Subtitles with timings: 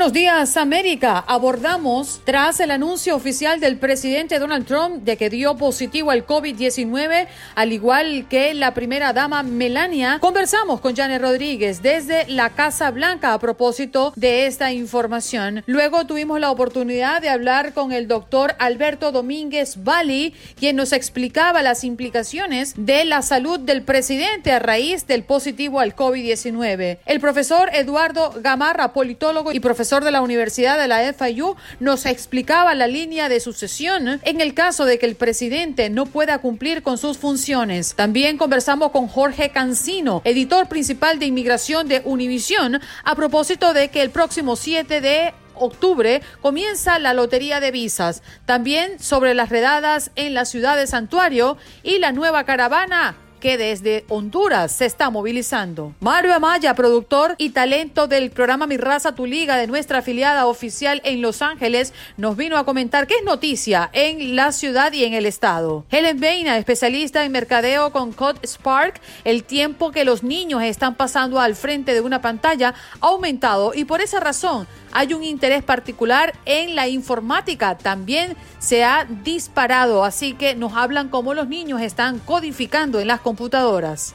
[0.00, 5.58] Buenos Días América abordamos, tras el anuncio oficial del presidente Donald Trump de que dio
[5.58, 12.26] positivo al COVID-19, al igual que la primera dama Melania, conversamos con Janet Rodríguez desde
[12.28, 15.64] la Casa Blanca a propósito de esta información.
[15.66, 21.60] Luego tuvimos la oportunidad de hablar con el doctor Alberto Domínguez Bali, quien nos explicaba
[21.60, 27.00] las implicaciones de la salud del presidente a raíz del positivo al COVID-19.
[27.04, 32.76] El profesor Eduardo Gamarra, politólogo y profesor de la Universidad de la FIU, nos explicaba
[32.76, 36.96] la línea de sucesión en el caso de que el presidente no pueda cumplir con
[36.96, 37.94] sus funciones.
[37.96, 44.02] También conversamos con Jorge Cancino, editor principal de inmigración de Univisión, a propósito de que
[44.02, 48.22] el próximo 7 de octubre comienza la lotería de visas.
[48.46, 54.04] También sobre las redadas en la ciudad de Santuario y la nueva caravana que desde
[54.08, 55.94] Honduras se está movilizando.
[56.00, 61.00] Mario Amaya, productor y talento del programa Mi Raza Tu Liga de nuestra afiliada oficial
[61.04, 65.14] en Los Ángeles, nos vino a comentar qué es noticia en la ciudad y en
[65.14, 65.84] el estado.
[65.90, 71.40] Helen Beina, especialista en mercadeo con Code Spark, el tiempo que los niños están pasando
[71.40, 76.34] al frente de una pantalla ha aumentado y por esa razón hay un interés particular
[76.44, 77.76] en la informática.
[77.76, 83.20] También se ha disparado, así que nos hablan cómo los niños están codificando en las
[83.20, 84.14] computadoras.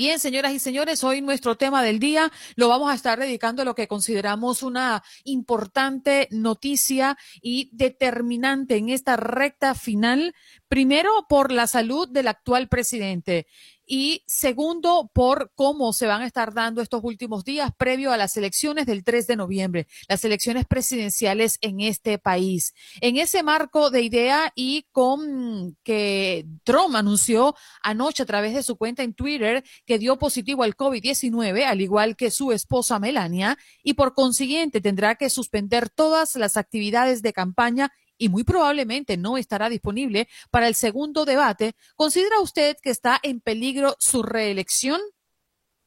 [0.00, 3.64] Bien, señoras y señores, hoy nuestro tema del día lo vamos a estar dedicando a
[3.66, 10.34] lo que consideramos una importante noticia y determinante en esta recta final,
[10.68, 13.46] primero por la salud del actual presidente
[13.92, 18.36] y segundo, por cómo se van a estar dando estos últimos días previo a las
[18.36, 22.72] elecciones del 3 de noviembre, las elecciones presidenciales en este país.
[23.00, 28.76] En ese marco de idea y con que Trump anunció anoche a través de su
[28.76, 33.94] cuenta en Twitter que dio positivo al COVID-19, al igual que su esposa Melania, y
[33.94, 37.90] por consiguiente tendrá que suspender todas las actividades de campaña
[38.20, 43.40] y muy probablemente no estará disponible para el segundo debate, ¿considera usted que está en
[43.40, 45.00] peligro su reelección?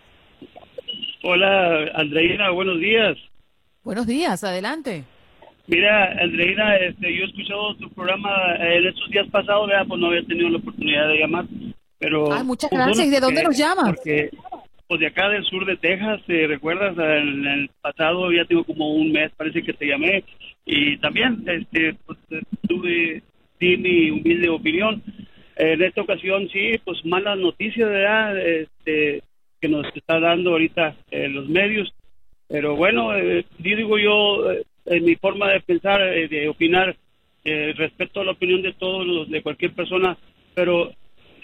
[1.24, 3.18] Hola, Andreina, buenos días.
[3.84, 5.04] Buenos días, adelante.
[5.68, 10.24] Mira, Andreina, este, yo he escuchado tu programa en estos días pasados, pues no había
[10.24, 11.46] tenido la oportunidad de llamar.
[12.06, 13.08] Pero, ah, muchas pues, gracias.
[13.08, 13.96] ¿Y de dónde nos llamas?
[13.96, 14.30] Porque,
[14.88, 16.96] pues de acá del sur de Texas, ¿te recuerdas?
[16.98, 20.24] En el pasado ya tengo como un mes, parece que te llamé.
[20.66, 22.20] Y también, este, pues
[22.68, 23.24] tuve,
[23.60, 25.02] di mi humilde opinión.
[25.56, 28.38] En esta ocasión, sí, pues malas noticias, ¿verdad?
[28.38, 29.24] Este,
[29.60, 31.92] que nos está dando ahorita eh, los medios.
[32.48, 36.96] Pero bueno, eh, yo digo yo, eh, en mi forma de pensar, eh, de opinar,
[37.44, 40.16] eh, respeto la opinión de todos, los, de cualquier persona,
[40.54, 40.92] pero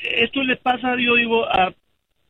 [0.03, 1.74] esto le pasa, yo digo, a,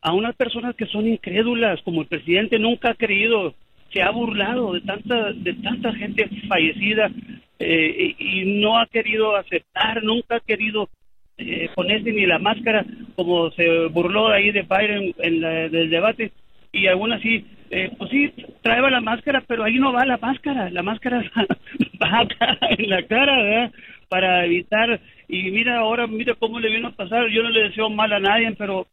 [0.01, 3.53] a unas personas que son incrédulas, como el presidente nunca ha creído,
[3.91, 7.11] se ha burlado de tanta, de tanta gente fallecida
[7.59, 10.89] eh, y, y no ha querido aceptar, nunca ha querido
[11.37, 12.85] eh, ponerse ni la máscara,
[13.15, 16.31] como se burló ahí de Biden en la, del debate,
[16.71, 20.69] y aún así, eh, pues sí, traeba la máscara, pero ahí no va la máscara,
[20.69, 21.23] la máscara
[22.01, 23.71] va acá en la cara, ¿verdad?
[24.07, 24.99] Para evitar,
[25.31, 28.19] y mira ahora, mira cómo le vino a pasar, yo no le deseo mal a
[28.19, 28.85] nadie, pero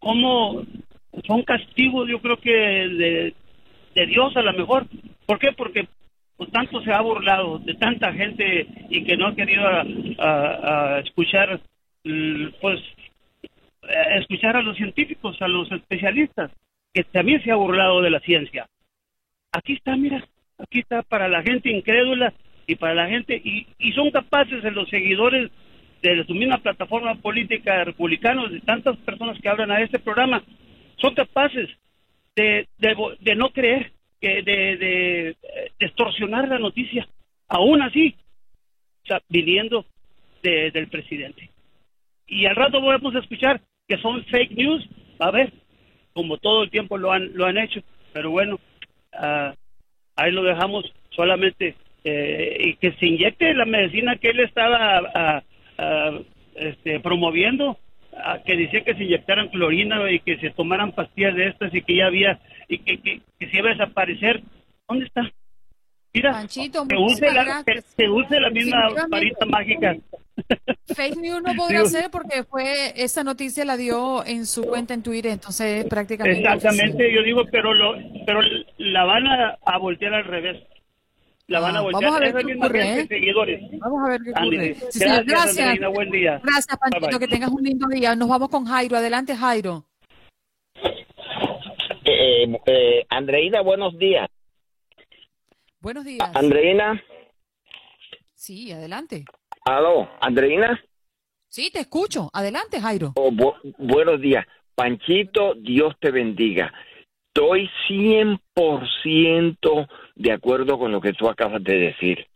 [0.00, 0.62] cómo
[1.26, 3.34] son castigos, yo creo que de,
[3.94, 4.86] de Dios a lo mejor.
[5.24, 5.52] ¿Por qué?
[5.52, 5.86] Porque
[6.36, 9.84] pues, tanto se ha burlado de tanta gente y que no ha querido a,
[10.18, 11.60] a- a escuchar,
[12.02, 12.80] mm, pues,
[13.82, 16.50] a escuchar a los científicos, a los especialistas,
[16.92, 18.66] que también se ha burlado de la ciencia.
[19.52, 20.26] Aquí está, mira,
[20.58, 22.32] aquí está para la gente incrédula
[22.66, 25.50] y para la gente, y, y son capaces de los seguidores
[26.10, 30.42] de su misma plataforma política republicanos, de tantas personas que hablan a este programa,
[30.96, 31.68] son capaces
[32.36, 35.36] de, de, de no creer, que de, de eh,
[35.78, 37.06] distorsionar la noticia,
[37.48, 38.14] aún así,
[39.04, 39.84] o sea, viniendo
[40.42, 41.50] de- del presidente.
[42.26, 44.86] Y al rato vamos a escuchar que son fake news,
[45.18, 45.52] a ver,
[46.14, 47.80] como todo el tiempo lo han, lo han hecho,
[48.12, 48.58] pero bueno,
[49.12, 49.54] ah,
[50.16, 55.42] ahí lo dejamos solamente eh, y que se inyecte la medicina que él estaba ah,
[55.78, 56.18] ah,
[56.54, 57.78] este, promoviendo,
[58.16, 61.82] ah, que decía que se inyectaran clorina y que se tomaran pastillas de estas y
[61.82, 64.42] que ya había y que, que, que se iba a desaparecer.
[64.88, 65.30] ¿Dónde está?
[66.12, 67.84] Mira, Panchito, se use, la, se, gracias.
[67.96, 69.96] se use la misma varita mágica.
[70.94, 74.94] Fake news no podrá Digo- ser porque fue esa noticia la dio en su cuenta
[74.94, 76.38] en Twitter, entonces prácticamente.
[76.40, 78.40] Exactamente, yo digo, pero lo, pero
[78.78, 80.62] la van a, a voltear al revés.
[81.46, 83.06] La van a Ah, voltear vamos a ver qué ocurre, ¿eh?
[83.06, 83.60] seguidores.
[83.78, 84.74] Vamos a ver qué ocurre.
[84.74, 85.58] Sí, Gracias, gracias.
[85.66, 86.40] Andreina, buen día.
[86.42, 87.18] Gracias, Panchito, Bye, bye.
[87.18, 88.14] que tengas un lindo día.
[88.16, 88.96] Nos vamos con Jairo.
[88.96, 89.84] Adelante, Jairo.
[92.04, 94.28] Eh, eh, Andreina, buenos días.
[95.80, 96.30] Buenos días.
[96.34, 97.02] Andreina,
[98.34, 99.24] Sí, adelante.
[99.66, 100.82] aló, Andreina,
[101.48, 102.30] Sí, te escucho.
[102.32, 103.12] Adelante, Jairo.
[103.16, 104.44] oh, bu- buenos días.
[104.74, 106.72] Panchito, Dios te bendiga.
[107.28, 112.26] Estoy 100% de acuerdo con lo que tú acabas de decir.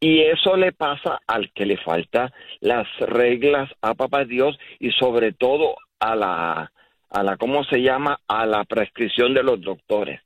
[0.00, 5.32] Y eso le pasa al que le falta las reglas a papá Dios y sobre
[5.32, 6.72] todo a la,
[7.10, 8.20] a la, ¿cómo se llama?
[8.28, 10.20] A la prescripción de los doctores.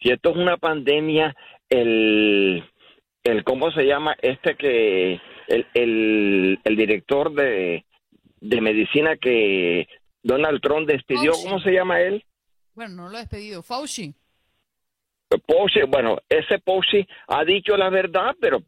[0.00, 1.34] Si esto es una pandemia,
[1.68, 2.62] el,
[3.24, 4.14] el ¿cómo se llama?
[4.22, 7.84] Este que, el, el, el director de,
[8.40, 9.88] de medicina que
[10.22, 11.44] Donald Trump despidió, Fauci.
[11.48, 12.24] ¿cómo se llama él?
[12.74, 13.62] Bueno, no lo he despedido.
[13.62, 14.14] Fauci.
[15.46, 18.62] Fauci, bueno, ese Fauci ha dicho la verdad, pero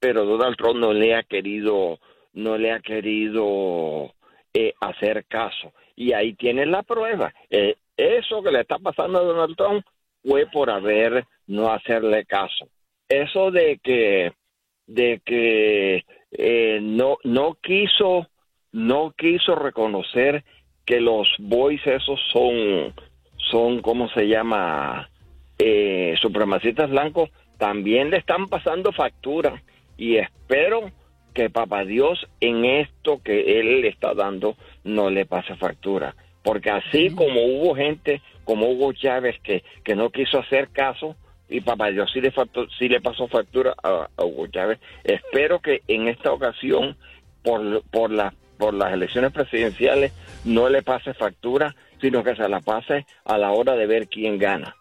[0.00, 1.98] pero Donald Trump no le ha querido
[2.34, 4.12] no le ha querido
[4.52, 7.32] eh, hacer caso y ahí tienes la prueba.
[7.48, 9.86] Eh, eso que le está pasando a Donald Trump
[10.22, 12.68] fue por haber no hacerle caso.
[13.08, 14.32] Eso de que
[14.86, 18.28] de que eh, no no quiso
[18.72, 20.44] no quiso reconocer
[20.84, 22.94] que los boys esos son
[23.36, 25.08] son cómo se llama
[25.66, 29.62] eh, supremacistas blancos también le están pasando factura.
[29.96, 30.90] Y espero
[31.32, 36.14] que papá Dios en esto que él le está dando no le pase factura.
[36.42, 41.16] Porque así como hubo gente como Hugo Chávez que, que no quiso hacer caso
[41.48, 45.60] y papá Dios sí le, faltó- sí le pasó factura a, a Hugo Chávez espero
[45.60, 46.96] que en esta ocasión
[47.42, 50.12] por, por, la, por las elecciones presidenciales
[50.44, 54.38] no le pase factura sino que se la pase a la hora de ver quién
[54.38, 54.76] gana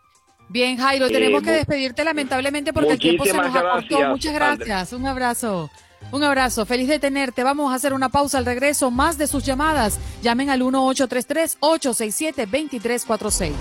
[0.50, 3.98] Bien, Jairo, Eh, tenemos que despedirte lamentablemente porque el tiempo se nos acortó.
[3.98, 4.94] gracias, Muchas gracias.
[4.94, 5.70] Un abrazo.
[6.12, 6.66] Un abrazo.
[6.66, 7.44] Feliz de tenerte.
[7.44, 8.92] Vamos a hacer una pausa al regreso.
[8.92, 9.98] Más de sus llamadas.
[10.22, 13.52] Llamen al 1833-867-2346.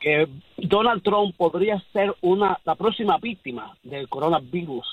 [0.00, 4.86] que Donald Trump podría ser una la próxima víctima del coronavirus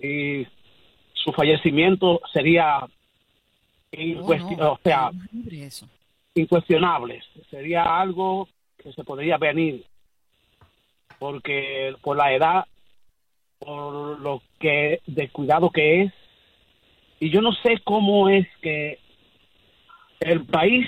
[0.00, 0.46] y
[1.24, 2.86] su fallecimiento sería
[3.90, 5.10] Oh, o sea,
[6.34, 7.22] incuestionable.
[7.50, 9.84] Sería algo que se podría venir
[11.18, 12.66] porque por la edad,
[13.58, 16.12] por lo que de cuidado que es,
[17.18, 18.98] y yo no sé cómo es que
[20.20, 20.86] el país,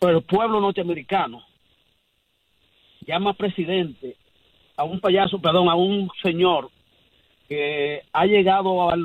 [0.00, 1.44] o el pueblo norteamericano,
[3.06, 4.16] llama presidente
[4.76, 6.70] a un payaso, perdón, a un señor
[7.48, 8.96] que ha llegado a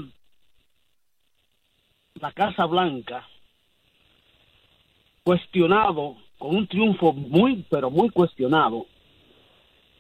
[2.16, 3.28] la Casa Blanca
[5.24, 8.88] cuestionado, con un triunfo muy, pero muy cuestionado,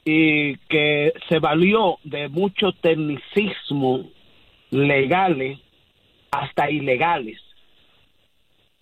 [0.05, 4.09] y que se valió de mucho tecnicismo
[4.71, 5.59] legales
[6.31, 7.39] hasta ilegales,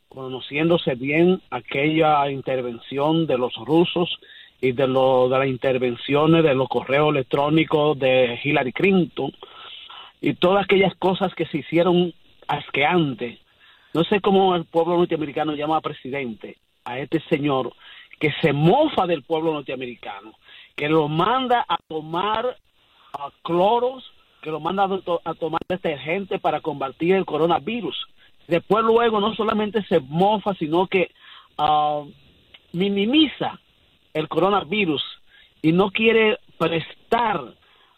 [0.07, 4.19] conociéndose bien aquella intervención de los rusos
[4.59, 9.31] y de, lo, de las intervenciones de los correos electrónicos de Hillary Clinton
[10.21, 12.13] y todas aquellas cosas que se hicieron
[12.47, 13.39] asqueantes.
[13.93, 17.73] No sé cómo el pueblo norteamericano llama presidente a este señor
[18.19, 20.33] que se mofa del pueblo norteamericano,
[20.75, 22.57] que lo manda a tomar
[23.13, 24.11] a cloros,
[24.41, 28.07] que lo manda a, a tomar detergente para combatir el coronavirus.
[28.47, 31.11] Después luego no solamente se mofa, sino que
[31.57, 32.03] ah,
[32.71, 33.59] minimiza
[34.17, 35.03] el coronavirus
[35.62, 37.53] y no quiere prestar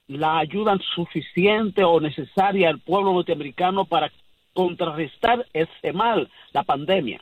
[0.07, 4.11] la ayuda suficiente o necesaria al pueblo norteamericano para
[4.53, 7.21] contrarrestar ese mal, la pandemia.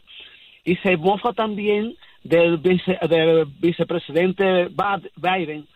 [0.63, 4.69] Y se mofa también del, vice- del vicepresidente
[5.15, 5.67] Biden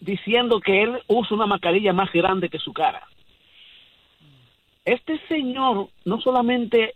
[0.00, 3.02] diciendo que él usa una mascarilla más grande que su cara.
[4.84, 6.94] Este señor no solamente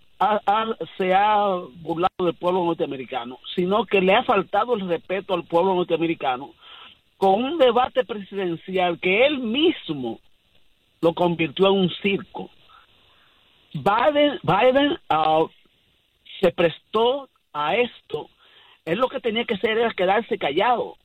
[0.97, 1.47] se ha
[1.81, 6.55] burlado del pueblo norteamericano, sino que le ha faltado el respeto al pueblo norteamericano
[7.17, 10.21] con un debate presidencial que él mismo
[11.01, 12.51] lo convirtió en un circo.
[13.75, 15.45] Biden, Biden ah,
[16.41, 18.29] se prestó a esto.
[18.85, 20.97] Él lo que tenía que hacer era quedarse callado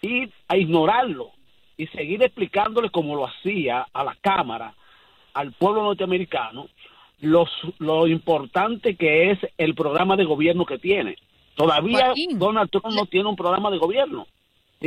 [0.00, 1.32] y a ignorarlo
[1.76, 4.74] y seguir explicándole como lo hacía a la Cámara,
[5.34, 6.68] al pueblo norteamericano,
[7.20, 7.48] los,
[7.78, 11.16] lo importante que es el programa de gobierno que tiene.
[11.54, 14.26] Todavía Joaquín, Donald Trump no tiene un programa de gobierno.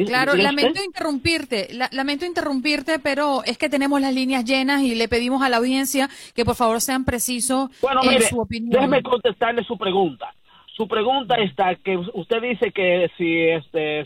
[0.05, 4.93] Claro, ¿Dice lamento interrumpirte, la- lamento interrumpirte, pero es que tenemos las líneas llenas y
[4.93, 8.69] le pedimos a la audiencia que por favor sean precisos Bueno, en mire, su opinión.
[8.69, 10.31] déjeme contestarle su pregunta.
[10.77, 14.01] Su pregunta está que usted dice que si este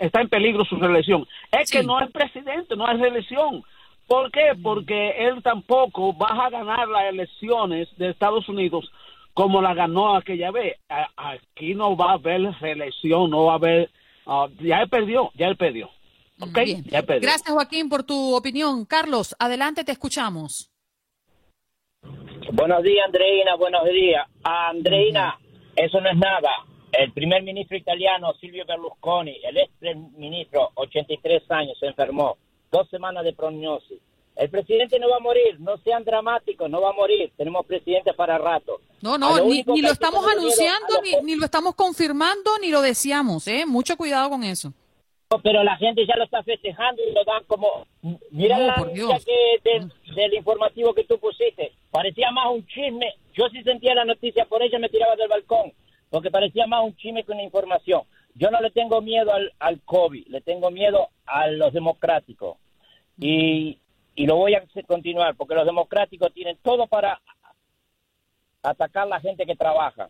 [0.00, 1.26] está en peligro su reelección.
[1.50, 3.62] Es que no es presidente, no es reelección.
[4.06, 4.52] ¿Por qué?
[4.62, 8.90] Porque él tampoco va a ganar las elecciones de Estados Unidos
[9.32, 10.78] como la ganó aquella vez.
[11.16, 13.90] Aquí no va a haber reelección, no va a haber...
[14.26, 15.90] ah, ya él perdió, ya él perdió.
[16.40, 16.58] ¿Ok?
[16.64, 16.84] Bien.
[16.84, 17.28] Ya él perdió.
[17.28, 18.84] Gracias, Joaquín, por tu opinión.
[18.84, 20.70] Carlos, adelante, te escuchamos.
[22.52, 23.56] Buenos días, Andreina.
[23.56, 24.26] Buenos días.
[24.44, 25.38] Andreina,
[25.74, 26.50] eso no es nada.
[26.92, 29.72] El primer ministro italiano, Silvio Berlusconi, el ex
[30.16, 32.36] ministro, 83 años, se enfermó.
[32.74, 34.00] Dos semanas de prognosis.
[34.34, 35.60] El presidente no va a morir.
[35.60, 37.30] No sean dramáticos, no va a morir.
[37.36, 38.80] Tenemos presidente para rato.
[39.00, 43.46] No, no, lo ni, lo estamos anunciando, ni, ni lo estamos confirmando, ni lo deseamos,
[43.46, 43.64] ¿eh?
[43.64, 44.72] Mucho cuidado con eso.
[45.30, 47.86] No, pero la gente ya lo está festejando y lo dan como...
[48.32, 51.70] Mira No, la noticia que del, del informativo que tú pusiste.
[51.92, 53.14] Parecía más un chisme.
[53.34, 55.72] Yo sí sentía la noticia, por ella me tiraba del balcón,
[56.10, 58.02] porque parecía más un chisme que una información.
[58.34, 62.56] Yo no le tengo miedo al, al COVID, le tengo miedo a los democráticos.
[63.18, 63.78] Y,
[64.14, 67.20] y lo voy a continuar, porque los democráticos tienen todo para
[68.62, 70.08] atacar a la gente que trabaja.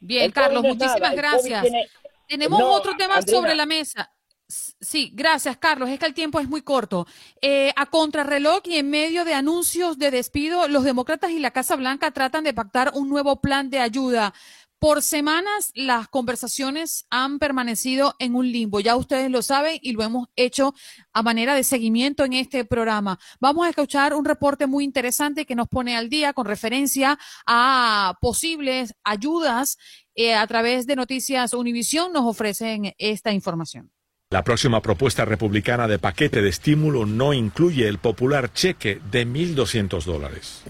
[0.00, 1.62] Bien, El Carlos, no muchísimas nada, gracias.
[1.62, 1.86] tiene-
[2.28, 4.12] Tenemos No, otro tema sobre la mesa.
[4.46, 5.88] Sí, gracias, Carlos.
[5.88, 7.06] Es que el tiempo es muy corto.
[7.40, 11.74] Eh, a contrarreloj y en medio de anuncios de despido, los demócratas y la Casa
[11.76, 14.32] Blanca tratan de pactar un nuevo plan de ayuda.
[14.78, 18.78] Por semanas las conversaciones han permanecido en un limbo.
[18.78, 20.72] Ya ustedes lo saben y lo hemos hecho
[21.12, 23.18] a manera de seguimiento en este programa.
[23.40, 28.14] Vamos a escuchar un reporte muy interesante que nos pone al día con referencia a
[28.20, 29.78] posibles ayudas
[30.14, 32.12] eh, a través de Noticias Univisión.
[32.12, 33.90] Nos ofrecen esta información.
[34.30, 40.04] La próxima propuesta republicana de paquete de estímulo no incluye el popular cheque de 1.200
[40.04, 40.64] dólares.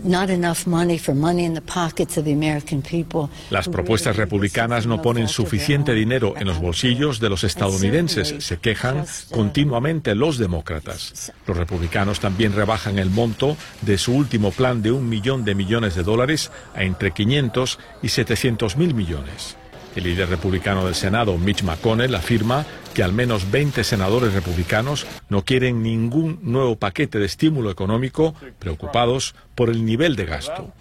[3.51, 9.05] Las propuestas republicanas no ponen suficiente dinero en los bolsillos de los estadounidenses, se quejan
[9.33, 11.33] continuamente los demócratas.
[11.45, 15.97] Los republicanos también rebajan el monto de su último plan de un millón de millones
[15.97, 19.57] de dólares a entre 500 y 700 mil millones.
[19.99, 25.45] El líder republicano del Senado, Mitch McConnell, afirma que al menos 20 senadores republicanos no
[25.45, 30.73] quieren ningún nuevo paquete de estímulo económico, preocupados por el nivel de gasto.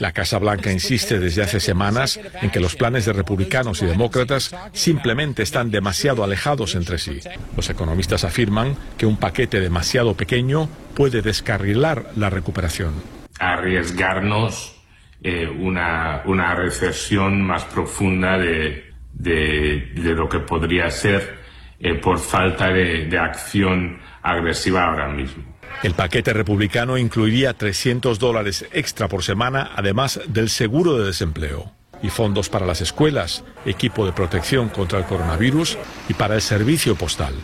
[0.00, 4.52] La Casa Blanca insiste desde hace semanas en que los planes de republicanos y demócratas
[4.72, 7.20] simplemente están demasiado alejados entre sí.
[7.56, 12.94] Los economistas afirman que un paquete demasiado pequeño puede descarrilar la recuperación.
[13.38, 14.79] Arriesgarnos
[15.22, 21.38] eh, una, una recesión más profunda de, de, lo que podría ser
[21.78, 25.44] eh, por falta de, de acción agresiva ahora mismo.
[25.82, 32.08] El paquete republicano incluiría 300 dólares extra por semana, además del seguro de desempleo, y
[32.08, 35.78] fondos para las escuelas, equipo de protección contra el coronavirus
[36.08, 37.34] y para el servicio postal.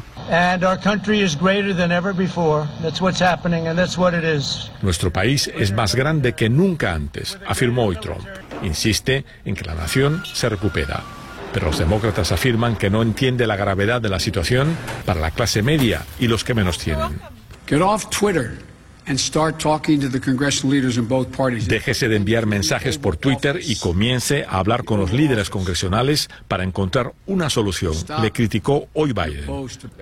[4.83, 8.27] Nuestro país es más grande que nunca antes, afirmó hoy Trump.
[8.63, 11.03] Insiste en que la nación se recupera
[11.57, 15.63] pero los demócratas afirman que no entiende la gravedad de la situación para la clase
[15.63, 17.19] media y los que menos tienen.
[21.69, 26.65] Déjese de enviar mensajes por Twitter y comience a hablar con los líderes congresionales para
[26.65, 29.45] encontrar una solución, le criticó hoy Biden.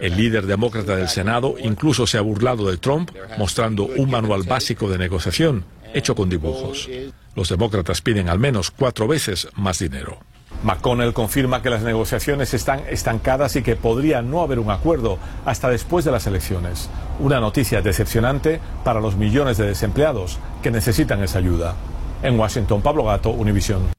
[0.00, 4.88] El líder demócrata del Senado incluso se ha burlado de Trump mostrando un manual básico
[4.88, 5.64] de negociación
[5.94, 6.88] hecho con dibujos.
[7.34, 10.18] Los demócratas piden al menos cuatro veces más dinero.
[10.64, 15.68] McConnell confirma que las negociaciones están estancadas y que podría no haber un acuerdo hasta
[15.68, 16.88] después de las elecciones.
[17.20, 21.76] Una noticia decepcionante para los millones de desempleados que necesitan esa ayuda.
[22.22, 23.92] En Washington, Pablo Gato, Univisión.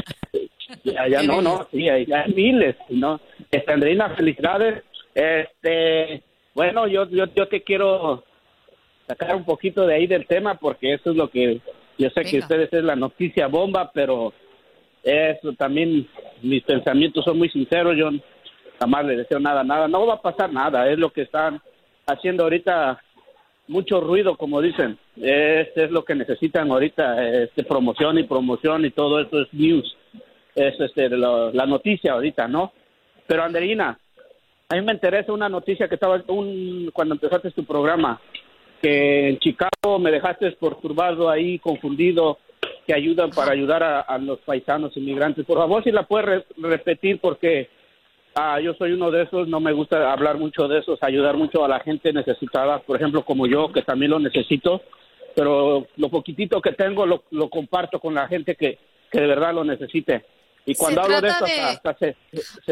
[0.92, 3.20] Ya no, no, sí, hay, hay miles, ¿no?
[3.66, 4.85] Andreina, felicidades.
[5.14, 6.22] Este,
[6.55, 8.24] bueno, yo, yo, yo te quiero
[9.07, 11.61] sacar un poquito de ahí del tema porque eso es lo que
[11.98, 14.33] yo sé que ustedes es la noticia bomba, pero
[15.03, 16.07] eso también
[16.42, 17.96] mis pensamientos son muy sinceros.
[17.96, 18.11] Yo
[18.79, 19.88] jamás le deseo nada, nada.
[19.88, 20.88] No va a pasar nada.
[20.88, 21.61] Es lo que están
[22.07, 23.03] haciendo ahorita
[23.66, 24.96] mucho ruido, como dicen.
[25.16, 29.97] Este es lo que necesitan ahorita, este, promoción y promoción y todo eso es news
[30.54, 32.72] es este, la, noticia ahorita, ¿no?
[33.26, 33.98] Pero Anderina,
[34.68, 38.20] a mí me interesa una noticia que estaba un, cuando empezaste tu programa,
[38.82, 42.38] que en Chicago me dejaste perturbado ahí, confundido,
[42.87, 45.44] que ayudan para ayudar a, los paisanos inmigrantes.
[45.44, 47.68] Por favor, si la puedes repetir, porque
[48.34, 51.64] ah, yo soy uno de esos, no me gusta hablar mucho de esos, ayudar mucho
[51.64, 54.82] a la gente necesitada, por ejemplo, como yo, que también lo necesito,
[55.34, 58.78] pero lo poquitito que tengo lo comparto con la gente que,
[59.11, 60.25] que de verdad lo necesite.
[60.66, 62.16] Y cuando hablo de esto, hasta, se,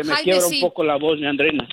[0.05, 1.67] me quiebra un poco la voz, mi Andrina.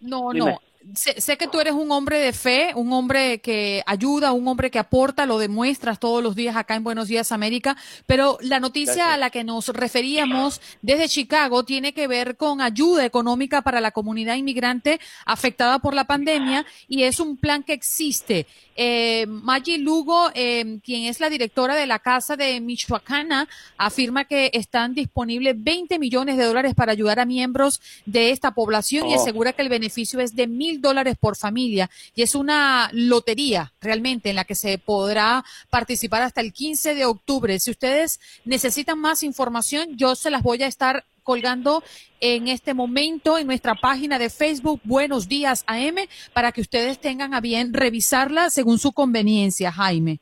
[0.00, 0.60] No, no
[0.94, 4.78] sé, que tú eres un hombre de fe, un hombre que ayuda, un hombre que
[4.78, 9.16] aporta, lo demuestras todos los días acá en Buenos Días América, pero la noticia a
[9.16, 14.36] la que nos referíamos desde Chicago tiene que ver con ayuda económica para la comunidad
[14.36, 18.46] inmigrante afectada por la pandemia y es un plan que existe.
[18.78, 24.50] Eh, Maggie Lugo, eh, quien es la directora de la Casa de Michoacana, afirma que
[24.52, 29.20] están disponibles 20 millones de dólares para ayudar a miembros de esta población y oh.
[29.20, 34.30] asegura que el beneficio es de mil dólares por familia y es una lotería realmente
[34.30, 37.58] en la que se podrá participar hasta el 15 de octubre.
[37.58, 41.82] Si ustedes necesitan más información, yo se las voy a estar colgando
[42.20, 45.96] en este momento en nuestra página de Facebook Buenos Días AM
[46.32, 50.20] para que ustedes tengan a bien revisarla según su conveniencia, Jaime.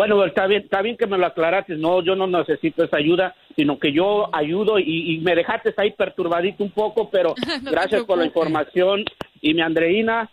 [0.00, 1.74] Bueno, está bien, está bien que me lo aclaraste.
[1.76, 3.34] No, yo no necesito esa ayuda.
[3.54, 8.04] sino que yo ayudo y, y me dejaste ahí perturbadito un poco, pero No gracias
[8.04, 9.04] por la información.
[9.42, 10.30] Y mi Andreina,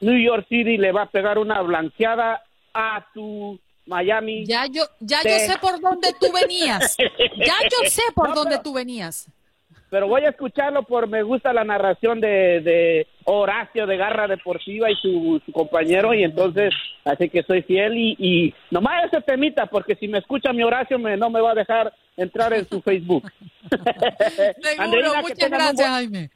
[0.00, 4.46] New York City le va a pegar una blanqueada a tu Miami.
[4.46, 6.96] Ya yo, ya yo sé por dónde tú venías.
[7.36, 9.28] Ya yo sé por No, dónde pero- tú venías.
[9.92, 14.90] Pero voy a escucharlo por me gusta la narración de, de Horacio de Garra Deportiva
[14.90, 16.72] y su, su compañero y entonces
[17.04, 20.98] así que soy fiel y, y nomás ese temita porque si me escucha mi Horacio
[20.98, 23.30] me, no me va a dejar entrar en su Facebook.
[24.62, 26.30] Seguro, muchas gracias, buen- Jaime.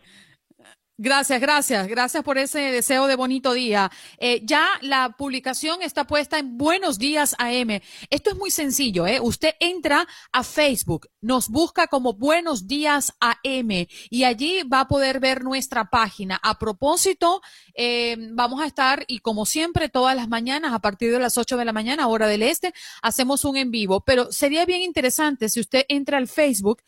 [0.98, 3.92] Gracias, gracias, gracias por ese deseo de bonito día.
[4.16, 7.82] Eh, ya la publicación está puesta en Buenos Días AM.
[8.08, 9.20] Esto es muy sencillo, ¿eh?
[9.20, 15.20] Usted entra a Facebook, nos busca como Buenos Días AM y allí va a poder
[15.20, 16.40] ver nuestra página.
[16.42, 17.42] A propósito,
[17.74, 21.58] eh, vamos a estar y como siempre todas las mañanas a partir de las 8
[21.58, 24.00] de la mañana, hora del este, hacemos un en vivo.
[24.00, 26.82] Pero sería bien interesante si usted entra al Facebook,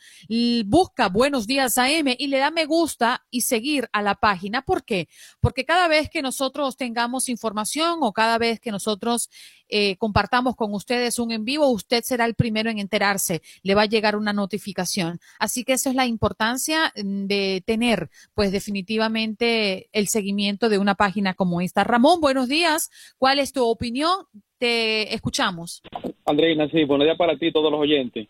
[0.64, 4.62] busca Buenos Días AM y le da me gusta y seguir la página.
[4.62, 5.08] ¿Por qué?
[5.40, 9.30] Porque cada vez que nosotros tengamos información o cada vez que nosotros
[9.68, 13.42] eh, compartamos con ustedes un en vivo, usted será el primero en enterarse.
[13.62, 15.20] Le va a llegar una notificación.
[15.38, 20.94] Así que esa es la importancia mm, de tener, pues definitivamente, el seguimiento de una
[20.94, 21.84] página como esta.
[21.84, 22.90] Ramón, buenos días.
[23.18, 24.26] ¿Cuál es tu opinión?
[24.58, 25.82] Te escuchamos.
[26.24, 28.26] Andreina, sí, buenos días para ti y todos los oyentes.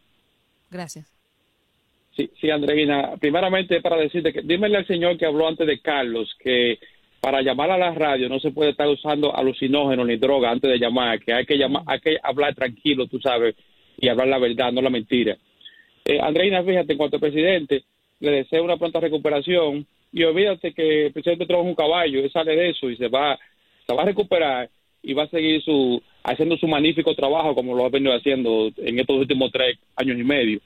[0.71, 1.18] Gracias.
[2.19, 6.35] Sí, sí, Andreina, primeramente para decirte que dímele al señor que habló antes de Carlos
[6.41, 6.81] que
[7.21, 10.81] para llamar a la radio no se puede estar usando alucinógenos ni droga antes de
[10.81, 13.55] llamar, que hay que llamar, hay que hablar tranquilo, tú sabes,
[13.97, 15.37] y hablar la verdad, no la mentira.
[16.05, 17.85] Eh, Andreina, fíjate, en cuanto al presidente,
[18.19, 22.57] le deseo una pronta recuperación y olvídate que el presidente Trump un caballo, él sale
[22.57, 23.39] de eso y se va,
[23.87, 24.69] se va a recuperar
[25.05, 28.99] y va a seguir su haciendo su magnífico trabajo como lo ha venido haciendo en
[28.99, 30.61] estos últimos tres años y medio.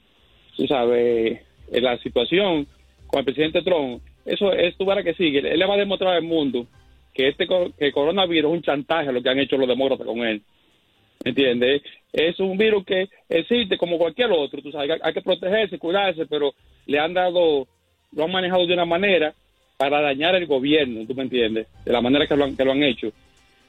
[0.55, 2.67] Tú sabes, en la situación
[3.07, 5.39] con el presidente Trump, eso es tu que sigue.
[5.39, 6.67] Él le va a demostrar al mundo
[7.13, 10.19] que este que el coronavirus es un chantaje lo que han hecho los demócratas con
[10.19, 10.41] él.
[11.23, 11.81] ¿Entiendes?
[12.11, 14.61] Es un virus que existe como cualquier otro.
[14.61, 16.53] Tú sabes, hay que protegerse, cuidarse, pero
[16.85, 17.67] le han dado,
[18.11, 19.33] lo han manejado de una manera
[19.77, 21.67] para dañar el gobierno, ¿tú me entiendes?
[21.85, 23.11] De la manera que lo han, que lo han hecho.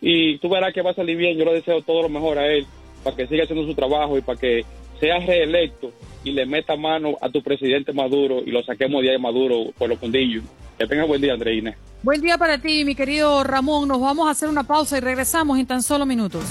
[0.01, 1.39] Y tú verás que va a salir bien.
[1.39, 2.67] Yo le deseo todo lo mejor a él
[3.03, 4.65] para que siga haciendo su trabajo y para que
[5.01, 5.93] sea reelecto
[6.25, 9.89] y le meta mano a tu presidente Maduro y lo saquemos de ahí Maduro por
[9.89, 10.45] los condillos.
[10.79, 11.77] Que tenga buen día, Andreina.
[12.03, 13.89] Buen día para ti, mi querido Ramón.
[13.89, 16.45] Nos vamos a hacer una pausa y regresamos en tan solo minutos.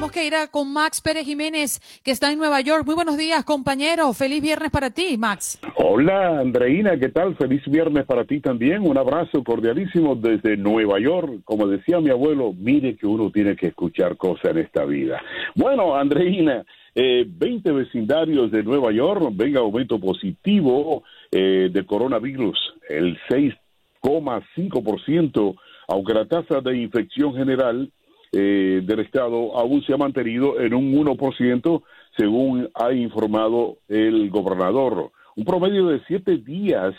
[0.00, 2.86] Tenemos que ir a- con Max Pérez Jiménez, que está en Nueva York.
[2.86, 4.14] Muy buenos días, compañero.
[4.14, 5.60] Feliz viernes para ti, Max.
[5.76, 7.36] Hola Andreina, ¿qué tal?
[7.36, 8.80] Feliz viernes para ti también.
[8.80, 11.42] Un abrazo cordialísimo desde Nueva York.
[11.44, 15.20] Como decía mi abuelo, mire que uno tiene que escuchar cosas en esta vida.
[15.54, 22.56] Bueno, Andreina, eh, 20 vecindarios de Nueva York, venga aumento positivo eh, de coronavirus,
[22.88, 25.56] el 6,5%,
[25.88, 27.92] aunque la tasa de infección general
[28.32, 31.82] eh, del Estado aún se ha mantenido en un 1%,
[32.16, 35.10] según ha informado el gobernador.
[35.36, 36.94] Un promedio de siete días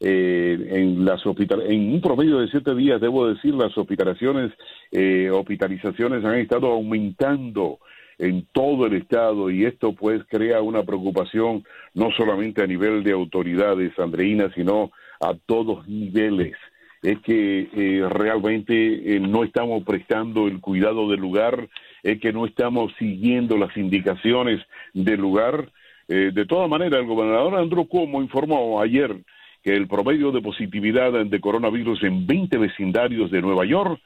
[0.00, 4.52] eh, en las hospital en un promedio de siete días, debo decir, las hospitalizaciones,
[4.90, 7.78] eh, hospitalizaciones han estado aumentando
[8.18, 13.12] en todo el estado y esto pues crea una preocupación no solamente a nivel de
[13.12, 16.56] autoridades, Andreina, sino a todos niveles
[17.04, 21.68] es que eh, realmente eh, no estamos prestando el cuidado del lugar,
[22.02, 24.60] es que no estamos siguiendo las indicaciones
[24.94, 25.70] del lugar.
[26.08, 29.14] Eh, de todas maneras, el gobernador Andrew Cuomo informó ayer
[29.62, 34.00] que el promedio de positividad de coronavirus en 20 vecindarios de Nueva York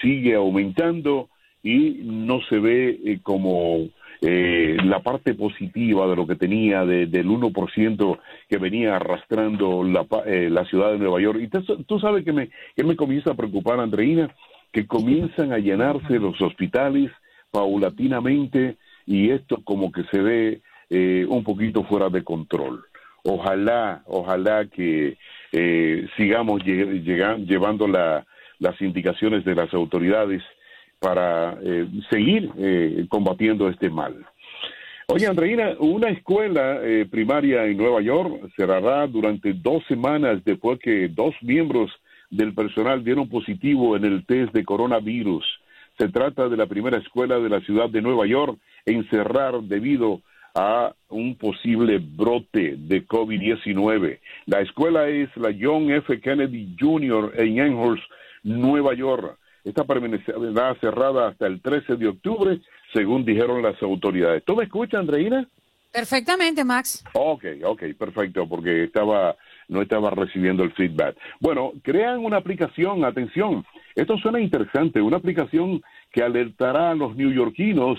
[0.00, 1.28] sigue aumentando
[1.62, 3.88] y no se ve eh, como
[4.26, 10.06] eh, la parte positiva de lo que tenía de- del 1% que venía arrastrando la,
[10.24, 11.40] eh, la ciudad de Nueva York.
[11.42, 14.34] Y tú, tú sabes que me, que me comienza a preocupar, Andreina,
[14.72, 17.10] que comienzan a llenarse los hospitales
[17.50, 20.60] paulatinamente y esto como que se ve
[20.90, 22.84] eh, un poquito fuera de control.
[23.24, 25.16] Ojalá, ojalá que
[25.52, 28.24] eh, sigamos lle- llega- llevando la-
[28.58, 30.42] las indicaciones de las autoridades
[30.98, 34.24] para eh, seguir eh, combatiendo este mal.
[35.08, 41.08] Oye, Andreina, una escuela eh, primaria en Nueva York cerrará durante dos semanas después que
[41.08, 41.90] dos miembros
[42.30, 45.44] del personal dieron positivo en el test de coronavirus.
[45.98, 50.22] Se trata de la primera escuela de la ciudad de Nueva York en cerrar debido
[50.54, 54.20] a un posible brote de COVID-19.
[54.46, 56.20] La escuela es la John F.
[56.20, 57.32] Kennedy Jr.
[57.36, 58.04] en Amherst,
[58.42, 59.38] Nueva York.
[59.64, 62.60] Esta permanecerá cerrada hasta el 13 de octubre,
[62.92, 64.44] según dijeron las autoridades.
[64.44, 65.48] ¿Tú me escuchas, Andreina?
[65.90, 67.04] Perfectamente, Max.
[67.14, 69.36] Ok, ok, perfecto, porque estaba
[69.68, 71.16] no estaba recibiendo el feedback.
[71.40, 77.98] Bueno, crean una aplicación, atención, esto suena interesante, una aplicación que alertará a los neoyorquinos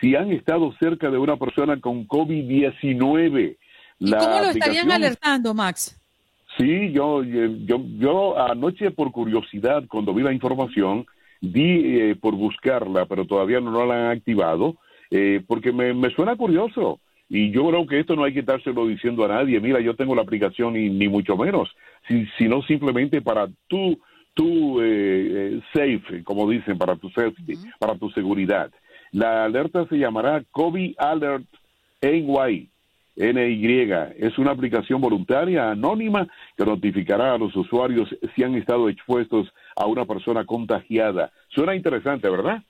[0.00, 3.56] si han estado cerca de una persona con COVID-19.
[3.98, 5.95] ¿Y cómo lo estarían alertando, Max?
[6.58, 11.06] Sí, yo, yo, yo anoche por curiosidad, cuando vi la información,
[11.40, 14.76] di eh, por buscarla, pero todavía no, la han activado,
[15.10, 17.00] eh, porque me, me suena curioso.
[17.28, 20.14] Y yo creo que esto no hay que estárselo diciendo a nadie, mira, yo tengo
[20.14, 21.68] la aplicación y ni mucho menos,
[22.38, 23.98] sino simplemente para tu,
[24.32, 28.70] tu eh, safe, como dicen, para tu safety, para tu seguridad.
[29.10, 31.46] La alerta se llamará COVID Alert
[32.00, 32.68] NY.
[33.16, 39.48] NY es una aplicación voluntaria anónima que notificará a los usuarios si han estado expuestos
[39.74, 41.32] a una persona contagiada.
[41.48, 42.62] Suena interesante, ¿verdad?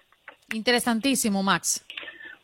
[0.52, 1.84] Interesantísimo, Max.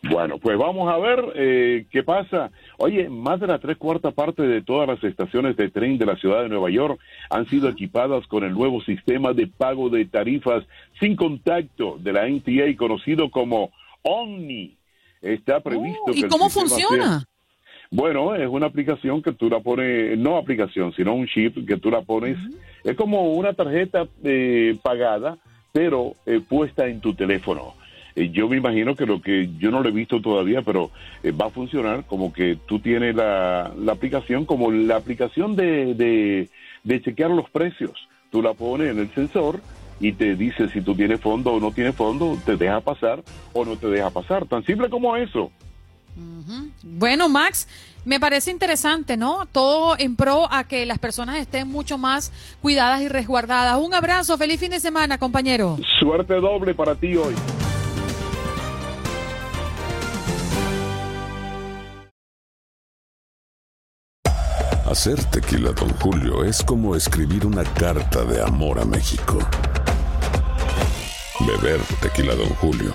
[0.03, 2.51] Bueno, pues vamos a ver eh, qué pasa.
[2.77, 6.17] Oye, más de la tres cuarta parte de todas las estaciones de tren de la
[6.17, 6.99] ciudad de Nueva York
[7.31, 10.65] han sido equipadas con el nuevo sistema de pago de tarifas
[10.99, 13.71] sin contacto de la NTA conocido como
[14.03, 14.77] Omni.
[15.21, 17.25] Está previsto oh, ¿Y cómo funciona?
[17.93, 21.91] Bueno, es una aplicación que tú la pones, no aplicación, sino un chip que tú
[21.91, 22.39] la pones.
[22.85, 25.37] Es como una tarjeta eh, pagada,
[25.73, 27.75] pero eh, puesta en tu teléfono.
[28.17, 30.91] Eh, yo me imagino que lo que yo no lo he visto todavía, pero
[31.39, 36.49] va a funcionar como que tú tienes la, la aplicación como la aplicación de, de,
[36.85, 38.09] de chequear los precios.
[38.31, 39.61] Tú la pones en el sensor
[40.01, 43.67] y te dice si tú tienes fondo o no tienes fondo, te deja pasar o
[43.67, 44.47] no te deja pasar.
[44.47, 45.53] Tan simple como eso.
[46.83, 47.67] Bueno, Max,
[48.05, 49.47] me parece interesante, ¿no?
[49.47, 53.79] Todo en pro a que las personas estén mucho más cuidadas y resguardadas.
[53.79, 55.79] Un abrazo, feliz fin de semana, compañero.
[56.01, 57.35] Suerte doble para ti hoy.
[64.93, 69.39] Hacer tequila, don Julio, es como escribir una carta de amor a México.
[71.47, 72.95] Beber tequila, don Julio,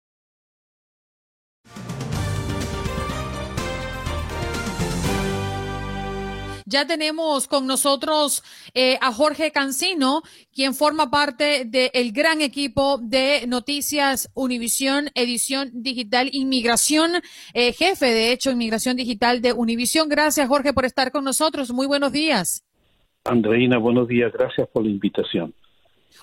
[6.71, 10.21] Ya tenemos con nosotros eh, a Jorge Cancino,
[10.53, 17.11] quien forma parte del gran equipo de Noticias Univisión, edición digital Inmigración,
[17.53, 20.07] eh, jefe de hecho Inmigración Digital de Univisión.
[20.07, 21.71] Gracias Jorge por estar con nosotros.
[21.73, 22.63] Muy buenos días.
[23.25, 24.31] Andreina, buenos días.
[24.31, 25.53] Gracias por la invitación.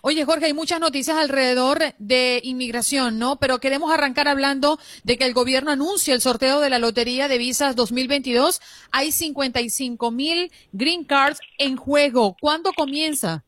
[0.02, 3.36] Oye, Jorge, hay muchas noticias alrededor de inmigración, ¿no?
[3.36, 7.38] Pero queremos arrancar hablando de que el gobierno anuncia el sorteo de la Lotería de
[7.38, 8.60] Visas 2022.
[8.92, 12.36] Hay 55 mil green cards en juego.
[12.40, 13.44] ¿Cuándo comienza?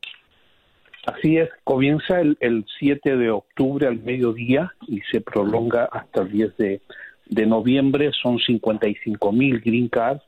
[1.05, 6.57] Así es, comienza el, 7 de octubre al mediodía y se prolonga hasta el 10
[6.57, 6.81] de,
[7.47, 8.11] noviembre.
[8.21, 10.21] Son 55 mil green cards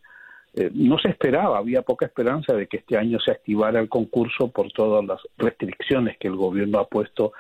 [0.55, 4.49] eh, no se esperaba, había poca esperanza de que este año se activara el concurso
[4.49, 7.33] por todas las restricciones que el gobierno ha puesto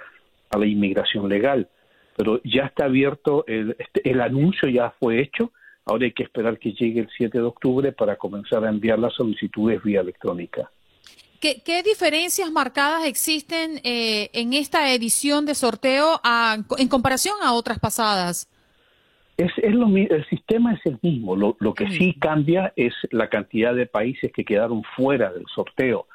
[0.49, 1.69] a la inmigración legal.
[2.15, 5.51] Pero ya está abierto, el, este, anuncio ya fue hecho,
[5.85, 9.13] ahora hay que esperar que llegue el 7 de octubre para comenzar a enviar las
[9.13, 10.71] solicitudes vía electrónica.
[11.39, 16.21] ¿Qué, qué diferencias marcadas existen eh, en esta edición de sorteo
[16.77, 18.47] en comparación a otras pasadas?
[19.37, 23.87] Es, lo, el sistema es el mismo, lo, que sí cambia es la cantidad de
[23.87, 26.07] países que quedaron fuera del sorteo.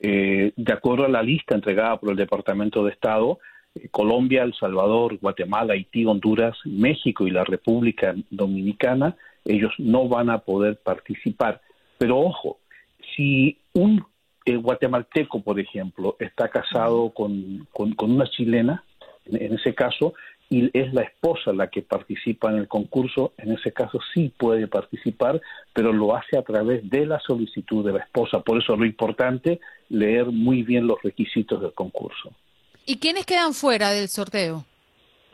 [0.00, 3.38] Eh, de acuerdo a la lista entregada por el Departamento de Estado,
[3.74, 10.30] eh, Colombia, El Salvador, Guatemala, Haití, Honduras, México y la República Dominicana, ellos no van
[10.30, 11.60] a poder participar.
[11.96, 12.58] Pero ojo,
[13.16, 14.04] si un
[14.44, 18.84] eh, guatemalteco, por ejemplo, está casado con, con, una chilena,
[19.26, 20.14] en, ese caso,
[20.50, 24.66] y es la esposa la que participa en el concurso, en ese caso sí puede
[24.66, 25.40] participar,
[25.74, 28.40] pero lo hace a través de la solicitud de la esposa.
[28.40, 32.32] Por eso es lo importante, leer muy bien los requisitos del concurso.
[32.86, 34.64] ¿Y quiénes quedan fuera del sorteo?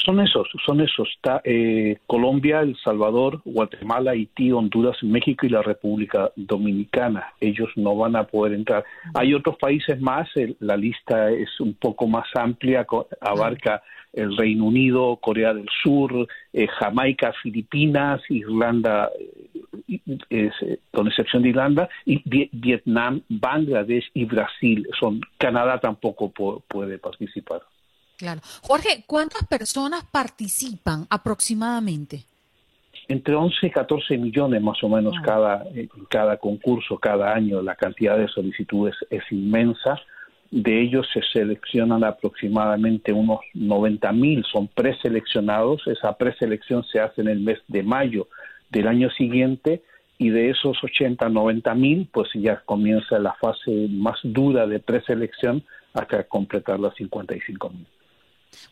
[0.04, 1.08] Son esos, son esos.
[1.16, 7.32] Está eh, Colombia, El Salvador, Guatemala, Haití, Honduras, México y la República Dominicana.
[7.40, 8.84] Ellos no van a poder entrar.
[9.14, 10.28] Hay otros países más,
[10.60, 12.86] la lista es un poco más amplia,
[13.20, 13.82] abarca
[14.12, 19.10] el Reino Unido, Corea del Sur, eh, Jamaica, Filipinas, Irlanda,
[20.28, 24.86] es, eh, con excepción de Irlanda, y Vietnam, Bangladesh y Brasil.
[25.00, 26.30] Son, Canadá tampoco
[26.68, 27.62] puede participar.
[28.16, 28.40] Claro.
[28.62, 32.24] Jorge, ¿cuántas personas participan aproximadamente?
[33.08, 35.64] Entre 11 y 14 millones más o menos cada,
[36.08, 37.60] cada concurso, cada año.
[37.60, 40.00] La cantidad de solicitudes es inmensa.
[40.50, 45.82] De ellos se seleccionan aproximadamente unos 90 mil, son preseleccionados.
[45.86, 48.28] Esa preselección se hace en el mes de mayo
[48.70, 49.82] del año siguiente
[50.16, 55.64] y de esos 80, 90 mil, pues ya comienza la fase más dura de preselección
[55.92, 57.86] hasta completar las 55 mil.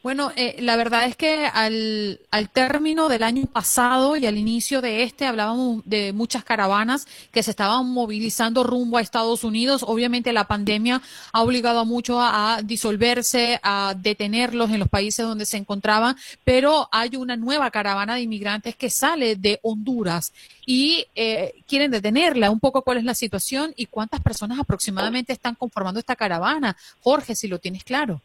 [0.03, 4.81] Bueno, eh, la verdad es que al, al, término del año pasado y al inicio
[4.81, 9.85] de este hablábamos de muchas caravanas que se estaban movilizando rumbo a Estados Unidos.
[9.87, 11.01] Obviamente la pandemia
[11.33, 16.89] ha obligado a muchos a, disolverse, a detenerlos en los países donde se encontraban, pero
[16.91, 20.33] hay una nueva caravana de inmigrantes que sale de Honduras
[20.67, 22.51] y eh, quieren detenerla.
[22.51, 26.77] Un poco cuál es la situación y cuántas personas aproximadamente están conformando esta caravana.
[27.01, 28.21] Jorge, si lo tienes claro.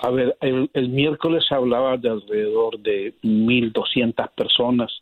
[0.00, 4.92] A ver, el, miércoles se hablaba de alrededor de 1.200 personas.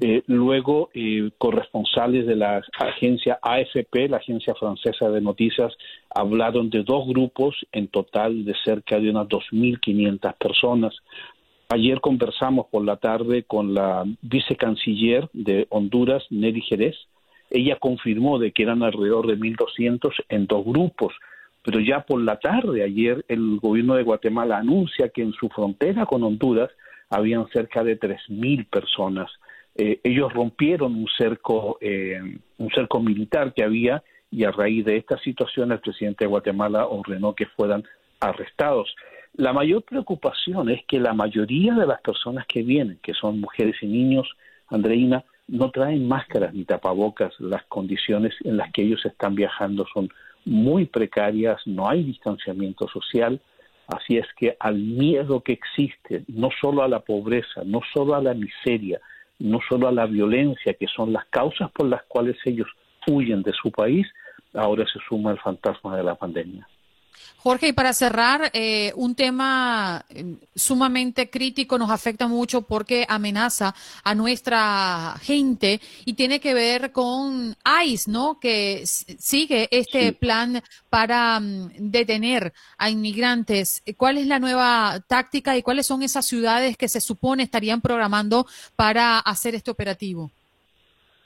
[0.00, 5.72] Eh, luego, eh, corresponsales de la agencia AFP, la agencia francesa de noticias,
[6.14, 10.94] hablaron de dos grupos en total de cerca de unas 2.500 personas.
[11.68, 16.96] Ayer conversamos por la tarde con la vicecanciller de Honduras, Nelly Jerez.
[17.50, 21.12] Ella confirmó de que eran alrededor de 1.200 en dos grupos
[21.62, 26.06] pero ya por la tarde, ayer, el gobierno de Guatemala anuncia que en su frontera
[26.06, 26.70] con Honduras
[27.08, 29.30] habían cerca de 3.000 personas.
[29.74, 32.20] Eh, ellos rompieron un cerco, eh,
[32.58, 36.86] un cerco militar que había y a raíz de esta situación el presidente de Guatemala
[36.86, 37.84] ordenó que fueran
[38.18, 38.94] arrestados.
[39.34, 43.76] La mayor preocupación es que la mayoría de las personas que vienen, que son mujeres
[43.82, 44.28] y niños,
[44.68, 47.38] Andreina, no traen máscaras ni tapabocas.
[47.38, 50.08] Las condiciones en las que ellos están viajando son
[50.44, 53.40] muy precarias, no hay distanciamiento social,
[53.88, 58.22] así es que al miedo que existe, no solo a la pobreza, no solo a
[58.22, 59.00] la miseria,
[59.38, 62.68] no solo a la violencia, que son las causas por las cuales ellos
[63.08, 64.06] huyen de su país,
[64.54, 66.66] ahora se suma el fantasma de la pandemia.
[67.42, 73.74] Jorge, y para cerrar, eh, un tema eh, sumamente crítico nos afecta mucho porque amenaza
[74.04, 78.38] a nuestra gente y tiene que ver con ICE, ¿no?
[78.38, 83.82] Que sigue este plan para mm, detener a inmigrantes.
[83.96, 88.46] ¿Cuál es la nueva táctica y cuáles son esas ciudades que se supone estarían programando
[88.76, 90.30] para hacer este operativo?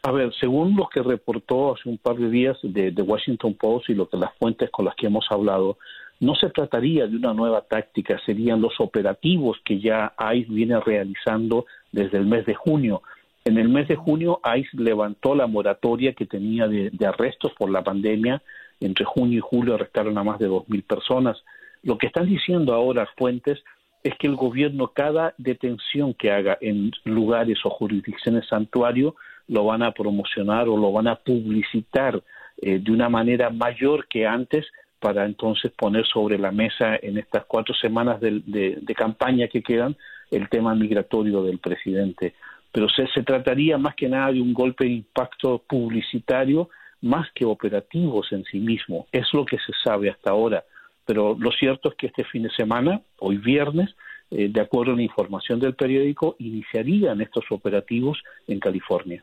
[0.06, 3.94] A ver, según lo que reportó hace un par de días de, Washington Post y
[3.94, 5.78] lo que las fuentes con las que hemos hablado,
[6.20, 11.66] no se trataría de una nueva táctica, serían los operativos que ya ICE viene realizando
[11.92, 13.02] desde el mes de junio.
[13.44, 17.84] En el mes de junio, ICE levantó la moratoria que tenía de, arrestos por la
[17.84, 18.42] pandemia.
[18.80, 21.36] Entre junio y julio arrestaron a más de 2.000 personas.
[21.82, 23.62] Lo que están diciendo ahora fuentes
[24.02, 29.16] es que el gobierno, cada detención que haga en lugares o jurisdicciones santuario,
[29.48, 32.22] lo van a promocionar o lo van a publicitar
[32.62, 34.66] eh, de una manera mayor que antes
[35.00, 39.96] para entonces poner sobre la mesa en estas cuatro semanas de, campaña que quedan
[40.30, 42.34] el tema migratorio del presidente.
[42.72, 46.68] Pero se, se trataría más que nada de un golpe de impacto publicitario
[47.02, 49.06] más que operativos en sí mismo.
[49.12, 50.64] Es lo que se sabe hasta ahora.
[51.04, 53.94] Pero lo cierto es que este fin de semana, hoy viernes,
[54.30, 58.18] eh, de acuerdo a la información del periódico, iniciarían estos operativos
[58.48, 59.22] en California.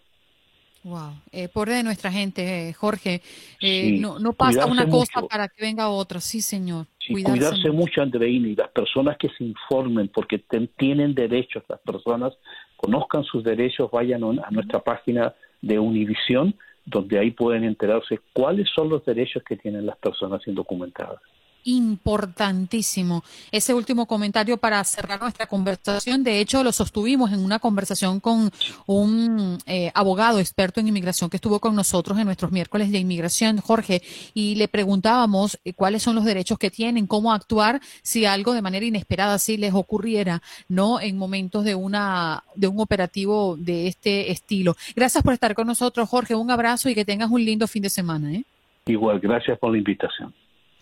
[0.84, 3.22] Wow, eh, pobre de nuestra gente, eh, Jorge.
[3.62, 6.88] Eh, no, no pasa una cosa para que venga otra, sí, señor.
[7.08, 10.44] cuidarse, mucho, Andreina, y las personas que se informen, porque
[10.78, 12.34] tienen derechos, las personas
[12.76, 16.54] conozcan sus derechos, vayan a nuestra página de Univisión,
[16.86, 21.22] donde ahí pueden enterarse cuáles son los derechos que tienen las personas indocumentadas
[21.64, 23.24] importantísimo.
[23.52, 28.52] Ese último comentario para cerrar nuestra conversación, de hecho lo sostuvimos en una conversación con
[28.86, 33.58] un eh, abogado experto en inmigración que estuvo con nosotros en nuestros miércoles de inmigración,
[33.60, 34.02] Jorge,
[34.34, 38.62] y le preguntábamos eh, cuáles son los derechos que tienen, cómo actuar si algo de
[38.62, 41.00] manera inesperada así les ocurriera, ¿no?
[41.00, 44.76] En momentos de una de un operativo de este estilo.
[44.96, 46.36] Gracias por estar con nosotros, Jorge.
[46.36, 48.44] Un abrazo y que tengas un lindo fin de semana, ¿eh?
[48.86, 50.34] Igual, gracias por la invitación.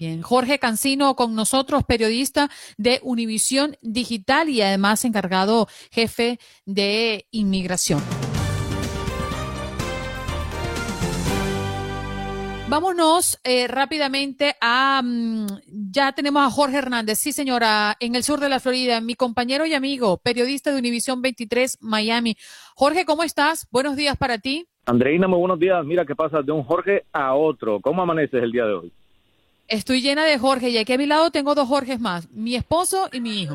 [0.01, 8.01] Bien, Jorge Cancino con nosotros, periodista de Univisión Digital y además encargado jefe de inmigración.
[12.67, 18.39] Vámonos eh, rápidamente a, mm, ya tenemos a Jorge Hernández, sí señora, en el sur
[18.39, 22.37] de la Florida, mi compañero y amigo, periodista de Univisión 23 Miami.
[22.73, 23.67] Jorge, ¿cómo estás?
[23.69, 24.65] Buenos días para ti.
[24.87, 25.85] Andreina, muy buenos días.
[25.85, 27.79] Mira qué pasa de un Jorge a otro.
[27.81, 28.93] ¿Cómo amaneces el día de hoy?
[29.71, 33.07] Estoy llena de Jorge y aquí a mi lado tengo dos Jorges más, mi esposo
[33.13, 33.53] y mi hijo.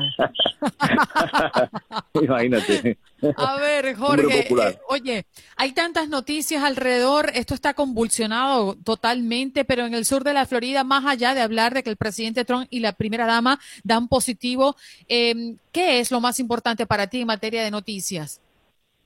[2.19, 2.97] Imagínate.
[3.35, 9.93] A ver, Jorge, eh, oye, hay tantas noticias alrededor, esto está convulsionado totalmente, pero en
[9.93, 12.79] el sur de la Florida, más allá de hablar de que el presidente Trump y
[12.79, 14.75] la primera dama dan positivo,
[15.07, 18.41] eh, ¿qué es lo más importante para ti en materia de noticias?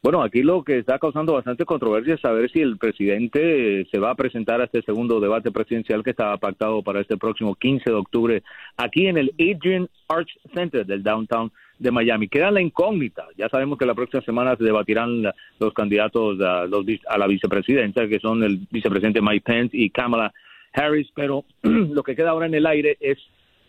[0.04, 4.10] Bueno, aquí lo que está causando bastante controversia es saber si el presidente se va
[4.10, 7.96] a presentar a este segundo debate presidencial que estaba pactado para este próximo 15 de
[7.96, 8.44] octubre
[8.78, 12.30] aquí en el Adrian Arch Center del downtown de Miami.
[12.30, 13.28] Queda la incógnita.
[13.38, 15.22] Ya sabemos que la próxima semana se debatirán
[15.60, 20.34] los candidatos a, a la vicepresidencia, que son el vicepresidente Mike Pence y Kamala
[20.74, 23.20] Harris, pero lo que queda ahora en el aire es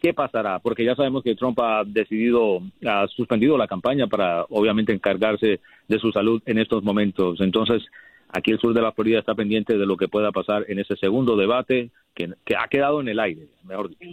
[0.02, 0.58] ¿Qué pasará?
[0.58, 5.98] Porque ya sabemos que Trump ha decidido, ha suspendido la campaña para obviamente encargarse de
[6.00, 7.40] su salud en estos momentos.
[7.40, 7.84] Entonces,
[8.28, 10.96] aquí el sur de la Florida está pendiente de lo que pueda pasar en ese
[10.96, 14.04] segundo debate que, ha quedado en el aire, mejor dicho.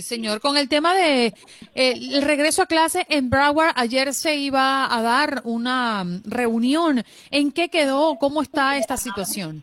[0.00, 0.40] Señor.
[0.40, 1.34] Con el tema de eh,
[1.74, 7.02] el regreso a clase en Broward, ayer se iba a dar una reunión.
[7.30, 8.16] ¿En qué quedó?
[8.18, 9.62] ¿Cómo está esta situación?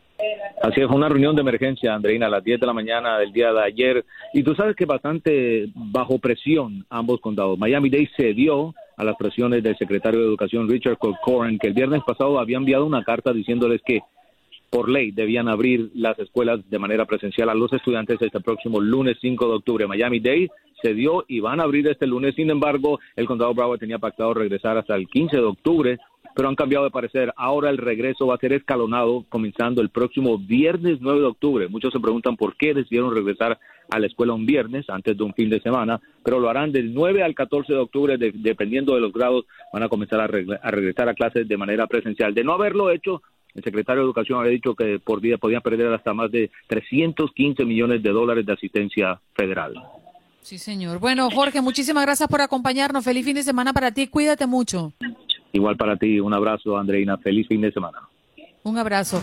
[0.62, 3.54] Así es, una reunión de emergencia, Andreina, a las 10 de la mañana del día
[3.54, 4.06] de ayer.
[4.34, 7.58] Y tú sabes que bastante bajo presión ambos condados.
[7.58, 12.38] Miami-Dade cedió a las presiones del secretario de Educación, Richard Corcoran, que el viernes pasado
[12.40, 14.02] había enviado una carta diciéndoles que
[14.70, 19.18] por ley debían abrir las escuelas de manera presencial a los estudiantes este próximo lunes
[19.22, 19.88] 5 de octubre.
[19.88, 20.50] Miami-Dade
[20.82, 22.36] cedió y van a abrir este lunes.
[22.36, 26.00] Sin embargo, el condado Broward tenía pactado regresar hasta el 15 de octubre
[26.36, 27.34] pero han cambiado de parecer.
[27.36, 31.68] Ahora el regreso va a ser escalonado comenzando el próximo viernes 9 de octubre.
[31.68, 33.60] Muchos se preguntan por qué decidieron regresar
[33.90, 36.94] a la escuela un viernes antes de un fin de semana, pero lo harán del
[36.94, 41.14] 9 al 14 de octubre, dependiendo de los grados, van a comenzar a, regresar a
[41.14, 42.34] clases de manera presencial.
[42.34, 43.22] De no haberlo hecho,
[43.56, 47.66] el secretario de Educación había dicho que por día podían perder hasta más de 315
[47.66, 49.74] millones de dólares de asistencia federal.
[50.42, 51.00] Sí, señor.
[51.00, 53.04] Bueno, Jorge, muchísimas gracias por acompañarnos.
[53.04, 54.08] Feliz fin de semana para ti.
[54.08, 54.94] Cuídate mucho.
[55.52, 57.18] Igual para ti, un abrazo, Andreina.
[57.18, 58.00] Feliz fin de semana.
[58.64, 59.22] Un abrazo.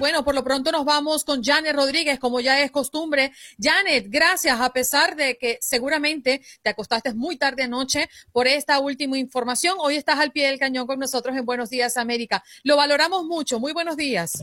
[0.00, 3.32] Bueno, por lo pronto nos vamos con Janet Rodríguez, como ya es costumbre.
[3.60, 9.18] Janet, gracias, a pesar de que seguramente te acostaste muy tarde anoche por esta última
[9.18, 9.76] información.
[9.78, 12.42] Hoy estás al pie del cañón con nosotros en Buenos Días América.
[12.64, 13.60] Lo valoramos mucho.
[13.60, 14.42] Muy buenos días.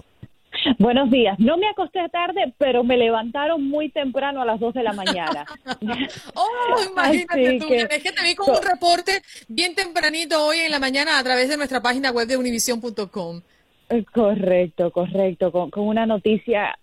[0.79, 1.37] Buenos días.
[1.39, 5.45] No me acosté tarde, pero me levantaron muy temprano a las 2 de la mañana.
[6.35, 7.73] oh, imagínate tú.
[7.73, 11.49] es que te vi con un reporte bien tempranito hoy en la mañana a través
[11.49, 13.41] de nuestra página web de univision.com.
[13.89, 15.51] Eh, correcto, correcto.
[15.51, 16.77] Con, una noticia,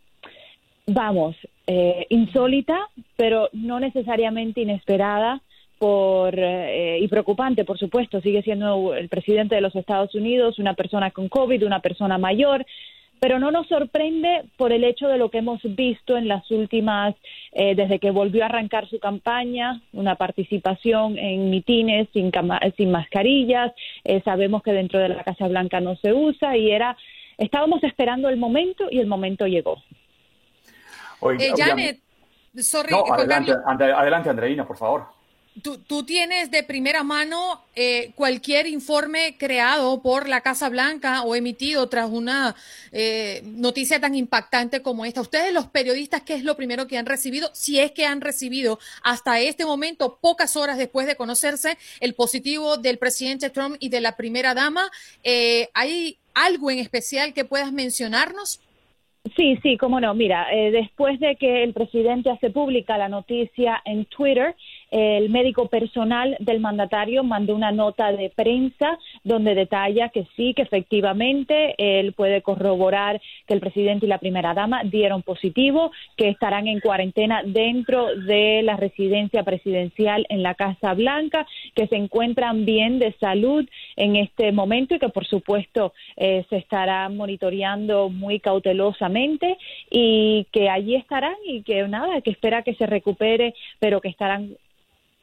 [0.87, 2.79] vamos, eh, insólita,
[3.17, 5.41] pero no necesariamente inesperada
[5.79, 10.75] por eh, y preocupante, por supuesto, sigue siendo el presidente de los Estados Unidos, una
[10.75, 12.65] persona con COVID, una persona mayor,
[13.25, 17.15] pero no nos sorprende por el hecho de lo que hemos visto en las últimas,
[17.53, 22.31] eh, desde que volvió a arrancar su campaña, una participación en mitines sin,
[22.77, 23.73] sin mascarillas,
[24.05, 26.99] eh, sabemos que dentro de la Casa Blanca no se usa y era,
[27.39, 29.83] estábamos esperando el momento y el momento llegó.
[31.39, 32.01] Eh, Janet,
[32.59, 35.07] sorry, adelante, adelante, Andreina, por favor.
[35.63, 41.89] Tú, tienes de primera mano eh, cualquier informe creado por la Casa Blanca o emitido
[41.89, 42.57] tras una
[42.91, 45.21] eh, noticia tan impactante como esta.
[45.21, 47.51] Ustedes, los periodistas, ¿qué es lo primero que han recibido?
[47.53, 52.77] Si es que han recibido hasta este momento, pocas horas después de conocerse el positivo
[52.77, 54.91] del presidente Trump y de la primera dama,
[55.23, 58.61] eh, ¿hay algo en especial que puedas mencionarnos?
[59.37, 60.15] Sí, sí, cómo no.
[60.15, 64.55] Mira, después de que el presidente hace pública la noticia en Twitter,
[64.95, 70.63] el médico personal del mandatario mandó una nota de prensa donde detalla que sí, que
[70.63, 76.69] efectivamente él puede corroborar que el presidente y la primera dama dieron positivo, que estarán
[76.69, 83.01] en cuarentena dentro de la residencia presidencial en la Casa Blanca, que se encuentran bien
[83.01, 89.59] de salud en este momento y que por supuesto eh, se estará monitoreando muy cautelosamente
[89.91, 94.57] y que allí estarán y que nada, que espera que se recupere, pero que estarán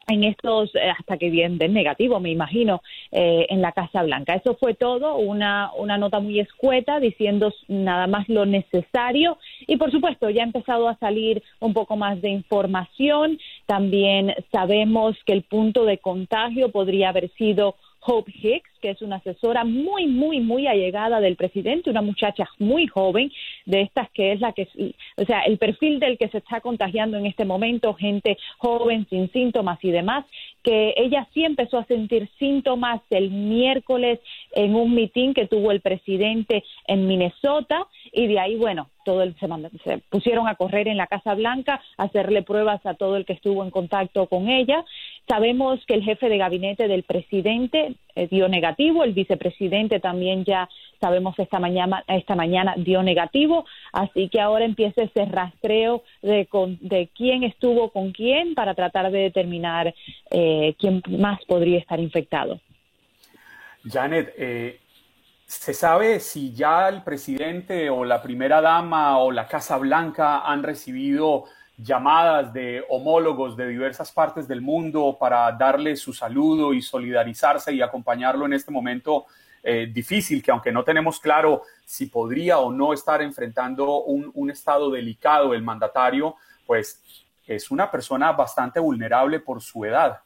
[0.08, 4.34] en estos, eh, hasta que vienen de negativo, me imagino, eh, en la Casa Blanca.
[4.34, 9.90] Eso fue todo, una, una nota muy escueta diciendo nada más lo necesario y por
[9.90, 13.38] supuesto ya ha empezado a salir un poco más de información.
[13.66, 19.16] También sabemos que el punto de contagio podría haber sido Hope Hicks, que es una
[19.16, 23.30] asesora muy, muy, muy allegada del presidente, una muchacha muy joven,
[23.64, 24.68] de estas que es la que,
[25.16, 29.30] o sea, el perfil del que se está contagiando en este momento, gente joven, sin
[29.32, 30.24] síntomas y demás,
[30.62, 34.20] que ella sí empezó a sentir síntomas el miércoles
[34.52, 39.34] en un mitin que tuvo el presidente en Minnesota y de ahí, bueno, todo el,
[39.38, 39.48] se,
[39.84, 43.32] se, pusieron a correr en la Casa Blanca, a hacerle pruebas a todo el que
[43.32, 44.84] estuvo en contacto con ella.
[45.28, 50.68] Sabemos que el jefe de gabinete del presidente eh, dio negativo, el vicepresidente también ya
[51.00, 56.78] sabemos esta mañana, esta mañana dio negativo, así que ahora empieza ese rastreo de, con,
[56.80, 59.94] de quién estuvo con quién para tratar de determinar
[60.30, 62.60] eh, quién más podría estar infectado.
[63.84, 64.78] Janet, eh,
[65.52, 70.62] ¿Se sabe si ya el presidente o la primera dama o la Casa Blanca han
[70.62, 71.44] recibido
[71.76, 77.82] llamadas de homólogos de diversas partes del mundo para darle su saludo y solidarizarse y
[77.82, 79.26] acompañarlo en este momento
[79.62, 84.50] eh, difícil, que aunque no tenemos claro si podría o no estar enfrentando un, un
[84.50, 87.00] estado delicado el mandatario, pues
[87.46, 90.20] es una persona bastante vulnerable por su edad.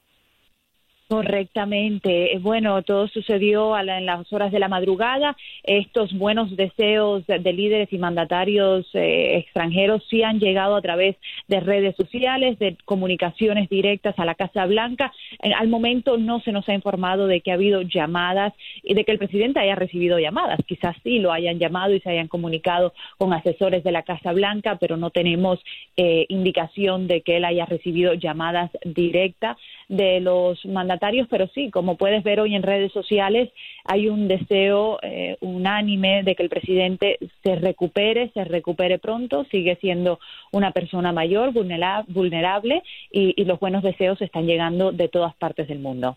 [1.08, 2.34] Correctamente.
[2.34, 5.36] Eh, bueno, todo sucedió en las horas de la madrugada.
[5.62, 11.14] Estos buenos deseos de, líderes y mandatarios eh, extranjeros sí han llegado a través
[11.46, 15.12] de redes sociales, de comunicaciones directas a la Casa Blanca.
[15.56, 18.52] al momento no se nos ha informado de que ha habido llamadas
[18.82, 20.58] y de que el presidente haya recibido llamadas.
[20.66, 24.76] Quizás sí lo hayan llamado y se hayan comunicado con asesores de la Casa Blanca,
[24.80, 25.60] pero no tenemos
[25.96, 29.56] eh, indicación de que él haya recibido llamadas directas
[29.88, 33.50] de los mandatarios, pero sí, como puedes ver hoy en redes sociales,
[33.84, 39.76] hay un deseo eh, unánime de que el presidente se recupere, se recupere pronto, sigue
[39.80, 40.18] siendo
[40.50, 46.16] una persona mayor, vulnerable, y, los buenos deseos están llegando de todas partes del mundo.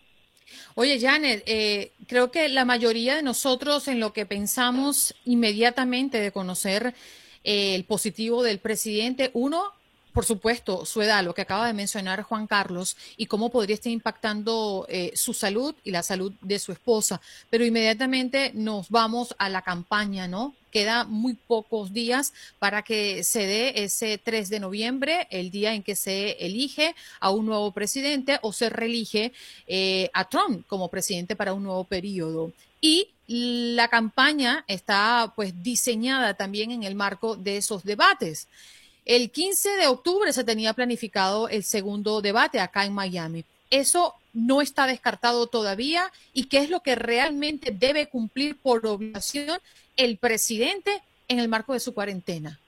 [0.74, 6.32] Oye, Janet, eh, creo que la mayoría de nosotros en lo que pensamos inmediatamente de
[6.32, 6.92] conocer
[7.44, 9.62] eh, el positivo del presidente, uno,
[10.12, 13.92] por supuesto, su edad, lo que acaba de mencionar Juan Carlos, y cómo podría estar
[13.92, 17.20] impactando eh, su salud y la salud de su esposa.
[17.48, 20.54] Pero inmediatamente nos vamos a la campaña, ¿no?
[20.70, 25.82] Queda muy pocos días para que se dé ese 3 de noviembre, el día en
[25.82, 29.32] que se elige a un nuevo presidente o se reelige
[29.66, 32.52] eh, a Trump como presidente para un nuevo periodo.
[32.80, 38.48] Y la campaña está pues diseñada también en el marco de esos debates.
[39.10, 43.42] El 15 de octubre se tenía planificado el segundo debate acá en Miami.
[43.68, 49.58] Eso no está descartado todavía y qué es lo que realmente debe cumplir por obligación
[49.96, 50.92] el presidente
[51.26, 52.60] en el marco de su cuarentena.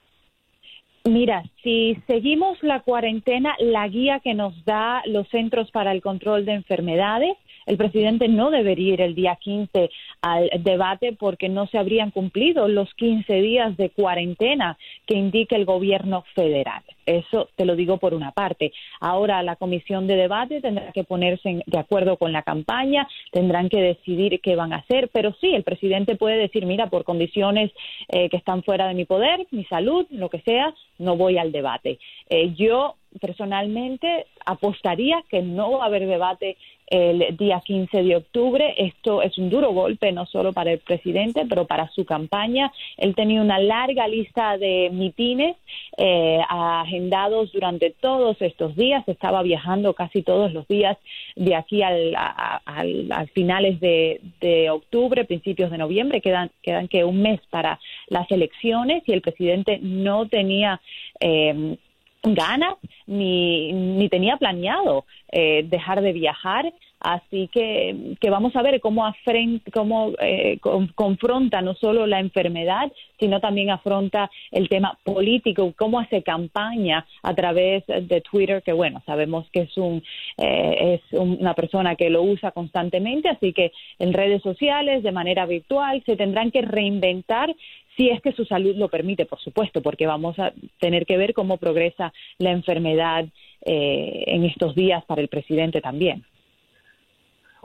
[1.05, 6.43] Mira, si seguimos la cuarentena, la guía que nos da los Centros para el Control
[6.43, 9.89] de Enfermedades, el presidente no debería ir el día 15
[10.21, 15.65] al debate porque no se habrían cumplido los 15 días de cuarentena que indica el
[15.65, 16.83] gobierno federal.
[17.05, 18.71] Eso te lo digo por una parte.
[18.99, 23.81] Ahora la comisión de debate tendrá que ponerse de acuerdo con la campaña, tendrán que
[23.81, 27.71] decidir qué van a hacer, pero sí, el presidente puede decir, mira, por condiciones
[28.09, 31.51] eh, que están fuera de mi poder, mi salud, lo que sea, no voy al
[31.51, 31.99] debate.
[32.29, 36.57] Eh, yo personalmente apostaría que no va a haber debate
[36.93, 38.75] el día 15 de octubre.
[38.77, 42.71] Esto es un duro golpe no solo para el presidente, pero para su campaña.
[42.97, 45.55] Él tenía una larga lista de mitines
[45.97, 49.03] eh, agendados durante todos estos días.
[49.07, 50.95] Estaba viajando casi todos los días
[51.35, 52.61] de aquí al, a,
[53.33, 56.21] finales de, octubre, principios de noviembre.
[56.21, 60.79] Quedan, quedan que un mes para las elecciones y el presidente no tenía
[61.19, 61.75] eh,
[62.23, 66.73] ganas ni, ni tenía planeado eh, dejar de viajar.
[66.99, 69.03] Así que, que vamos a ver cómo,
[69.73, 70.57] cómo eh,
[70.95, 77.35] confronta no solo la enfermedad, sino también afronta el tema político, cómo hace campaña a
[77.35, 80.01] través de Twitter, que bueno, sabemos que es, un,
[80.37, 85.45] eh, es una persona que lo usa constantemente, así que en redes sociales, de manera
[85.45, 87.53] virtual, se tendrán que reinventar
[87.95, 91.33] si es que su salud lo permite, por supuesto, porque vamos a tener que ver
[91.33, 93.25] cómo progresa la enfermedad
[93.61, 96.25] eh, en estos días para el presidente también.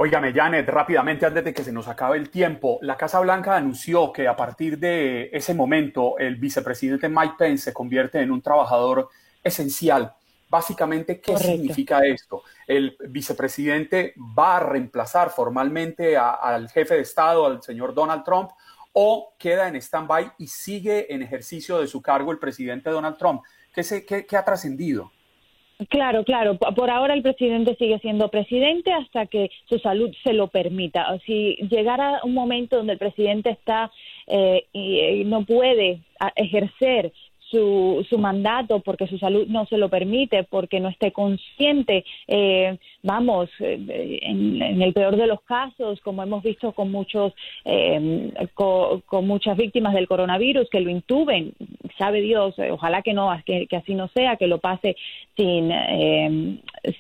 [0.00, 4.12] Óigame, Janet, rápidamente antes de que se nos acabe el tiempo, la Casa Blanca anunció
[4.12, 9.08] que a partir de ese momento el vicepresidente Mike Pence se convierte en un trabajador
[9.42, 10.12] esencial.
[10.48, 12.42] Básicamente, ¿qué significa esto?
[12.66, 18.50] El vicepresidente va a reemplazar formalmente al jefe de Estado, al señor Donald Trump,
[19.00, 23.42] o queda en stand-by y sigue en ejercicio de su cargo el presidente Donald Trump.
[23.72, 25.12] ¿Qué, se, qué, ha trascendido?
[25.88, 26.58] Claro, claro.
[26.58, 31.16] Por ahora el presidente sigue siendo presidente hasta que su salud se lo permita.
[31.24, 33.92] Si llegara un momento donde el presidente está
[34.26, 36.02] eh, y eh, no puede
[36.34, 37.12] ejercer
[37.50, 42.78] su, su mandato porque su salud no se lo permite, porque no esté consciente, eh,
[43.02, 47.32] vamos, eh, en, el peor de los casos, como hemos visto con muchos,
[47.64, 51.52] eh, con, muchas víctimas del coronavirus, que lo intuben,
[51.98, 54.96] sabe Dios, ojalá que no, que, así no sea, que lo pase
[55.36, 55.70] sin,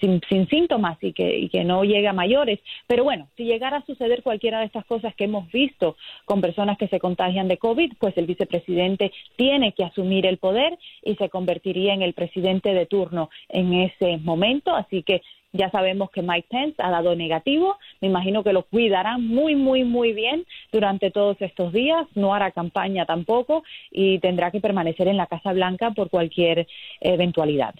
[0.00, 2.60] sin, sin, síntomas y que, y que no llegue a mayores.
[2.86, 6.78] Pero bueno, si llegara a suceder cualquiera de estas cosas que hemos visto con personas
[6.78, 11.28] que se contagian de COVID, pues el vicepresidente tiene que asumir el poder y se
[11.28, 14.74] convertiría en el presidente de turno en ese momento.
[14.74, 15.22] Así que
[15.52, 17.76] ya sabemos que Mike Pence ha dado negativo.
[18.00, 22.06] Me imagino que lo cuidarán muy, muy, muy bien durante todos estos días.
[22.14, 26.66] No hará campaña tampoco y tendrá que permanecer en la Casa Blanca por cualquier
[27.00, 27.74] eventualidad.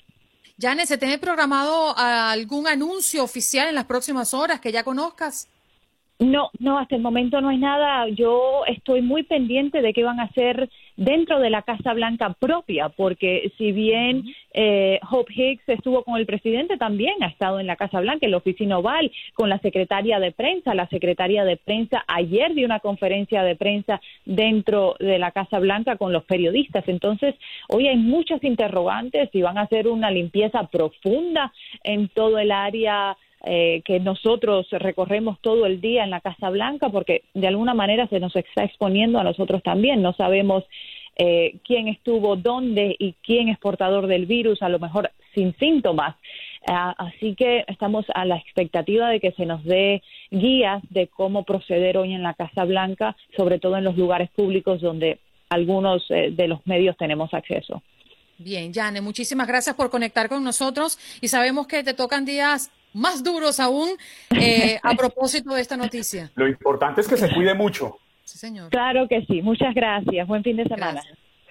[0.61, 5.49] Janet, ¿se tiene programado algún anuncio oficial en las próximas horas que ya conozcas?
[6.19, 8.09] No, no, hasta el momento no hay nada.
[8.09, 10.69] Yo estoy muy pendiente de qué van a hacer
[10.99, 16.27] dentro de la Casa Blanca propia, porque si bien eh, Hope Hicks estuvo con el
[16.27, 20.19] presidente, también ha estado en la Casa Blanca, en la oficina oval, con la secretaria
[20.19, 20.75] de prensa.
[20.75, 25.97] La secretaria de prensa ayer dio una conferencia de prensa dentro de la Casa Blanca
[25.97, 26.83] con los periodistas.
[26.89, 27.37] Entonces,
[27.69, 31.53] hoy hay muchas interrogantes y van a hacer una limpieza profunda
[31.85, 36.89] en todo el área eh, que nosotros recorremos todo el día en la Casa Blanca,
[36.89, 40.03] porque de alguna manera se nos está exponiendo a nosotros también.
[40.03, 40.65] No sabemos
[41.17, 46.17] eh, quién estuvo dónde y quién es portador del virus, a lo mejor sin síntomas.
[46.67, 51.45] Ah, así que estamos a la expectativa de que se nos dé guías de cómo
[51.45, 55.19] proceder hoy en la Casa Blanca, sobre todo en los lugares públicos donde
[55.49, 57.83] algunos eh, de los medios tenemos acceso.
[58.39, 63.23] Bien, Jane, muchísimas gracias por conectar con nosotros y sabemos que te tocan días más
[63.23, 63.91] duros aún
[64.31, 66.31] eh, a propósito de esta noticia.
[66.35, 67.99] Lo importante es que se cuide mucho.
[68.25, 68.71] Sí, señor.
[68.71, 69.43] Claro que sí.
[69.43, 70.27] Muchas gracias.
[70.27, 71.03] Buen fin de semana.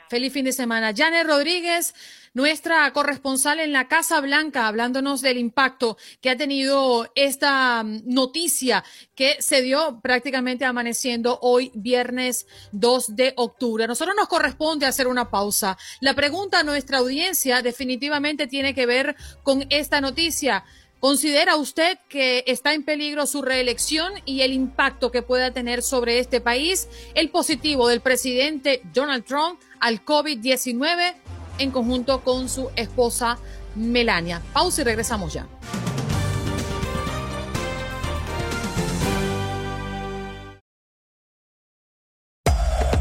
[0.10, 0.94] Feliz fin de semana.
[0.96, 1.94] Janet Rodríguez,
[2.34, 8.86] nuestra corresponsal en la Casa Blanca, hablándonos del impacto que ha tenido esta mm, noticia
[9.16, 13.84] que se dio prácticamente amaneciendo hoy, viernes 2 de octubre.
[13.84, 15.78] A nosotros nos corresponde hacer una pausa.
[16.00, 20.64] La pregunta a nuestra audiencia definitivamente tiene que ver con esta noticia.
[21.00, 26.18] ¿Considera usted que está en peligro su reelección y el impacto que pueda tener sobre
[26.18, 31.14] este país el positivo del presidente Donald Trump al COVID-19
[31.60, 33.38] en conjunto con su esposa
[33.76, 34.42] Melania?
[34.54, 35.48] Pausa y regresamos ya.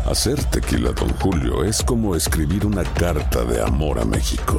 [0.05, 4.59] Hacer tequila, don Julio, es como escribir una carta de amor a México.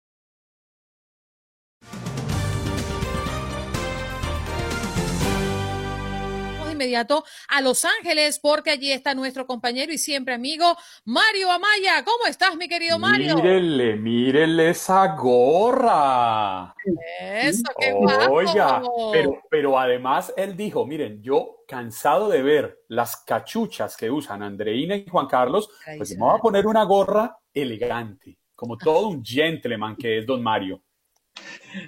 [6.81, 10.75] Inmediato a Los Ángeles porque allí está nuestro compañero y siempre amigo
[11.05, 12.03] Mario Amaya.
[12.03, 13.35] ¿Cómo estás, mi querido Mario?
[13.35, 16.73] Mírenle, mírenle esa gorra.
[17.19, 23.95] Eso, qué Oiga, pero, pero además él dijo, miren, yo cansado de ver las cachuchas
[23.95, 28.75] que usan Andreina y Juan Carlos, pues me voy a poner una gorra elegante, como
[28.75, 30.81] todo un gentleman que es don Mario.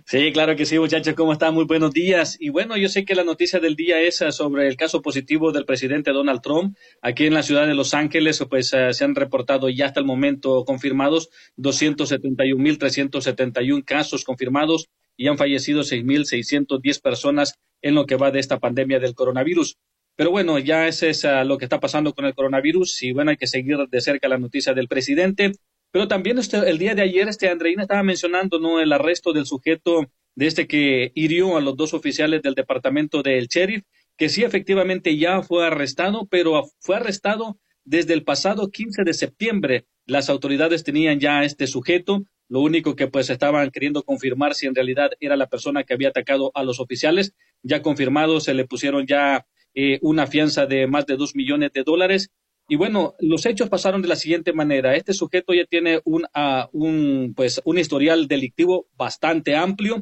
[0.05, 1.53] Sí, claro que sí, muchachos, ¿cómo están?
[1.53, 2.37] Muy buenos días.
[2.39, 5.51] Y bueno, yo sé que la noticia del día es eh, sobre el caso positivo
[5.51, 6.77] del presidente Donald Trump.
[7.01, 10.05] Aquí en la ciudad de Los Ángeles, pues eh, se han reportado ya hasta el
[10.05, 14.87] momento confirmados 271.371 casos confirmados
[15.17, 19.77] y han fallecido 6.610 personas en lo que va de esta pandemia del coronavirus.
[20.15, 23.37] Pero bueno, ya es eh, lo que está pasando con el coronavirus y bueno, hay
[23.37, 25.53] que seguir de cerca la noticia del presidente.
[25.93, 28.79] Pero también este, el día de ayer, este Andreina estaba mencionando ¿no?
[28.79, 33.45] el arresto del sujeto de este que hirió a los dos oficiales del departamento del
[33.45, 33.83] sheriff,
[34.17, 39.85] que sí efectivamente ya fue arrestado, pero fue arrestado desde el pasado 15 de septiembre.
[40.07, 44.65] Las autoridades tenían ya a este sujeto, lo único que pues estaban queriendo confirmar si
[44.65, 47.35] en realidad era la persona que había atacado a los oficiales.
[47.61, 51.83] Ya confirmado, se le pusieron ya eh, una fianza de más de dos millones de
[51.83, 52.31] dólares
[52.67, 54.95] y bueno, los hechos pasaron de la siguiente manera.
[54.95, 60.01] Este sujeto ya tiene un, uh, un, pues, un historial delictivo bastante amplio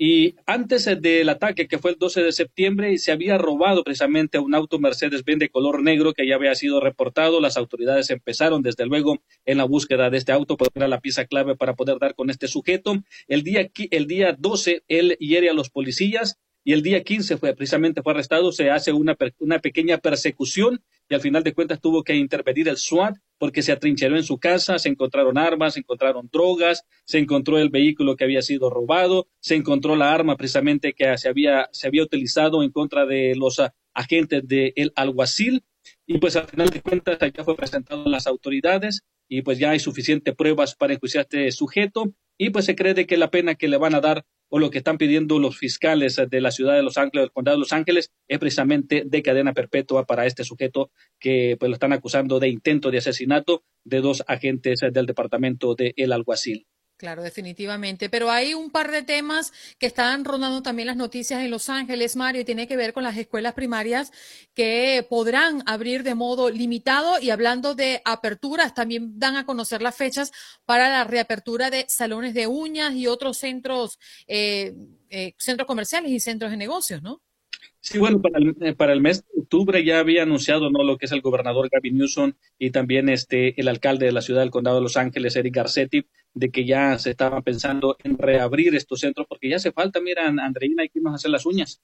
[0.00, 4.54] Y antes del ataque, que fue el 12 de septiembre, se había robado precisamente un
[4.54, 7.40] auto Mercedes-Benz de color negro que ya había sido reportado.
[7.40, 11.26] Las autoridades empezaron, desde luego, en la búsqueda de este auto, porque era la pieza
[11.26, 12.94] clave para poder dar con este sujeto.
[13.26, 16.38] El día, el día 12, él hiere a los policías
[16.68, 18.52] y el día 15 fue, precisamente fue arrestado.
[18.52, 23.16] Se hace una, pequeña persecución y al final de cuentas tuvo que intervenir el SWAT
[23.38, 27.70] porque se atrincheró en su casa, se encontraron armas, se encontraron drogas, se encontró el
[27.70, 32.02] vehículo que había sido robado, se encontró la arma precisamente que se había, se había
[32.02, 35.64] utilizado en contra de los ah, agentes del alguacil
[36.06, 39.70] y pues al final de cuentas ya fue presentado a las autoridades y pues ya
[39.70, 43.30] hay suficientes pruebas para enjuiciar a este sujeto y pues se cree de que la
[43.30, 46.50] pena que le van a dar o lo que están pidiendo los fiscales de la
[46.50, 50.24] ciudad de Los Ángeles, del condado de Los Ángeles, es precisamente de cadena perpetua para
[50.24, 55.04] este sujeto que pues lo están acusando de intento de asesinato de dos agentes del
[55.04, 56.66] departamento de El Alguacil.
[56.98, 58.10] Claro, definitivamente.
[58.10, 62.16] Pero hay un par de temas que están rondando también las noticias en Los Ángeles,
[62.16, 64.10] Mario, y tiene que ver con las escuelas primarias
[64.52, 67.20] que podrán abrir de modo limitado.
[67.20, 70.32] Y hablando de aperturas, también dan a conocer las fechas
[70.64, 74.74] para la reapertura de salones de uñas y otros centros, eh,
[75.08, 77.22] eh, centros comerciales y centros de negocios, ¿no?
[77.88, 80.98] Sí, bueno, para el, eh, para el, mes de octubre ya había anunciado no lo
[80.98, 84.50] que es el gobernador Gavin Newsom y también este el alcalde de la ciudad del
[84.50, 89.00] condado de Los Ángeles, Eric Garcetti, de que ya se estaban pensando en reabrir estos
[89.00, 91.80] centros porque ya hace falta, mira, Andreina, hay que irnos a hacer las uñas.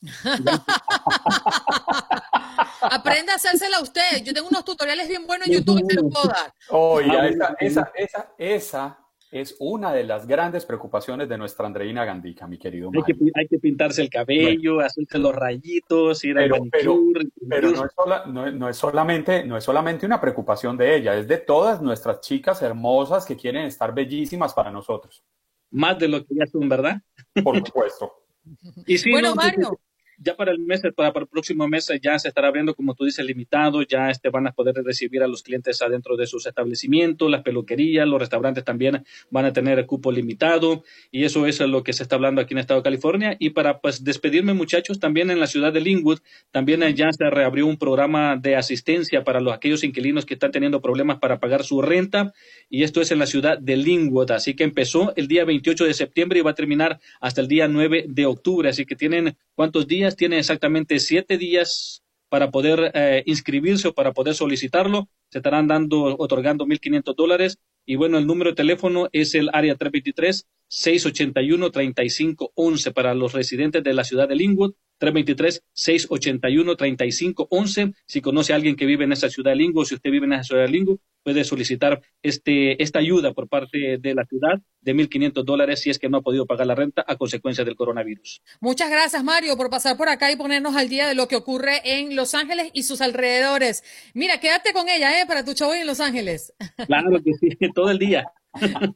[2.80, 4.24] Aprenda a hacérsela usted.
[4.24, 6.54] Yo tengo unos tutoriales bien buenos en YouTube que se los puedo dar.
[6.70, 9.01] Oye, esa, esa, esa, esa
[9.32, 13.48] es una de las grandes preocupaciones de nuestra Andreina Gandica, mi querido Hay que, hay
[13.48, 17.28] que, pintarse el cabello, hacerse los rayitos, ir pero, al manicure.
[17.48, 17.92] Pero, no, es
[18.26, 22.20] no, no, es solamente, no es solamente una preocupación de ella, es de todas nuestras
[22.20, 25.24] chicas hermosas que quieren estar bellísimas para nosotros.
[25.70, 27.00] Más de lo que ya son, ¿verdad?
[27.42, 28.12] Por supuesto.
[28.86, 29.78] y bueno, no, Mario
[30.22, 33.04] ya para el mes, para, para, el próximo mes ya se estará abriendo, como tú
[33.04, 37.30] dices, limitado, ya este, van a poder recibir a los clientes adentro de sus establecimientos,
[37.30, 41.92] las peluquerías, los restaurantes también van a tener cupo limitado y eso es lo que
[41.92, 43.36] se está hablando aquí en el estado de California.
[43.38, 46.20] Y para pues despedirme muchachos, también en la ciudad de Linwood,
[46.50, 50.80] también ya se reabrió un programa de asistencia para los, aquellos inquilinos que están teniendo
[50.80, 52.32] problemas para pagar su renta
[52.68, 55.94] y esto es en la ciudad de Linwood, así que empezó el día 28 de
[55.94, 59.86] septiembre y va a terminar hasta el día 9 de octubre, así que tienen cuántos
[59.86, 65.68] días, tienen exactamente siete días para poder eh, inscribirse o para poder solicitarlo, se estarán
[65.68, 67.58] dando, otorgando 1.500 dólares.
[67.84, 73.92] Y bueno, el número de teléfono es el área 323 681-3511 para los residentes de
[73.92, 74.72] la ciudad de Linwood,
[75.02, 77.94] 323-681-3511.
[78.06, 80.34] Si conoce a alguien que vive en esa ciudad de Linwood, si usted vive en
[80.34, 84.94] esa ciudad de Linwood, puede solicitar este, esta ayuda por parte de la ciudad de
[84.94, 88.42] 1.500 dólares si es que no ha podido pagar la renta a consecuencia del coronavirus.
[88.60, 91.80] Muchas gracias, Mario, por pasar por acá y ponernos al día de lo que ocurre
[91.84, 93.84] en Los Ángeles y sus alrededores.
[94.14, 95.26] Mira, quédate con ella, ¿eh?
[95.26, 96.52] Para tu show en Los Ángeles.
[96.86, 98.24] Claro que sí, todo el día.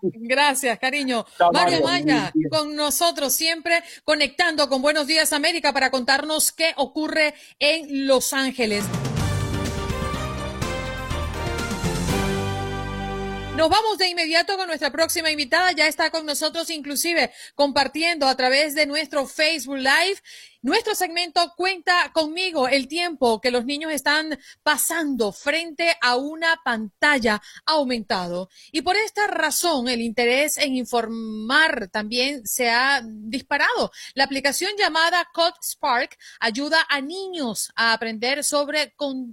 [0.02, 1.24] Gracias, cariño.
[1.52, 8.06] Mario Maya, con nosotros siempre conectando con Buenos Días América para contarnos qué ocurre en
[8.06, 8.84] Los Ángeles.
[13.56, 15.72] Nos vamos de inmediato con nuestra próxima invitada.
[15.72, 20.20] Ya está con nosotros, inclusive compartiendo a través de nuestro Facebook Live
[20.66, 27.40] nuestro segmento cuenta conmigo el tiempo que los niños están pasando frente a una pantalla
[27.64, 28.50] aumentado.
[28.72, 33.92] Y por esta razón el interés en informar también se ha disparado.
[34.14, 38.92] La aplicación llamada Code Spark ayuda a niños a aprender sobre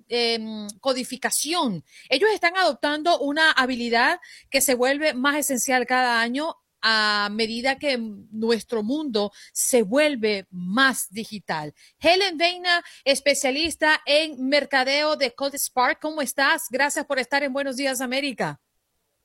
[0.09, 1.83] em, codificación.
[2.09, 4.19] Ellos están adoptando una habilidad
[4.51, 11.09] que se vuelve más esencial cada año a medida que nuestro mundo se vuelve más
[11.09, 11.73] digital.
[11.99, 16.67] Helen Veina, especialista en mercadeo de Code Spark, ¿cómo estás?
[16.69, 18.59] Gracias por estar en Buenos Días América.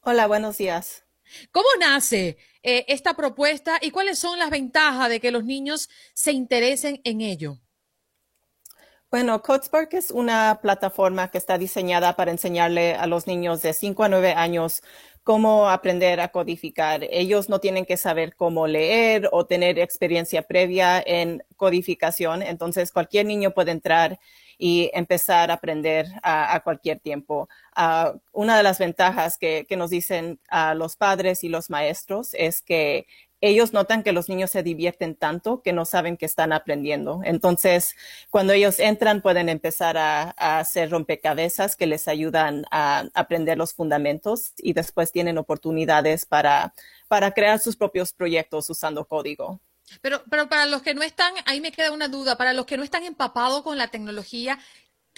[0.01, 1.05] Hola, buenos días.
[1.51, 6.33] ¿Cómo nace eh, esta propuesta y cuáles son las ventajas de que los niños se
[6.33, 7.59] interesen en ello?
[9.11, 14.05] Bueno, CodeSpark es una plataforma que está diseñada para enseñarle a los niños de 5
[14.05, 14.83] a 9 años
[15.23, 17.07] cómo aprender a codificar.
[17.11, 22.43] Ellos no tienen que saber cómo leer o tener experiencia previa en codificación.
[22.43, 24.19] Entonces, cualquier niño puede entrar
[24.59, 27.49] y empezar a aprender a, cualquier tiempo.
[27.77, 32.35] Ah, una de las ventajas que, que, nos dicen a los padres y los maestros
[32.35, 33.07] es que
[33.41, 37.21] ellos notan que los niños se divierten tanto que no saben que están aprendiendo.
[37.25, 37.95] Entonces,
[38.31, 44.53] cuando ellos entran, pueden empezar a, hacer rompecabezas que les ayudan a aprender los fundamentos
[44.59, 46.75] y después tienen oportunidades para,
[47.07, 49.61] para crear sus propios proyectos usando código.
[50.03, 52.77] Pero, pero para los que no están, ahí me queda una duda, para los que
[52.77, 54.59] no están empapados con la tecnología,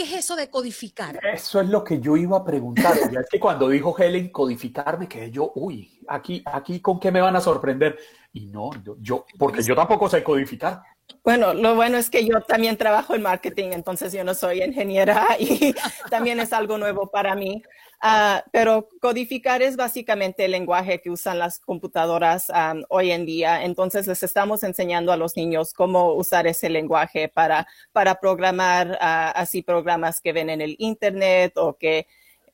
[0.00, 1.20] ¿qué es eso de codificar?
[1.22, 2.96] Eso es lo que yo iba a preguntar.
[3.12, 7.12] Ya es que cuando dijo Helen codificar, me quedé yo, uy, aquí, aquí con qué
[7.12, 7.98] me van a sorprender.
[8.32, 10.82] Y no, yo, yo porque yo tampoco sé codificar.
[11.22, 15.26] Bueno, lo bueno es que yo también trabajo en marketing, entonces yo no soy ingeniera
[15.38, 15.74] y
[16.10, 17.62] también es algo nuevo para mí.
[18.02, 22.50] Ah, pero codificar es básicamente el lenguaje que usan las computadoras
[22.88, 23.62] hoy en día.
[23.64, 29.30] Entonces les estamos enseñando a los niños cómo usar ese lenguaje para, para programar ah,
[29.36, 32.06] así programas que ven en el Internet o que,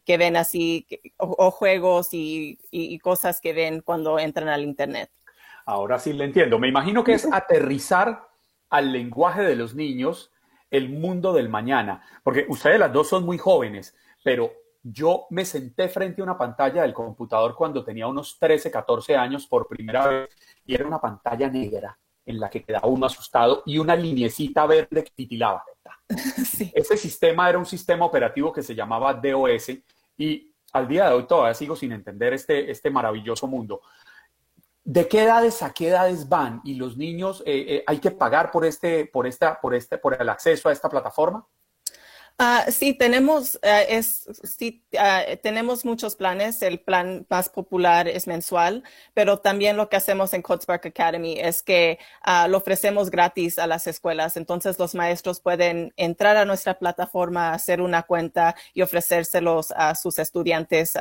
[0.05, 0.87] que ven así,
[1.17, 5.11] o, juegos y, y cosas que ven cuando entran al Internet.
[5.65, 6.59] Ahora sí le entiendo.
[6.59, 8.26] Me imagino que es aterrizar
[8.71, 10.33] al lenguaje de los niños
[10.71, 13.95] el mundo del mañana, porque ustedes las dos son muy jóvenes,
[14.25, 14.53] pero
[14.83, 19.47] yo me senté frente a una pantalla del computador cuando tenía unos 13, 14 años
[19.47, 20.29] por primera vez
[20.65, 25.05] y era una pantalla negra en la que quedaba uno asustado y una linecita verde
[25.05, 25.65] que titilaba.
[26.75, 29.71] Ese sistema era un sistema operativo que se llamaba DOS
[30.19, 33.81] y al día de hoy todavía sigo sin entender este, este maravilloso mundo.
[34.89, 36.61] ¿De qué edades a qué edades van?
[36.63, 40.15] ¿Y los niños eh, eh, hay que pagar por este, por esta, por este, por
[40.15, 41.45] el acceso a esta plataforma?
[42.39, 43.59] Uh, sí, tenemos, uh,
[43.89, 46.61] es, sí, uh, tenemos muchos planes.
[46.61, 48.83] El plan más popular es mensual,
[49.15, 51.99] pero también lo que hacemos en Codespark Academy es que
[52.49, 54.37] lo ofrecemos gratis a las escuelas.
[54.37, 60.19] Entonces los maestros pueden entrar a nuestra plataforma, hacer una cuenta y ofrecérselos a sus
[60.19, 60.93] estudiantes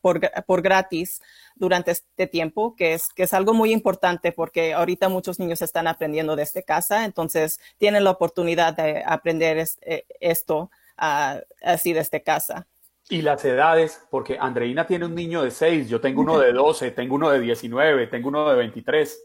[0.00, 1.20] por, por gratis
[1.54, 5.86] durante este tiempo, que es, que es algo muy importante porque ahorita muchos niños están
[5.86, 10.61] aprendiendo desde casa, entonces tienen la oportunidad de aprender eh, esto
[10.96, 12.66] así desde casa.
[13.08, 16.92] Y las edades, porque Andreina tiene un niño de 6, yo tengo uno de 12,
[16.92, 19.18] tengo uno de 19, tengo uno de 23.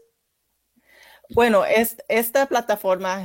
[1.30, 1.62] Bueno,
[2.08, 3.22] esta plataforma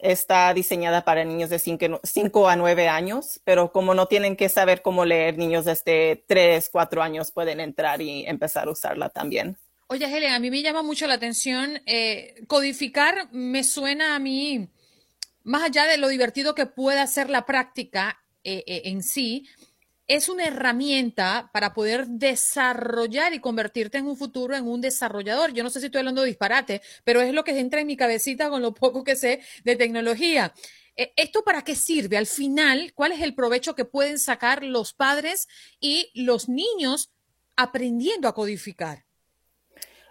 [0.00, 4.82] está diseñada para niños de 5 a 9 años, pero como no tienen que saber
[4.82, 9.56] cómo leer, niños desde 3, 4 años pueden entrar y empezar a usarla también.
[9.88, 11.82] Oye, Helen, a mí me llama mucho la atención.
[11.86, 14.68] Eh, codificar me suena a mí
[15.44, 19.46] más allá de lo divertido que pueda ser la práctica eh, eh, en sí,
[20.06, 25.52] es una herramienta para poder desarrollar y convertirte en un futuro en un desarrollador.
[25.52, 27.96] Yo no sé si estoy hablando de disparate, pero es lo que entra en mi
[27.96, 30.52] cabecita con lo poco que sé de tecnología.
[30.96, 32.16] Eh, ¿Esto para qué sirve?
[32.16, 35.48] Al final, ¿cuál es el provecho que pueden sacar los padres
[35.80, 37.10] y los niños
[37.56, 39.04] aprendiendo a codificar?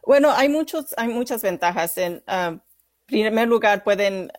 [0.05, 1.97] Bueno, hay, muchos, hay muchas ventajas.
[1.97, 2.57] En ah,
[3.05, 4.31] primer lugar, pueden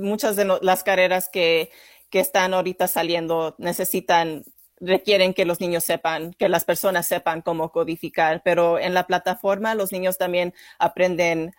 [0.00, 1.70] muchas de las carreras que,
[2.10, 4.44] que están ahorita saliendo necesitan
[4.80, 9.74] requieren que los niños sepan, que las personas sepan cómo codificar, pero en la plataforma
[9.74, 11.54] los niños también aprenden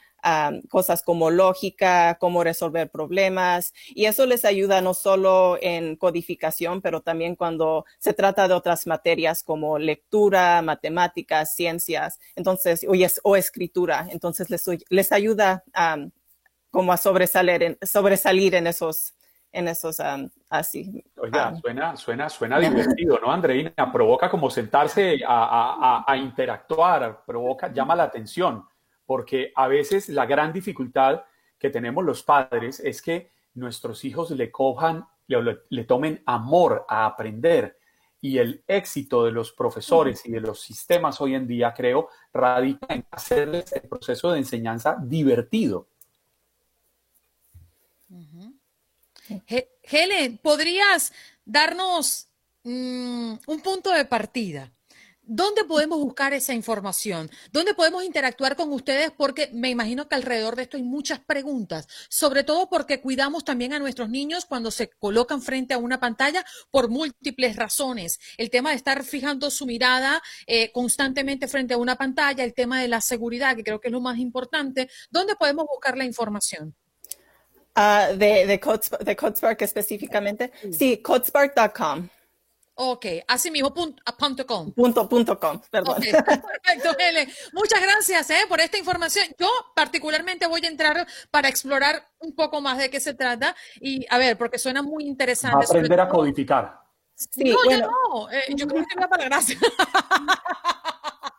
[0.69, 7.01] cosas como lógica, cómo resolver problemas, y eso les ayuda no solo en codificación, pero
[7.01, 14.07] también cuando se trata de otras materias como lectura, matemáticas, ciencias, entonces, o, o escritura,
[14.09, 15.97] entonces les, les ayuda a
[16.75, 19.13] como a sobresalir en, sobresalir en esos,
[19.49, 19.97] en esos
[20.49, 21.05] así.
[21.15, 23.71] Oiga, suena, suena, suena divertido, ¿no, Andreina?
[23.93, 28.65] Provoca como sentarse a, a, interactuar, provoca, llama la atención,
[29.05, 31.23] porque a veces la gran dificultad
[31.57, 37.05] que tenemos los padres es que nuestros hijos le cojan, le, le tomen amor a
[37.05, 37.79] aprender.
[38.19, 42.87] Y el éxito de los profesores y de los sistemas hoy en día, creo, radica
[42.89, 45.87] en hacerles el proceso de enseñanza divertido
[49.83, 51.11] Helen, ¿podrías
[51.45, 52.27] darnos
[52.63, 54.71] mm, un punto de partida?
[55.27, 57.31] ¿Dónde podemos buscar esa información?
[57.51, 59.09] ¿Dónde podemos interactuar con ustedes?
[59.09, 63.73] Porque me imagino que alrededor de esto hay muchas preguntas, sobre todo porque cuidamos también
[63.73, 68.19] a nuestros niños cuando se colocan frente a una pantalla por múltiples razones.
[68.37, 72.79] El tema de estar fijando su mirada eh, constantemente frente a una pantalla, el tema
[72.79, 74.91] de la seguridad, que creo que es lo más importante.
[75.09, 76.75] ¿Dónde podemos buscar la información?
[77.75, 80.51] Ah, de, de, Codespark, específicamente.
[80.71, 82.07] Sí, codespark.com.
[82.77, 84.15] Ok, así mismo, punto, ah,
[84.45, 84.71] com.
[84.73, 85.95] Punto, punto com, perdón.
[86.01, 87.29] perfecto, Helen.
[87.53, 89.27] Muchas gracias eh, por esta información.
[89.39, 94.05] Yo particularmente voy a entrar para explorar un poco más de qué se trata y
[94.09, 95.65] a ver, porque suena muy interesante.
[95.65, 96.81] aprender a codificar.
[97.15, 97.87] Sí, no, bueno.
[97.87, 99.57] no, eh, yo creo que me para gracia.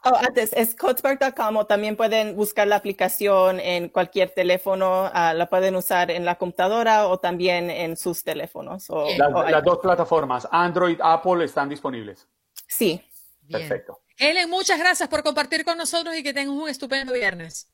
[0.09, 5.49] Oh, antes, es codespark.com o también pueden buscar la aplicación en cualquier teléfono, ah, la
[5.49, 8.89] pueden usar en la computadora o también en sus teléfonos.
[8.89, 12.27] las, dos plataformas, Android, Apple, están disponibles.
[12.69, 13.03] Sí.
[13.51, 14.01] Perfecto.
[14.19, 17.69] Ellen, muchas gracias por compartir con nosotros y que tengas un estupendo viernes.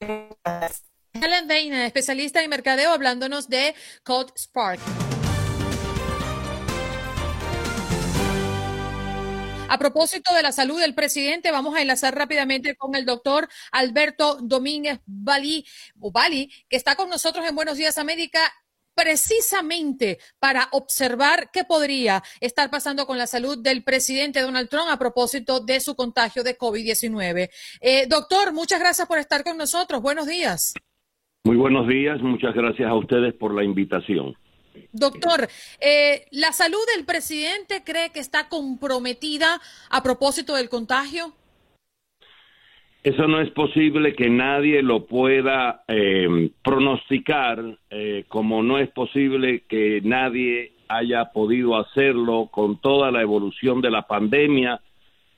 [0.00, 3.74] Helen Veina, especialista en mercadeo, hablándonos de
[4.04, 5.07] Code Spark.
[9.70, 14.38] A propósito de la salud del presidente, vamos a enlazar rápidamente con el doctor Alberto
[14.40, 15.66] Domínguez Bali,
[16.70, 18.40] que está con nosotros en Buenos Días América
[18.94, 24.98] precisamente para observar qué podría estar pasando con la salud del presidente Donald Trump a
[24.98, 27.50] propósito de su contagio de COVID-19.
[27.80, 30.00] Eh, doctor, muchas gracias por estar con nosotros.
[30.00, 30.72] Buenos días.
[31.44, 34.34] Muy buenos días, muchas gracias a ustedes por la invitación.
[34.92, 35.48] Doctor,
[35.80, 39.60] eh, ¿la salud del presidente cree que está comprometida
[39.90, 41.32] a propósito del contagio?
[43.02, 49.62] Eso no es posible que nadie lo pueda eh, pronosticar, eh, como no es posible
[49.68, 54.80] que nadie haya podido hacerlo con toda la evolución de la pandemia,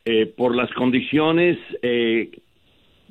[0.04, 1.58] eh, por las condiciones,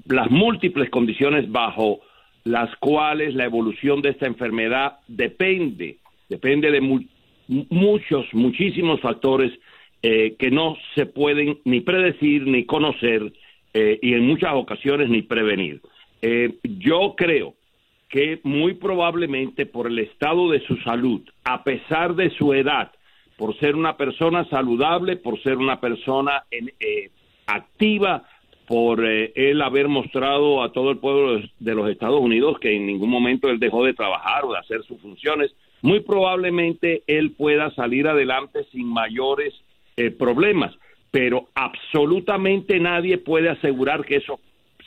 [0.05, 2.01] las múltiples condiciones bajo
[2.43, 5.97] las cuales la evolución de esta enfermedad depende,
[6.29, 6.81] depende de
[7.47, 9.51] muchos, muchísimos factores
[10.01, 13.33] que no se pueden ni predecir ni conocer
[13.73, 15.81] eh, y en muchas ocasiones ni prevenir.
[16.21, 17.53] Eh, yo creo
[18.09, 22.91] que muy probablemente por el estado de su salud, a pesar de su edad,
[23.37, 27.11] por ser una persona saludable, por ser una persona eh,
[27.45, 28.23] activa,
[28.67, 33.09] por él haber mostrado a todo el pueblo de los Estados Unidos que en ningún
[33.09, 38.07] momento él dejó de trabajar o de hacer sus funciones, muy probablemente él pueda salir
[38.07, 39.53] adelante sin mayores
[40.17, 40.73] problemas
[41.11, 44.39] pero absolutamente nadie puede asegurar que eso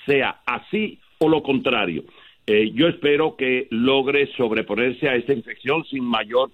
[0.06, 2.04] sea así o lo contrario.
[2.46, 6.50] Eh, yo espero que logre sobreponerse a esta infección sin mayor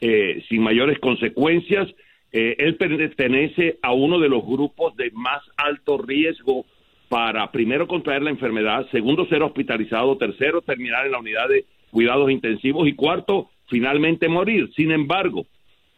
[0.00, 1.88] eh, sin mayores consecuencias.
[2.32, 6.64] Eh, él pertenece a uno de los grupos de más alto riesgo
[7.08, 12.30] para primero contraer la enfermedad, segundo ser hospitalizado, tercero terminar en la unidad de cuidados
[12.30, 14.70] intensivos y cuarto finalmente morir.
[14.76, 15.46] Sin embargo,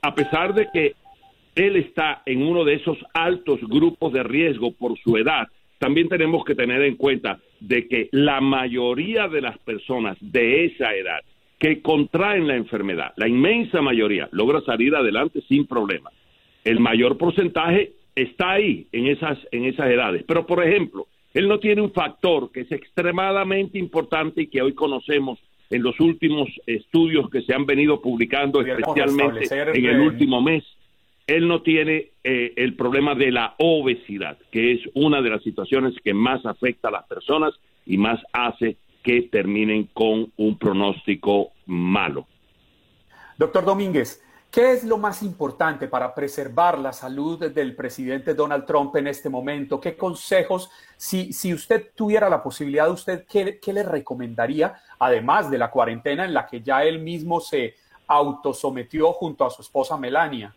[0.00, 0.94] a pesar de que
[1.56, 5.48] él está en uno de esos altos grupos de riesgo por su edad,
[5.78, 10.94] también tenemos que tener en cuenta de que la mayoría de las personas de esa
[10.94, 11.18] edad
[11.58, 16.10] que contraen la enfermedad, la inmensa mayoría, logra salir adelante sin problema.
[16.62, 20.24] El mayor porcentaje está ahí, en esas, en esas edades.
[20.28, 24.74] Pero, por ejemplo, él no tiene un factor que es extremadamente importante y que hoy
[24.74, 25.40] conocemos
[25.74, 30.62] en los últimos estudios que se han venido publicando, especialmente en el último mes,
[31.26, 35.94] él no tiene eh, el problema de la obesidad, que es una de las situaciones
[36.04, 37.54] que más afecta a las personas
[37.86, 42.28] y más hace que terminen con un pronóstico malo.
[43.36, 44.23] Doctor Domínguez,
[44.54, 49.28] ¿qué es lo más importante para preservar la salud del presidente Donald Trump en este
[49.28, 49.80] momento?
[49.80, 55.58] ¿Qué consejos, si, si usted tuviera la posibilidad, usted qué, qué le recomendaría, además de
[55.58, 57.74] la cuarentena en la que ya él mismo se
[58.06, 60.54] autosometió junto a su esposa Melania?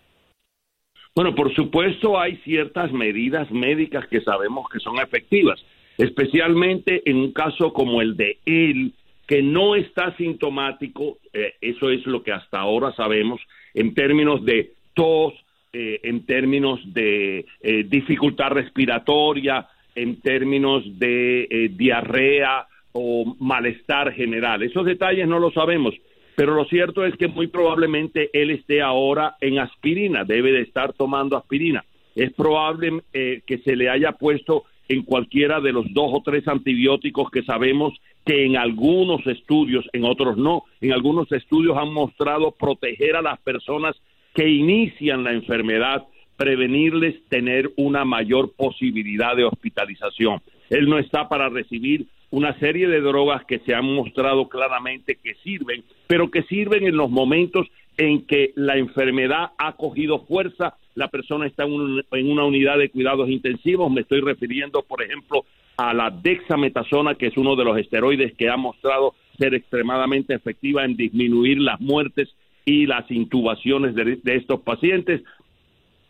[1.15, 5.59] Bueno, por supuesto hay ciertas medidas médicas que sabemos que son efectivas,
[5.97, 8.93] especialmente en un caso como el de él,
[9.27, 13.41] que no está sintomático, eh, eso es lo que hasta ahora sabemos,
[13.78, 15.34] en términos de tos,
[15.71, 24.63] eh, en términos de eh, dificultad respiratoria, en términos de diarrea o malestar general.
[24.63, 25.93] Esos detalles no los sabemos,
[26.36, 30.93] pero lo cierto es que muy probablemente él esté ahora en aspirina, debe de estar
[30.93, 31.84] tomando aspirina.
[32.15, 36.47] Es probable eh, que se le haya puesto en cualquiera de los dos o tres
[36.47, 37.93] antibióticos que sabemos
[38.28, 43.39] que en algunos estudios, en otros no, en algunos estudios han mostrado proteger a las
[43.39, 43.95] personas
[44.36, 46.03] que inician la enfermedad,
[46.36, 50.41] prevenirles tener una mayor posibilidad de hospitalización.
[50.69, 55.36] Él no está para recibir una serie de drogas que se han mostrado claramente que
[55.36, 57.65] sirven, pero que sirven en los momentos
[57.97, 63.30] en que la enfermedad ha cogido fuerza, la persona está en, una unidad de cuidados
[63.30, 65.45] intensivos, me estoy refiriendo, por ejemplo,
[65.78, 70.84] a la dexametasona, que es uno de los esteroides que ha mostrado ser extremadamente efectiva
[70.84, 72.30] en disminuir las muertes
[72.65, 75.22] y las intubaciones de, estos pacientes.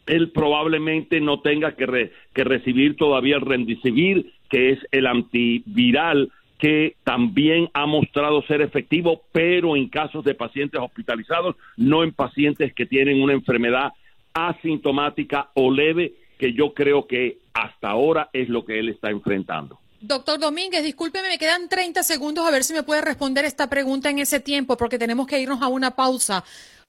[0.08, 7.70] Él probablemente no tenga que, recibir todavía el rendicivir, que es el antiviral que también
[7.74, 13.22] ha mostrado ser efectivo, pero en casos de pacientes hospitalizados, no en pacientes que tienen
[13.22, 13.92] una enfermedad
[14.34, 19.80] asintomática o leve, que yo creo que hasta ahora es lo que él está enfrentando.
[20.00, 24.10] Doctor Domínguez, discúlpeme, me quedan 30 segundos a ver si me puede responder esta pregunta
[24.10, 26.44] en ese tiempo, porque tenemos que irnos a una pausa.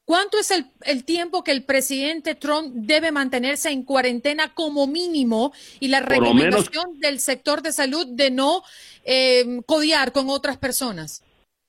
[0.05, 5.53] ¿Cuánto es el, el, tiempo que el presidente Trump debe mantenerse en cuarentena como mínimo
[5.81, 8.63] y la recomendación del sector de salud de no
[9.05, 11.23] eh, codiar con otras personas?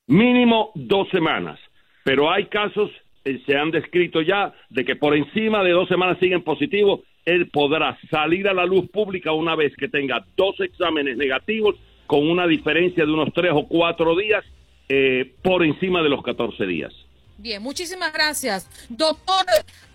[0.07, 1.59] Mínimo dos semanas,
[2.05, 2.89] pero hay casos,
[3.25, 7.49] eh, se han descrito ya, de que por encima de dos semanas siguen positivos, él
[7.49, 11.75] podrá salir a la luz pública una vez que tenga dos exámenes negativos
[12.07, 14.43] con una diferencia de unos tres o cuatro días
[14.87, 16.91] eh, por encima de los 14 días.
[17.37, 18.67] Bien, muchísimas gracias.
[18.89, 19.45] Doctor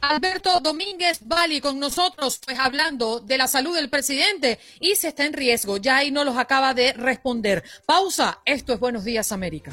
[0.00, 5.26] Alberto Domínguez Bali con nosotros, pues hablando de la salud del presidente y si está
[5.26, 5.76] en riesgo.
[5.76, 7.62] Ya ahí no los acaba de responder.
[7.84, 8.40] Pausa.
[8.46, 9.72] Esto es Buenos Días, América.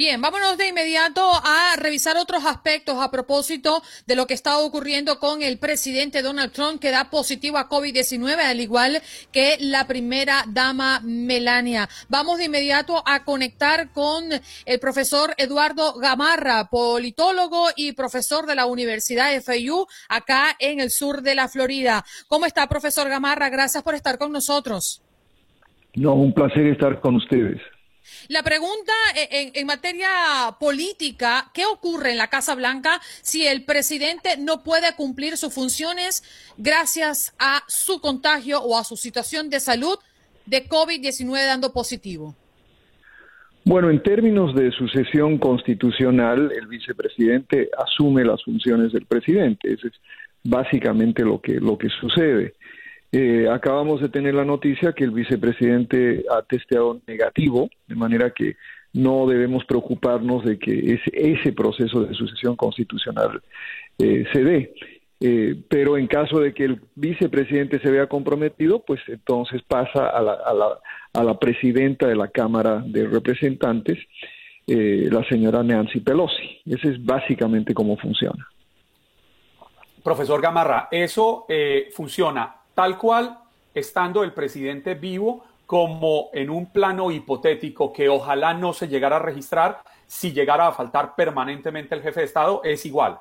[0.00, 5.18] Bien, vámonos de inmediato a revisar otros aspectos a propósito de lo que está ocurriendo
[5.18, 10.44] con el presidente Donald Trump, que da positivo a COVID-19, al igual que la primera
[10.48, 11.86] dama Melania.
[12.08, 14.24] Vamos de inmediato a conectar con
[14.64, 21.20] el profesor Eduardo Gamarra, politólogo y profesor de la Universidad FIU, acá en el sur
[21.20, 22.06] de la Florida.
[22.26, 23.50] ¿Cómo está, profesor Gamarra?
[23.50, 25.02] Gracias por estar con nosotros.
[25.94, 27.60] No, un placer estar con ustedes.
[28.30, 30.08] La pregunta eh, en, materia
[30.60, 36.22] política, ¿qué ocurre en la Casa Blanca si el presidente no puede cumplir sus funciones
[36.56, 39.98] gracias a su contagio o a su situación de salud
[40.46, 42.36] de COVID-19 dando positivo?
[43.64, 49.72] Bueno, en términos de sucesión constitucional, el vicepresidente asume las funciones del presidente.
[49.72, 49.94] Eso es
[50.44, 52.54] básicamente lo que, lo que sucede.
[53.12, 58.56] Eh, acabamos de tener la noticia que el vicepresidente ha testeado negativo, de manera que
[58.92, 63.42] no debemos preocuparnos de que ese, ese proceso de sucesión constitucional
[63.98, 64.74] eh, se dé.
[65.22, 70.22] Eh, pero en caso de que el vicepresidente se vea comprometido, pues entonces pasa a
[70.22, 70.78] la, a la,
[71.12, 73.98] a la presidenta de la Cámara de Representantes,
[74.66, 76.60] la señora Nancy Pelosi.
[76.64, 78.46] Ese es básicamente cómo funciona.
[80.04, 81.44] Profesor Gamarra, eso
[81.92, 83.38] funciona tal cual
[83.74, 89.20] estando el presidente vivo como en un plano hipotético que ojalá no se llegara a
[89.20, 93.18] registrar si llegara a faltar permanentemente el jefe de Estado, es igual.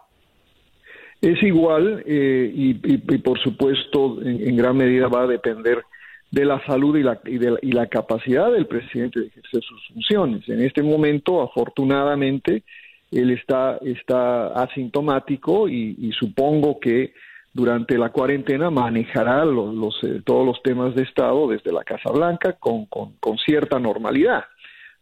[1.22, 2.74] Es igual eh, y,
[3.20, 5.84] por supuesto en, gran medida va a depender
[6.32, 10.48] de la salud y la, y, la, capacidad del presidente de ejercer sus funciones.
[10.48, 12.64] En este momento, afortunadamente,
[13.12, 17.14] él está, está asintomático y supongo que
[17.54, 22.54] durante la cuarentena manejará los, eh, todos los temas de Estado desde la Casa Blanca
[22.54, 24.46] con, con, cierta normalidad.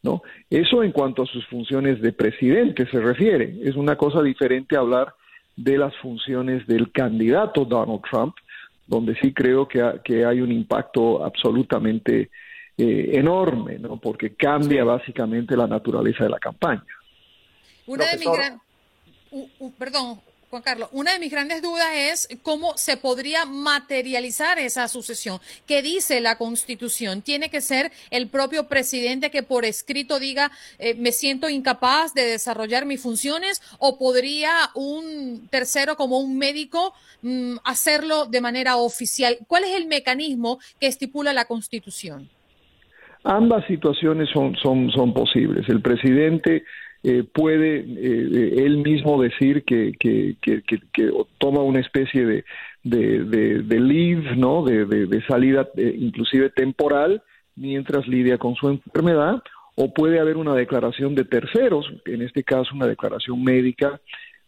[0.02, 0.22] ¿no?
[0.49, 3.57] Eso en cuanto a sus funciones de presidente se refiere.
[3.64, 5.14] Es una cosa diferente hablar
[5.56, 8.36] de las funciones del candidato Donald Trump,
[8.86, 12.30] donde sí creo que, que hay un impacto absolutamente
[12.78, 13.98] eh, enorme, ¿no?
[13.98, 16.86] porque cambia básicamente la naturaleza de la campaña.
[17.88, 23.45] Una de mis perdón, Juan Carlos, una de mis grandes dudas es cómo se podría
[23.45, 25.40] materializar esa sucesión.
[25.68, 27.22] ¿Qué dice la Constitución?
[27.22, 30.49] ¿Tiene que ser el propio presidente que por escrito diga
[30.80, 36.94] eh, me siento incapaz de desarrollar mis funciones o podría un tercero como un médico
[37.24, 39.38] mm, hacerlo de manera oficial?
[39.48, 42.30] ¿Cuál es el mecanismo que estipula la Constitución?
[43.26, 45.68] Ambas situaciones son, son, son posibles.
[45.68, 46.64] El presidente
[47.03, 49.94] eh, puede eh, él mismo decir que,
[51.38, 52.44] toma una especie de,
[52.84, 54.64] leave, ¿no?
[54.64, 57.22] De, de salida eh, inclusive temporal
[57.56, 59.41] mientras lidia con su enfermedad,
[59.76, 63.99] o puede haber una declaración de terceros, en este caso una declaración médica,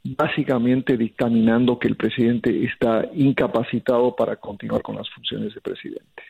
[0.04, 6.24] básicamente dictaminando que el presidente está incapacitado para continuar con las funciones de presidente.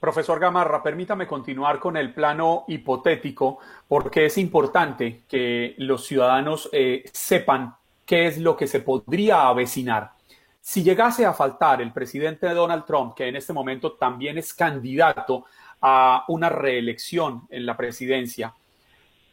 [0.00, 3.58] Profesor Gamarra, permítame continuar con el plano hipotético
[3.88, 7.74] porque es importante que los ciudadanos eh, sepan
[8.06, 10.12] qué es lo que se podría avecinar.
[10.60, 15.46] Si llegase a faltar el presidente Donald Trump, que en este momento también es candidato
[15.80, 18.54] a una reelección en la presidencia,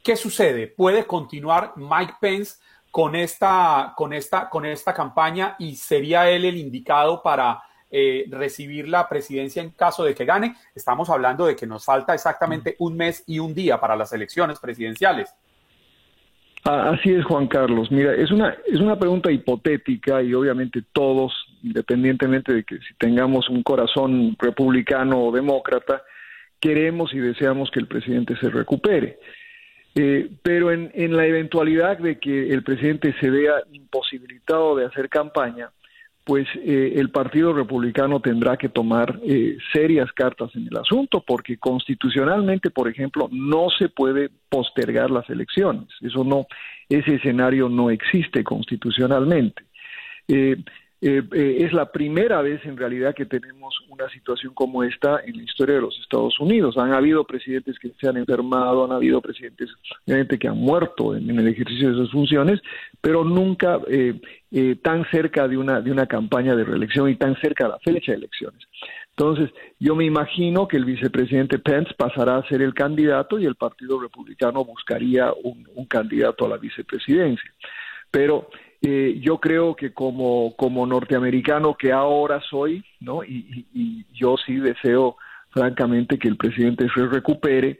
[0.03, 0.67] ¿qué sucede?
[0.67, 2.55] ¿Puede continuar Mike Pence
[2.89, 8.87] con esta, con esta, con esta campaña y sería él el indicado para eh, recibir
[8.87, 10.55] la presidencia en caso de que gane.
[10.73, 14.59] Estamos hablando de que nos falta exactamente un mes y un día para las elecciones
[14.59, 15.33] presidenciales.
[16.65, 17.91] Así es, Juan Carlos.
[17.91, 21.31] Mira, es una, es una pregunta hipotética y obviamente todos,
[21.61, 26.01] independientemente de que si tengamos un corazón republicano o demócrata,
[26.59, 29.19] queremos y deseamos que el presidente se recupere.
[29.93, 35.07] Eh, pero en, en la eventualidad de que el presidente se vea imposibilitado de hacer
[35.07, 35.69] campaña,
[36.25, 41.57] pues eh, el Partido Republicano tendrá que tomar eh, serias cartas en el asunto, porque
[41.57, 45.87] constitucionalmente, por ejemplo, no se puede postergar las elecciones.
[46.01, 46.47] Eso no,
[46.89, 49.63] ese escenario no existe constitucionalmente.
[50.27, 50.57] Eh,
[51.07, 55.37] eh, eh, es la primera vez en realidad que tenemos una situación como esta en
[55.37, 56.79] la historia de los Estados Unidos.
[56.79, 59.69] Han habido presidentes que se han enfermado, han habido presidentes
[60.07, 62.59] obviamente, que han muerto en, el ejercicio de sus funciones,
[63.01, 64.19] pero nunca eh,
[64.81, 68.11] tan cerca de una, de una campaña de reelección y tan cerca de la fecha
[68.11, 68.63] de elecciones.
[69.11, 73.53] Entonces, yo me imagino que el vicepresidente Pence pasará a ser el candidato y el
[73.53, 77.51] Partido Republicano buscaría un candidato a la vicepresidencia.
[78.09, 78.49] Pero
[78.87, 83.23] eh, yo creo que como, como norteamericano que ahora soy, ¿no?
[83.23, 85.17] Y, y, yo sí deseo,
[85.49, 87.79] francamente, que el presidente se recupere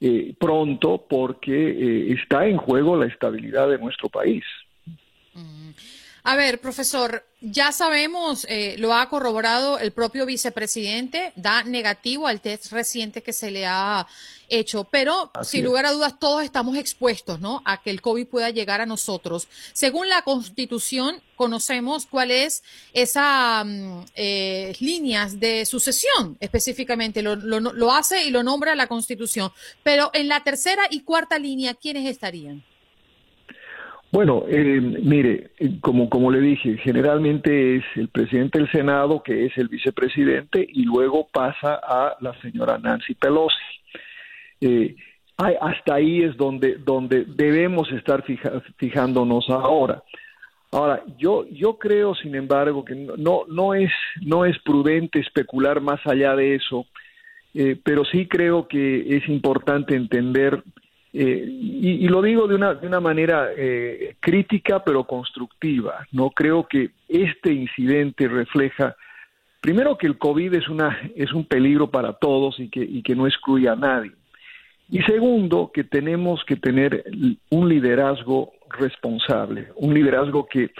[0.00, 4.42] eh, pronto porque eh, está en juego la estabilidad de nuestro país.
[6.22, 12.40] A ver, profesor, ya sabemos, eh, lo ha corroborado el propio vicepresidente, da negativo al
[12.40, 14.06] test reciente que se le ha
[14.48, 15.64] hecho, pero Así sin es.
[15.64, 17.62] lugar a dudas todos estamos expuestos, ¿no?
[17.64, 19.48] A que el COVID pueda llegar a nosotros.
[19.72, 27.60] Según la Constitución, conocemos cuál es esa mm, eh, líneas de sucesión específicamente, lo, lo,
[27.60, 29.50] lo hace y lo nombra la Constitución.
[29.82, 32.62] Pero en la tercera y cuarta línea, ¿quiénes estarían?
[34.12, 35.50] Bueno, eh, mire,
[35.80, 40.82] como, como le dije, generalmente es el presidente del Senado que es el vicepresidente y
[40.84, 43.54] luego pasa a la señora Nancy Pelosi.
[44.60, 44.96] Eh,
[45.36, 48.24] hay- hasta ahí es donde, donde debemos estar
[48.78, 50.02] fijándonos ahora.
[50.72, 53.90] Ahora, yo, yo creo, sin embargo, que no, no, no es,
[54.22, 56.86] no es prudente especular más allá de eso,
[57.54, 60.62] eh, pero sí creo que es importante entender,
[61.12, 66.30] eh, y, y lo digo de una, de una manera eh, crítica pero constructiva, no
[66.30, 68.94] creo que este incidente refleja,
[69.60, 73.16] primero que el COVID es, una, es un peligro para todos y que, y que
[73.16, 74.12] no excluye a nadie.
[74.88, 77.04] Y segundo, que tenemos que tener
[77.50, 80.70] un liderazgo responsable, un liderazgo que,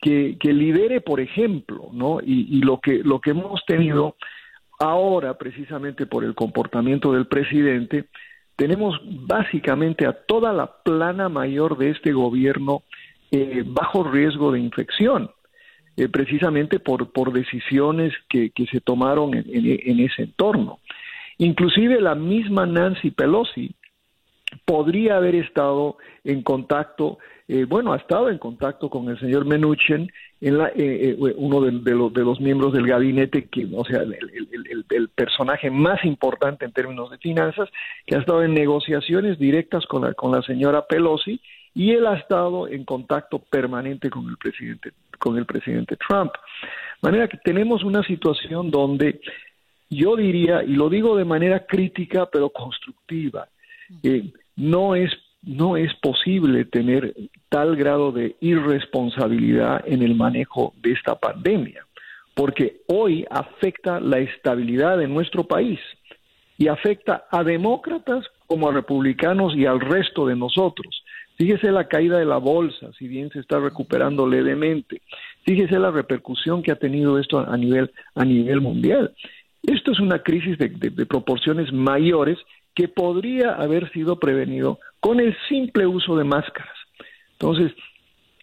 [0.00, 2.20] que, que lidere, por ejemplo, ¿no?
[2.20, 4.16] Y, y lo, que, lo que hemos tenido
[4.78, 8.06] ahora, precisamente por el comportamiento del presidente,
[8.58, 12.82] tenemos básicamente a toda la plana mayor de este gobierno
[13.30, 15.30] eh, bajo riesgo de infección,
[15.96, 20.80] eh, precisamente por, por decisiones que, que se tomaron en, en- en ese entorno.
[21.38, 23.74] Inclusive la misma Nancy Pelosi
[24.64, 27.18] podría haber estado en contacto,
[27.48, 30.10] eh, bueno, ha estado en contacto con el señor Menuchen,
[30.40, 33.84] en la, eh, eh, uno de, de los, de los miembros del gabinete, que, o
[33.84, 37.68] sea, el, el- el- el- el personaje más importante en términos de finanzas,
[38.06, 41.40] que ha estado en negociaciones directas con la, con la señora Pelosi,
[41.74, 46.32] y él ha estado en contacto permanente con el presidente, con el presidente Trump.
[47.02, 49.20] De manera que tenemos una situación donde
[49.90, 53.48] yo diría, y lo digo de manera crítica pero constructiva,
[54.02, 55.10] eh, no es
[55.42, 57.14] no es posible tener
[57.48, 61.86] tal grado de irresponsabilidad en el manejo de esta pandemia,
[62.34, 65.80] porque hoy afecta la estabilidad de nuestro país
[66.56, 71.04] y afecta a demócratas como a republicanos y al resto de nosotros.
[71.36, 75.02] Fíjese la caída de la bolsa, si bien se está recuperando levemente.
[75.44, 79.14] Fíjese la repercusión que ha tenido esto a nivel, a nivel mundial.
[79.62, 80.68] Esto es una crisis de,
[81.06, 82.38] proporciones mayores
[82.74, 86.76] que podría haber sido prevenido con el simple uso de máscaras.
[87.32, 87.72] Entonces,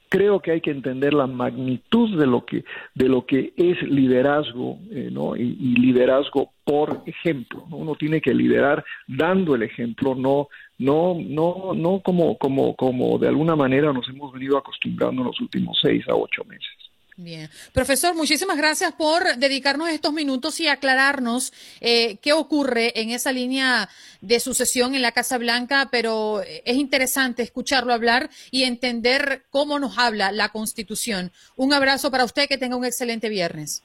[0.09, 2.63] creo que hay que entender la magnitud de lo que
[2.93, 5.35] de lo que es liderazgo eh, ¿no?
[5.35, 7.77] y, y liderazgo por ejemplo ¿no?
[7.77, 13.27] uno tiene que liderar dando el ejemplo no no no no como como como de
[13.27, 16.84] alguna manera nos hemos venido acostumbrando en los últimos seis a ocho meses
[17.17, 17.49] Bien.
[17.71, 23.87] Profesor, muchísimas gracias por dedicarnos estos minutos y aclararnos eh, qué ocurre en esa línea
[24.19, 29.79] de sucesión en la Casa Blanca, pero eh, es interesante escucharlo hablar y entender cómo
[29.79, 31.31] nos habla la Constitución.
[31.55, 33.81] Un abrazo para usted, que tenga un excelente viernes.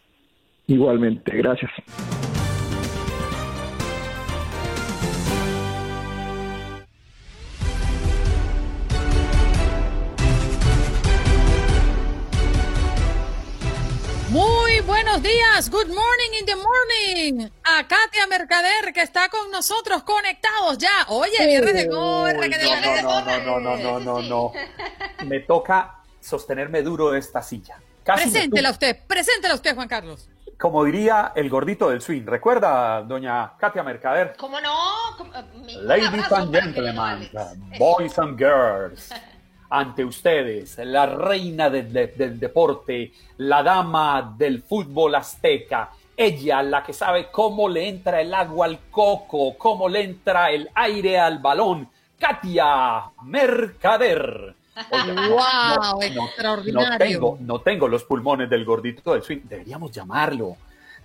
[0.67, 1.71] igualmente gracias
[15.05, 17.51] días, good morning in the morning.
[17.65, 21.07] A Katia Mercader que está con nosotros conectados ya.
[21.09, 22.65] Oye, viernes de gorra, que de
[23.03, 24.53] no, no, no, no, no, no, no, no.
[25.25, 27.79] Me toca sostenerme duro de esta silla.
[28.05, 30.29] Casi Preséntela usted, preséntela usted, Juan Carlos.
[30.59, 32.27] Como diría el gordito del swing.
[32.27, 34.35] ¿Recuerda, doña Katia Mercader?
[34.39, 34.77] ¿Cómo no?
[35.17, 35.33] ¿Cómo-
[35.83, 37.31] Ladies and gentlemen,
[37.79, 39.11] boys and girls,
[39.71, 46.83] ante ustedes, la reina de- de- del deporte, la dama del fútbol azteca, ella la
[46.83, 51.39] que sabe cómo le entra el agua al coco, cómo le entra el aire al
[51.39, 51.89] balón,
[52.19, 54.55] Katia Mercader.
[54.91, 56.91] Wow, extraordinario.
[56.91, 59.41] no tengo, no tengo los pulmones del gordito del swing.
[59.45, 60.57] Deberíamos llamarlo.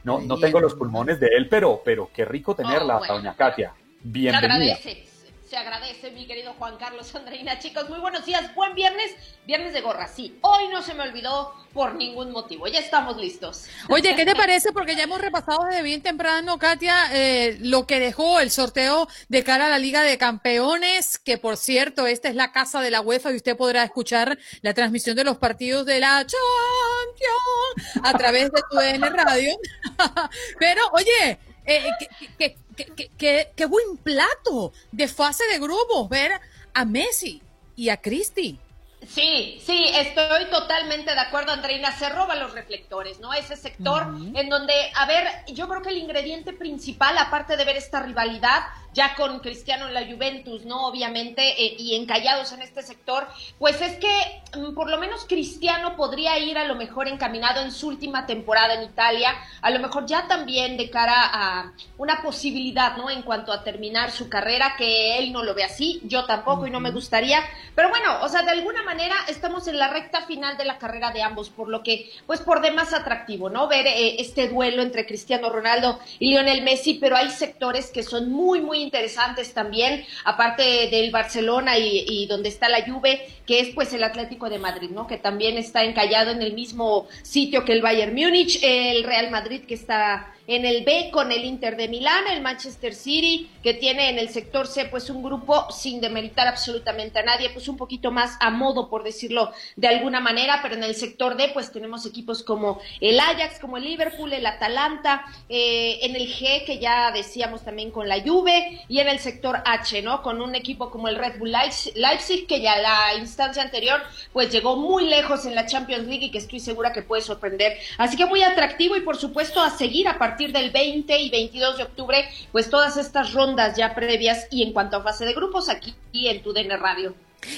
[0.04, 3.14] No, no tengo los pulmones de él, pero, pero qué rico tenerla, Oh, bueno.
[3.16, 3.74] doña Katia.
[4.02, 4.38] Bienvenida.
[4.56, 5.06] agradece,
[5.48, 7.60] se agradece, mi querido Juan Carlos Andreina.
[7.60, 9.12] Chicos, muy buenos días, buen viernes,
[9.46, 10.08] viernes de gorra.
[10.08, 13.68] Sí, hoy no se me olvidó por ningún motivo, ya estamos listos.
[13.90, 14.72] Oye, ¿qué te parece?
[14.72, 19.44] Porque ya hemos repasado desde bien temprano, Katia, eh, lo que dejó el sorteo de
[19.44, 23.02] cara a la Liga de Campeones, que por cierto, esta es la casa de la
[23.02, 28.52] UEFA y usted podrá escuchar la transmisión de los partidos de la Champions a través
[28.52, 29.56] de tu DN Radio.
[30.60, 36.40] Pero, oye, eh, que, que- que- que- que- buen plato de fase de grupos ver
[36.74, 37.42] a Messi
[37.76, 38.60] y a Cristi.
[39.08, 41.92] Sí, sí, estoy totalmente de acuerdo, Andreina.
[41.92, 43.34] Se roban los reflectores, ¿no?
[43.34, 47.78] Ese sector en donde, a ver, yo creo que el ingrediente principal, aparte de ver
[47.78, 48.64] esta rivalidad,
[48.96, 50.88] ya con Cristiano en la Juventus, ¿no?
[50.88, 53.28] Obviamente, eh, y encallados en este sector,
[53.60, 57.72] pues es que mm, por lo menos Cristiano podría ir a lo mejor encaminado en
[57.72, 62.96] su última temporada en Italia, a lo mejor ya también de cara a una posibilidad,
[62.96, 63.10] ¿no?
[63.10, 66.72] En cuanto a terminar su carrera, que él no lo ve así, yo tampoco y
[66.72, 67.42] no me gustaría,
[67.76, 68.95] pero bueno, o sea, de alguna manera
[69.28, 72.62] estamos en la recta final de la carrera de ambos, por lo que, pues por
[72.62, 73.68] demás atractivo, ¿no?
[73.68, 78.32] Ver eh, este duelo entre Cristiano Ronaldo y Lionel Messi, pero hay sectores que son
[78.32, 83.70] muy, muy interesantes también, aparte del Barcelona y, y donde está la Juve, que es
[83.76, 85.08] pues el Atlético de Madrid, ¿no?
[85.08, 89.62] Que también está encallado en el mismo sitio que el Bayern Múnich, el Real Madrid
[89.66, 94.10] que está en el B con el Inter de Milán, el Manchester City, que tiene
[94.10, 98.12] en el sector C pues un grupo sin demeritar absolutamente a nadie, pues un poquito
[98.12, 102.06] más a modo, por decirlo de alguna manera, pero en el sector D pues tenemos
[102.06, 107.12] equipos como el Ajax, como el Liverpool, el Atalanta, eh, en el G que ya
[107.12, 110.22] decíamos también con la Juve, y en el sector H, ¿no?
[110.22, 114.02] Con un equipo como el Red Bull Leipzig, que ya la instancia anterior
[114.32, 117.78] pues llegó muy lejos en la Champions League y que estoy segura que puede sorprender.
[117.98, 121.78] Así que muy atractivo y por supuesto a seguir a partir del 20 y 22
[121.78, 125.70] de octubre, pues todas estas rondas ya previas y en cuanto a fase de grupos
[125.70, 127.16] aquí en tu DN Radio.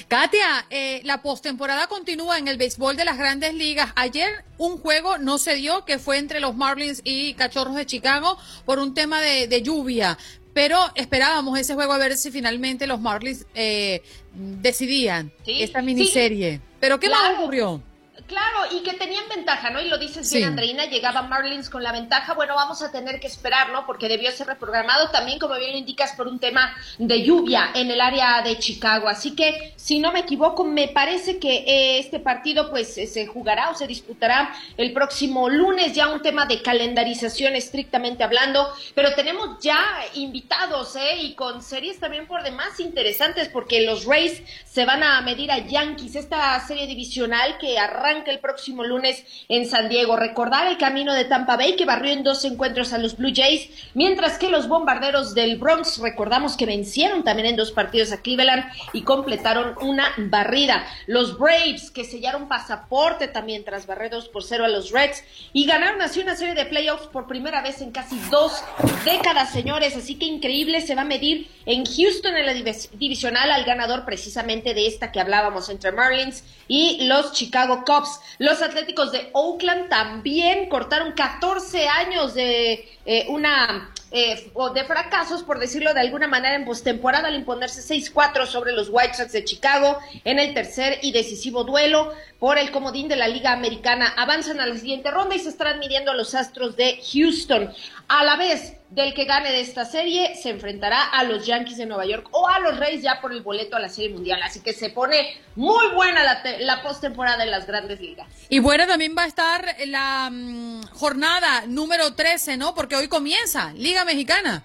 [0.10, 3.90] Katia, eh, la postemporada continúa en el béisbol de las grandes ligas.
[3.96, 8.38] Ayer un juego no se dio, que fue entre los Marlins y Cachorros de Chicago
[8.66, 10.18] por un tema de, de lluvia.
[10.54, 14.02] Pero esperábamos ese juego a ver si finalmente los Marlins eh,
[14.34, 15.86] decidían Sí, esta sí.
[15.86, 16.62] miniserie.
[16.80, 17.40] Pero ¿qué más Claro.
[17.42, 17.82] ocurrió?
[18.28, 19.80] Claro, y que tenían ventaja, ¿no?
[19.80, 20.38] Y lo dices Sí.
[20.38, 22.34] bien, Andreina, llegaba Marlins con la ventaja.
[22.34, 23.86] Bueno, vamos a tener que esperar, ¿no?
[23.86, 27.90] Porque debió ser reprogramado también, como bien lo indicas, por un tema de lluvia en
[27.90, 29.08] el área de Chicago.
[29.08, 33.28] Así que, si no me equivoco, me parece que eh, este partido, pues, eh, se
[33.28, 38.68] jugará o se disputará el próximo lunes, ya un tema de calendarización estrictamente hablando.
[38.94, 39.80] Pero tenemos ya
[40.16, 41.16] invitados, ¿eh?
[41.22, 45.60] Y con series también por demás interesantes, porque los Rays se van a medir a
[45.60, 50.16] Yankees, esta serie divisional que arranca el próximo lunes en San Diego.
[50.16, 53.70] Recordar el camino de Tampa Bay que barrió en dos encuentros a los Blue Jays,
[53.94, 58.66] mientras que los bombarderos del Bronx, recordamos que vencieron también en dos partidos a Cleveland
[58.94, 60.86] y completaron una barrida.
[61.06, 65.24] Los Braves que sellaron pasaporte también tras barrer dos por cero a los Reds
[65.54, 68.64] y ganaron así una serie de playoffs por primera vez en casi dos
[69.06, 69.96] décadas, señores.
[69.96, 74.06] Así que increíble, se va a medir en Houston en la divis- divisional al ganador
[74.06, 78.07] precisamente de esta que hablábamos entre Marlins y los Chicago Cubs.
[78.38, 85.44] Los Atléticos de Oakland también cortaron 14 años de eh, una eh, o de fracasos,
[85.44, 89.44] por decirlo de alguna manera, en postemporada al imponerse 6-4 sobre los White Sox de
[89.44, 94.14] Chicago en el tercer y decisivo duelo por el comodín de la Liga Americana.
[94.16, 97.74] Avanzan a la siguiente ronda y se estarán midiendo a los Astros de Houston.
[98.08, 101.86] A la vez del que gane de esta serie, se enfrentará a los Yankees de
[101.86, 104.42] Nueva York o a los Reyes ya por el boleto a la Serie Mundial.
[104.42, 108.28] Así que se pone muy buena la, la postemporada en las grandes ligas.
[108.48, 112.74] Y bueno, también va a estar la mm, jornada número 13, ¿no?
[112.76, 114.64] Porque hoy comienza Liga Mexicana.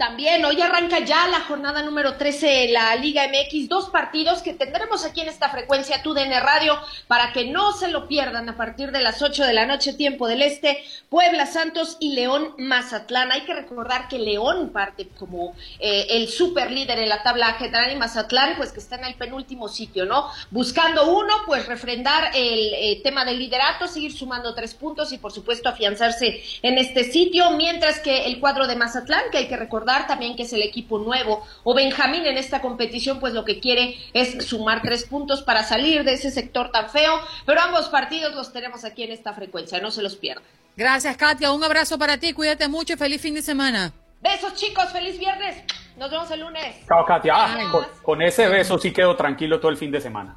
[0.00, 4.54] También hoy arranca ya la jornada número 13 de la Liga MX, dos partidos que
[4.54, 8.92] tendremos aquí en esta frecuencia TUDN Radio para que no se lo pierdan a partir
[8.92, 13.30] de las 8 de la noche tiempo del Este, Puebla Santos y León Mazatlán.
[13.30, 17.92] Hay que recordar que León parte como eh, el super líder en la tabla general
[17.92, 20.30] y Mazatlán pues que está en el penúltimo sitio, ¿no?
[20.50, 25.30] Buscando uno, pues refrendar el eh, tema del liderato, seguir sumando tres puntos y por
[25.30, 29.89] supuesto afianzarse en este sitio, mientras que el cuadro de Mazatlán, que hay que recordar
[30.06, 33.96] también que es el equipo nuevo o Benjamín en esta competición, pues lo que quiere
[34.12, 38.52] es sumar tres puntos para salir de ese sector tan feo, pero ambos partidos los
[38.52, 40.44] tenemos aquí en esta frecuencia, no se los pierdan.
[40.76, 41.52] Gracias, Katia.
[41.52, 42.32] Un abrazo para ti.
[42.32, 43.92] Cuídate mucho y feliz fin de semana.
[44.22, 44.90] Besos, chicos.
[44.92, 45.62] Feliz viernes.
[45.98, 46.76] Nos vemos el lunes.
[46.86, 47.34] Chao, Katia.
[47.36, 50.36] Ah, con, ese beso sí quedo tranquilo todo el fin de semana.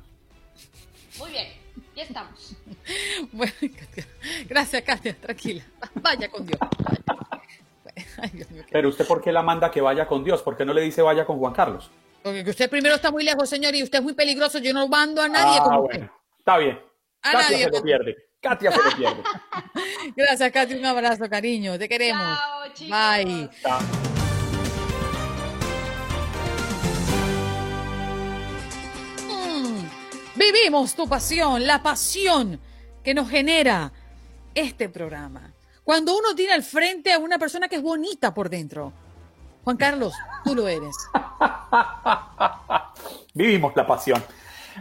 [1.17, 1.47] Muy bien.
[1.95, 2.55] Ya estamos.
[3.31, 3.53] Bueno,
[4.49, 5.15] Gracias, Katia.
[5.15, 5.63] Tranquila.
[5.95, 6.59] Vaya con Dios.
[8.71, 10.41] Pero usted, ¿por qué la manda que vaya con Dios?
[10.41, 11.91] ¿Por qué no le dice vaya con Juan Carlos?
[12.23, 14.59] Porque usted primero está muy lejos, señor, y usted es muy peligroso.
[14.59, 15.59] Yo no mando a nadie.
[15.61, 16.11] Ah, bueno.
[16.39, 16.79] Está bien.
[17.21, 18.15] Katia se lo pierde.
[18.41, 19.23] Katia se lo pierde.
[20.15, 20.77] Gracias, Katia.
[20.77, 21.77] Un abrazo, cariño.
[21.77, 22.37] Te queremos.
[22.37, 22.97] Chao, chicos.
[22.97, 23.49] Bye.
[29.27, 29.89] Mm.
[30.35, 32.59] Vivimos tu pasión, la pasión
[33.03, 33.91] que nos genera
[34.55, 35.52] este programa.
[35.83, 38.93] Cuando uno tiene al frente a una persona que es bonita por dentro.
[39.63, 40.95] Juan Carlos, tú lo eres.
[43.33, 44.23] Vivimos la pasión.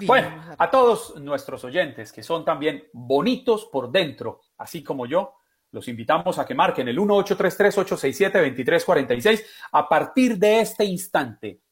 [0.07, 5.35] bueno, a todos nuestros oyentes que son también bonitos por dentro, así como yo,
[5.73, 11.63] los invitamos a que marquen el 1833-867-2346 a partir de este instante,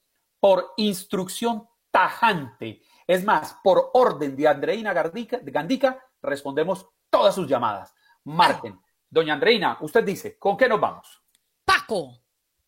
[0.41, 2.83] por instrucción tajante.
[3.07, 7.95] Es más, por orden de Andreina Gandica, respondemos todas sus llamadas.
[8.25, 8.79] Marquen
[9.13, 11.21] Doña Andreina, usted dice, ¿con qué nos vamos?
[11.65, 12.13] Paco.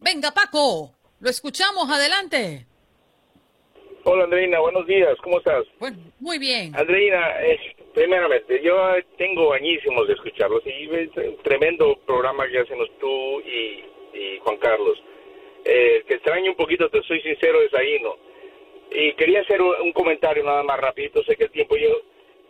[0.00, 0.90] Venga, Paco.
[1.20, 1.88] Lo escuchamos.
[1.88, 2.66] Adelante.
[4.02, 4.58] Hola, Andreina.
[4.58, 5.16] Buenos días.
[5.22, 5.64] ¿Cómo estás?
[5.78, 6.74] Bueno, muy bien.
[6.74, 7.36] Andreina,
[7.94, 8.74] primeramente, yo
[9.16, 13.84] tengo añísimos de escucharlos y es un tremendo programa que hacemos tú y,
[14.42, 15.00] Juan Carlos.
[15.64, 18.16] Eh, que extraño un poquito, te soy sincero, es ahí, ¿no?
[18.90, 21.22] Y quería hacer un, comentario nada más rapidito.
[21.22, 22.00] Sé que el tiempo yo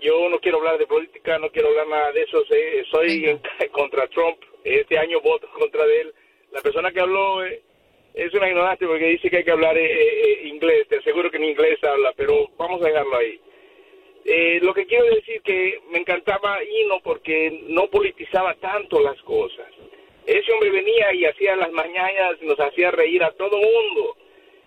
[0.03, 2.45] yo no quiero hablar de política, no quiero hablar nada de eso.
[2.91, 3.39] Soy
[3.73, 4.39] contra Trump.
[4.65, 6.12] Este año voto contra él.
[6.51, 7.62] La persona que habló eh,
[8.15, 10.89] es una ignorante porque dice que hay que hablar eh, eh, inglés.
[10.89, 13.41] Te aseguro que en inglés habla, pero vamos a dejarlo ahí.
[14.61, 19.66] lo que quiero decir que me encantaba Hino porque no politizaba tanto las cosas.
[20.27, 24.16] Ese hombre venía y hacía las mañanas y nos hacía reír a todo mundo.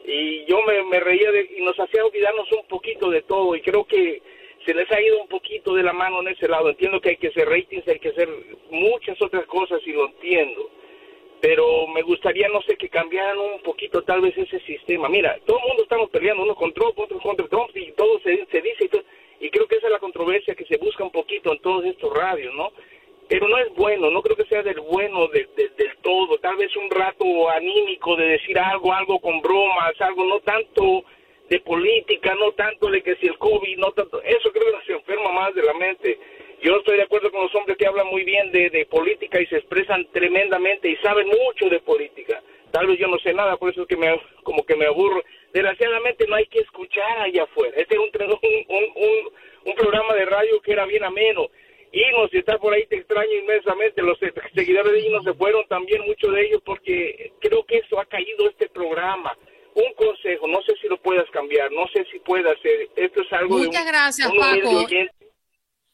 [0.05, 3.55] Y yo me, me reía de, y nos hacía olvidarnos un poquito de todo.
[3.55, 4.21] Y creo que
[4.65, 6.69] se les ha ido un poquito de la mano en ese lado.
[6.69, 8.27] Entiendo que hay que hacer ratings, hay que hacer
[8.71, 10.69] muchas otras cosas y lo entiendo.
[11.39, 15.07] Pero me gustaría, no sé, que cambiaran un poquito tal vez ese sistema.
[15.07, 18.31] Mira, todo el mundo estamos peleando, uno contra Trump, otro contra Trump y todo se,
[18.31, 18.89] dice
[19.39, 22.11] y, creo que esa es la controversia que se busca un poquito en todos estos
[22.11, 22.71] radios, ¿no?
[23.27, 25.47] Pero no es bueno, no creo que sea del bueno del
[26.01, 26.37] todo.
[26.39, 31.03] Tal vez un rato anímico de decir algo, algo con bromas, algo no tanto
[31.49, 34.93] de política, no tanto de que si el COVID, no tanto, eso creo que se
[34.93, 36.17] enferma más de la mente.
[36.61, 39.45] Yo estoy de acuerdo con los hombres que hablan muy bien de, de política y
[39.47, 42.41] se expresan tremendamente y saben mucho de política.
[42.71, 45.23] Tal vez yo no sé nada, por eso es que me, como que me aburro.
[45.53, 47.73] Desgraciadamente no hay que escuchar allá afuera.
[47.77, 49.33] Este es un, un, un,
[49.65, 51.49] un programa de radio que era bien ameno.
[51.91, 54.01] Inos, si está por ahí, te extraño inmensamente.
[54.01, 54.17] Los
[54.53, 58.49] seguidores de Inos se fueron también, muchos de ellos, porque creo que eso ha caído
[58.49, 59.37] este programa
[59.75, 63.33] un consejo, no sé si lo puedas cambiar, no sé si puedas hacer, esto es
[63.33, 64.87] algo Muchas gracias, Paco.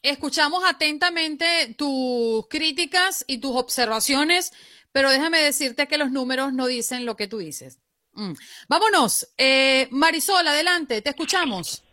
[0.02, 4.52] Escuchamos atentamente tus críticas y tus observaciones,
[4.90, 7.80] pero déjame decirte que los números no dicen lo que tú dices.
[8.14, 8.32] Mm.
[8.68, 9.32] Vámonos.
[9.38, 11.84] Eh, Marisol, adelante, te escuchamos.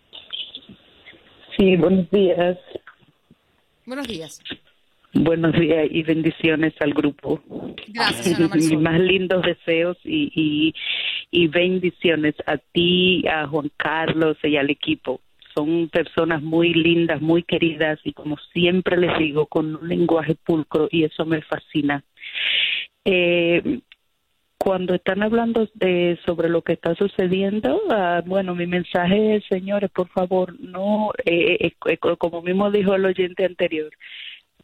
[1.55, 2.57] Sí, buenos días.
[3.85, 4.39] Buenos días.
[5.13, 7.41] Buenos días y bendiciones al grupo.
[7.87, 10.73] Gracias, Mis más lindos deseos y,
[11.31, 15.21] y, bendiciones a ti, a Juan Carlos y al equipo.
[15.55, 20.87] Son personas muy lindas, muy queridas y como siempre les digo, con un lenguaje pulcro
[20.91, 22.03] y eso me fascina.
[23.03, 23.81] Eh,
[24.59, 29.89] cuando están hablando de, sobre lo que está sucediendo, ah, bueno, mi mensaje es, señores,
[29.89, 33.89] por favor, no, eh, eh, como mismo dijo el oyente anterior,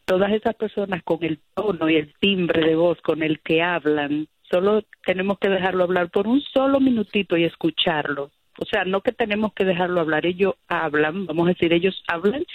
[0.05, 4.27] todas esas personas con el tono y el timbre de voz con el que hablan,
[4.49, 8.31] solo tenemos que dejarlo hablar por un solo minutito y escucharlo.
[8.57, 12.45] O sea, no que tenemos que dejarlo hablar, ellos hablan, vamos a decir, ellos hablan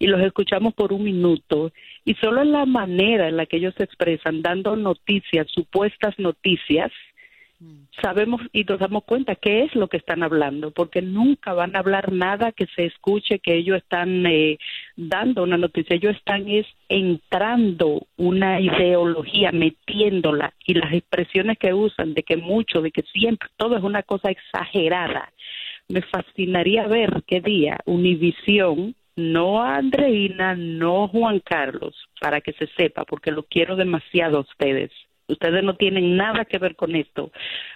[0.00, 1.70] y los escuchamos por un minuto.
[2.04, 6.90] Y solo en la manera en la que ellos se expresan, dando noticias, supuestas noticias,
[8.02, 11.78] sabemos y nos damos cuenta qué es lo que están hablando, porque nunca van a
[11.78, 14.58] hablar nada que se escuche que ellos están eh,
[14.96, 22.14] dando una noticia, ellos están es entrando una ideología, metiéndola y las expresiones que usan
[22.14, 25.32] de que mucho, de que siempre, todo es una cosa exagerada.
[25.88, 32.66] Me fascinaría ver qué día Univisión no a Andreina, no Juan Carlos, para que se
[32.76, 34.90] sepa, porque lo quiero demasiado a ustedes
[35.28, 37.30] ustedes no tienen nada que ver con esto,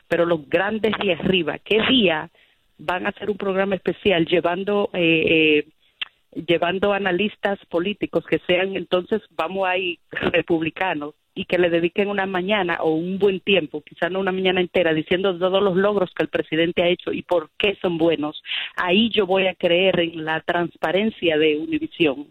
[0.06, 2.30] pero los grandes de arriba, ¿qué día
[2.78, 9.22] van a hacer un programa especial llevando eh, eh, llevando analistas políticos que sean entonces
[9.30, 14.18] vamos ahí republicanos y que le dediquen una mañana o un buen tiempo, quizás no
[14.18, 17.78] una mañana entera, diciendo todos los logros que el presidente ha hecho y por qué
[17.80, 18.42] son buenos.
[18.74, 22.26] Ahí yo voy a creer en la transparencia de Univisión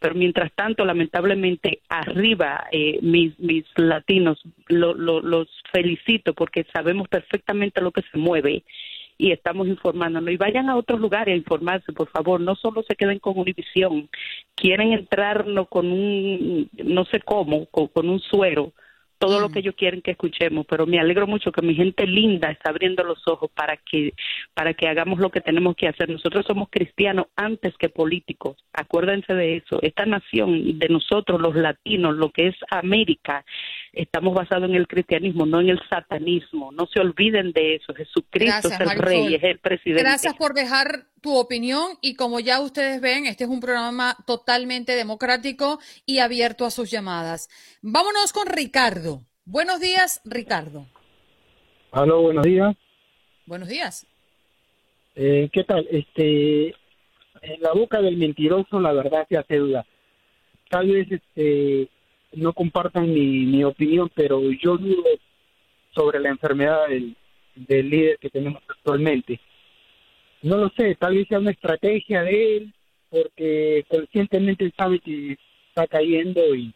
[0.00, 7.92] pero mientras tanto, lamentablemente, arriba eh, mis, mis latinos los felicito porque sabemos perfectamente lo
[7.92, 8.64] que se mueve
[9.18, 10.32] y estamos informándonos.
[10.32, 12.40] Y vayan a otros lugares a informarse, por favor.
[12.40, 14.08] No solo se queden con Univisión.
[14.54, 18.72] Quieren entrarnos con un, no sé cómo, con un suero
[19.20, 22.50] todo lo que ellos quieren que escuchemos, pero me alegro mucho que mi gente linda
[22.50, 24.14] está abriendo los ojos para que
[24.54, 26.08] para que hagamos lo que tenemos que hacer.
[26.08, 28.56] Nosotros somos cristianos antes que políticos.
[28.72, 29.78] Acuérdense de eso.
[29.82, 33.44] Esta nación de nosotros los latinos, lo que es América,
[33.92, 36.72] estamos basados en el cristianismo, no en el satanismo.
[36.72, 37.94] No se olviden de eso.
[37.94, 40.02] Jesucristo es el rey, es el presidente.
[40.02, 44.92] Gracias por dejar tu opinión y como ya ustedes ven, este es un programa totalmente
[44.92, 47.48] democrático y abierto a sus llamadas.
[47.82, 49.22] Vámonos con Ricardo.
[49.44, 50.86] Buenos días, Ricardo.
[51.92, 52.76] Aló, buenos días.
[53.46, 54.06] Buenos días.
[55.16, 55.86] Eh, ¿Qué tal?
[55.90, 56.68] Este,
[57.42, 59.84] en la boca del mentiroso la verdad se hace duda.
[60.68, 61.88] Tal vez este,
[62.32, 65.04] no compartan mi, mi opinión, pero yo dudo
[65.94, 67.16] sobre la enfermedad del,
[67.54, 69.40] del líder que tenemos actualmente
[70.42, 72.74] no lo sé, tal vez sea una estrategia de él,
[73.10, 75.36] porque conscientemente él sabe que
[75.68, 76.72] está cayendo y,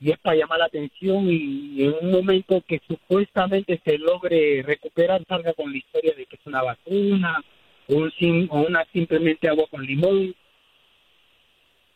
[0.00, 5.22] y es para llamar la atención y en un momento que supuestamente se logre recuperar
[5.28, 7.44] salga con la historia de que es una vacuna
[7.88, 10.34] o, un o una simplemente agua con limón.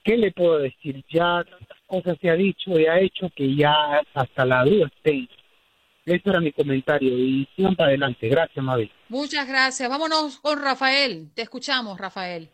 [0.03, 1.05] ¿Qué le puedo decir?
[1.11, 5.29] Ya tantas cosas se ha dicho y ha hecho que ya hasta la duda esté
[6.07, 8.29] ese era mi comentario y sigan para adelante.
[8.29, 8.91] Gracias, Mabel.
[9.09, 9.89] Muchas gracias.
[9.89, 11.29] Vámonos con Rafael.
[11.35, 12.49] Te escuchamos, Rafael.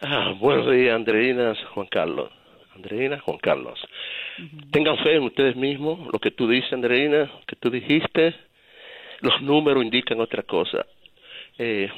[0.00, 2.30] Ah, buenos días, Andreina, Juan Carlos.
[2.74, 3.78] Andreina, Juan Carlos.
[4.70, 6.12] Tengan fe en ustedes mismos.
[6.12, 8.34] Lo que tú dices, Andreina, que tú dijiste,
[9.20, 10.84] los números indican otra cosa.
[11.58, 11.88] Eh,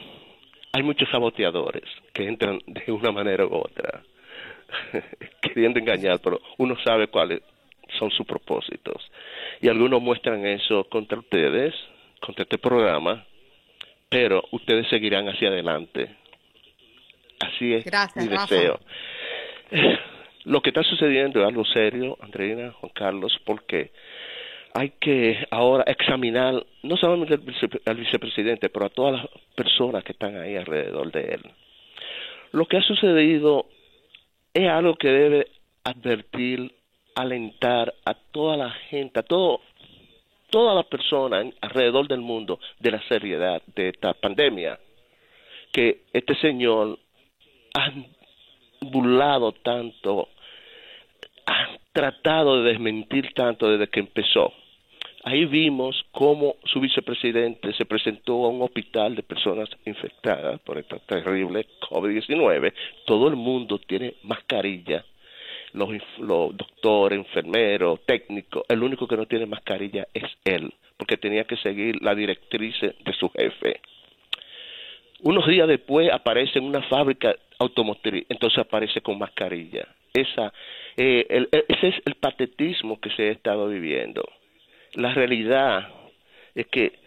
[0.73, 4.03] hay muchos saboteadores que entran de una manera u otra,
[5.43, 7.41] queriendo engañar, pero uno sabe cuáles
[7.99, 9.11] son sus propósitos.
[9.61, 11.75] Y algunos muestran eso contra ustedes,
[12.21, 13.25] contra este programa,
[14.09, 16.15] pero ustedes seguirán hacia adelante.
[17.41, 17.85] Así es
[18.17, 18.79] mi deseo.
[20.45, 23.93] Lo que está sucediendo es algo serio, Andreina, Juan Carlos, porque
[24.75, 27.39] hay que ahora examinar no solamente
[27.85, 31.43] al, vicepresidente, pero a todas las personas que están ahí alrededor de él.
[32.53, 33.67] Lo que ha sucedido
[34.65, 35.47] es algo que debe
[35.85, 36.75] advertir
[37.15, 39.61] alentar a toda la gente, a todo,
[40.51, 44.79] todas las personas alrededor del mundo de la seriedad de esta pandemia
[45.73, 46.99] que este señor
[47.75, 47.93] ha
[48.81, 50.29] burlado tanto,
[51.47, 54.53] ha tratado de desmentir tanto desde que empezó.
[55.25, 60.99] Ahí vimos cómo su vicepresidente se presentó a un hospital de personas infectadas por esta
[61.01, 62.73] terrible COVID-19.
[63.05, 65.05] Todo el mundo tiene mascarilla
[65.73, 71.45] los, los doctores, enfermeros, técnicos, el único que no tiene mascarilla es él, porque tenía
[71.45, 73.81] que seguir la directriz de su jefe.
[75.23, 79.89] Unos días después aparece en una fábrica automotriz, entonces aparece con mascarilla.
[80.15, 80.53] Esa,
[80.97, 84.23] eh, el, ese es el patetismo que se ha estado viviendo.
[84.95, 85.89] La realidad
[86.55, 86.99] es que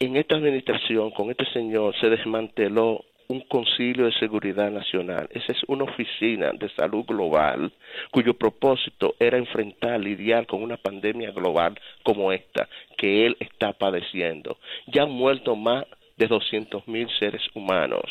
[0.00, 5.28] en esta administración, con este señor, se desmanteló un concilio de seguridad nacional.
[5.32, 7.72] Esa es una oficina de salud global
[8.10, 14.58] cuyo propósito era enfrentar, lidiar con una pandemia global como esta que él está padeciendo.
[14.86, 15.84] Ya han muerto más
[16.16, 18.04] de 200 mil seres humanos.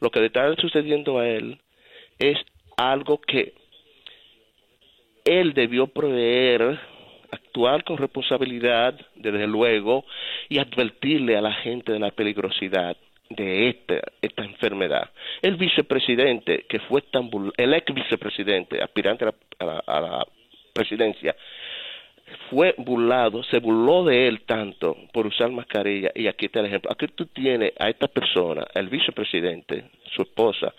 [0.00, 1.60] Lo que le está sucediendo a él
[2.18, 2.38] es
[2.76, 3.54] algo que
[5.24, 6.80] él debió proveer
[7.32, 10.04] actuar con responsabilidad, desde luego,
[10.48, 12.96] y advertirle a la gente de la peligrosidad
[13.30, 15.10] de esta, esta enfermedad.
[15.40, 19.24] El vicepresidente, que fue tan el ex vicepresidente, aspirante
[19.58, 20.26] a la,
[20.74, 21.36] presidencia,
[22.48, 26.10] fue burlado, se burló de él tanto por usar mascarilla.
[26.14, 26.90] Y aquí está el ejemplo.
[26.90, 30.72] Aquí tú tienes a esta persona, el vicepresidente, su esposa,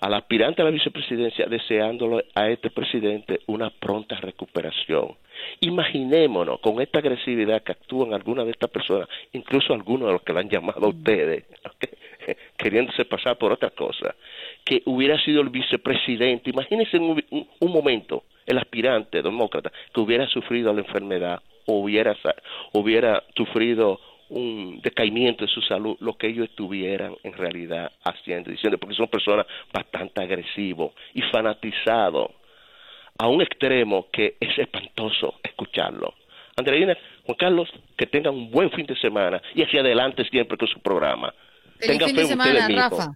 [0.00, 5.16] al aspirante a la vicepresidencia, deseándole a este presidente una pronta recuperación.
[5.60, 10.32] Imaginémonos con esta agresividad que actúan algunas de estas personas, incluso algunos de los que
[10.32, 11.44] la han llamado a ustedes,
[12.56, 14.14] queriéndose pasar por otra cosa,
[14.64, 16.50] que hubiera sido el vicepresidente.
[16.50, 17.22] Imagínense un,
[17.60, 22.16] un momento el aspirante demócrata que hubiera sufrido la enfermedad o hubiera,
[22.72, 28.78] hubiera sufrido un decaimiento de su salud, lo que ellos estuvieran en realidad haciendo, diciendo,
[28.78, 32.30] porque son personas bastante agresivos y fanatizados
[33.18, 36.14] a un extremo que es espantoso escucharlo.
[36.56, 40.68] Andreina, Juan Carlos, que tengan un buen fin de semana y hacia adelante siempre con
[40.68, 41.34] su programa.
[41.78, 43.12] Tengan fin de semana, Rafa.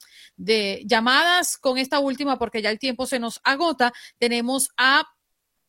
[0.87, 3.93] llamadas con esta última porque ya el tiempo se nos agota.
[4.19, 5.05] Tenemos a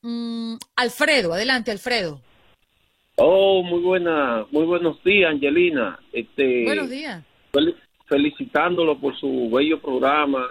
[0.03, 1.33] mm, Alfredo.
[1.33, 2.21] Adelante, Alfredo.
[3.23, 5.99] Oh, muy buena, muy buenos días, Angelina.
[6.11, 7.23] Este, buenos días.
[8.07, 10.47] felicitándolo por su bello programa.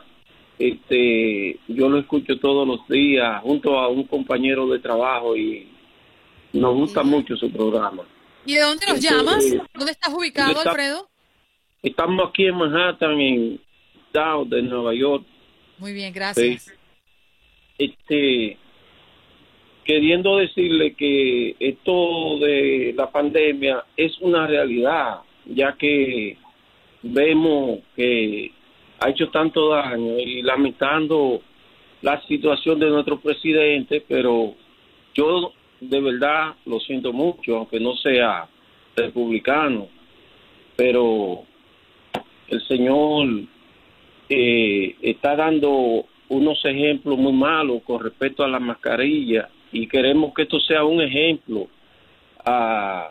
[0.57, 5.67] Este, yo lo escucho todos los días junto a un compañero de trabajo y
[6.53, 8.05] nos gusta mucho su programa.
[8.47, 9.45] ¿Y de dónde nos este, llamas?
[9.75, 11.09] ¿Dónde estás ubicado, Alfredo?
[11.83, 13.61] Estamos aquí en Manhattan, en
[14.13, 15.25] Down de Nueva York.
[15.79, 16.73] Muy bien, gracias.
[17.77, 18.57] Este,
[19.91, 26.37] queriendo decirle que esto de la pandemia es una realidad, ya que
[27.03, 28.53] vemos que
[29.01, 31.43] ha hecho tanto daño y lamentando
[32.03, 34.55] la situación de nuestro presidente, pero
[35.12, 38.47] yo de verdad lo siento mucho, aunque no sea
[38.95, 39.89] republicano,
[40.77, 41.43] pero
[42.47, 43.27] el señor
[44.29, 50.43] eh, está dando unos ejemplos muy malos con respecto a la mascarilla y queremos que
[50.43, 51.69] esto sea un ejemplo
[52.45, 53.11] a,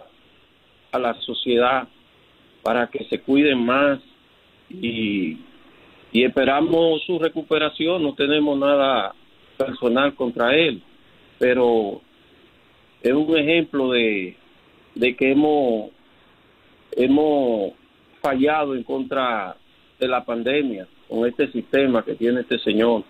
[0.92, 1.88] a la sociedad
[2.62, 4.00] para que se cuiden más
[4.70, 5.38] y,
[6.12, 9.14] y esperamos su recuperación, no tenemos nada
[9.58, 10.82] personal contra él,
[11.38, 12.02] pero
[13.02, 14.36] es un ejemplo de,
[14.96, 15.92] de que hemos,
[16.92, 17.74] hemos
[18.22, 19.56] fallado en contra
[20.00, 23.04] de la pandemia con este sistema que tiene este señor.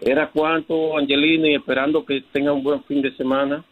[0.00, 3.64] Era cuanto, Angelina, y esperando que tenga un buen fin de semana.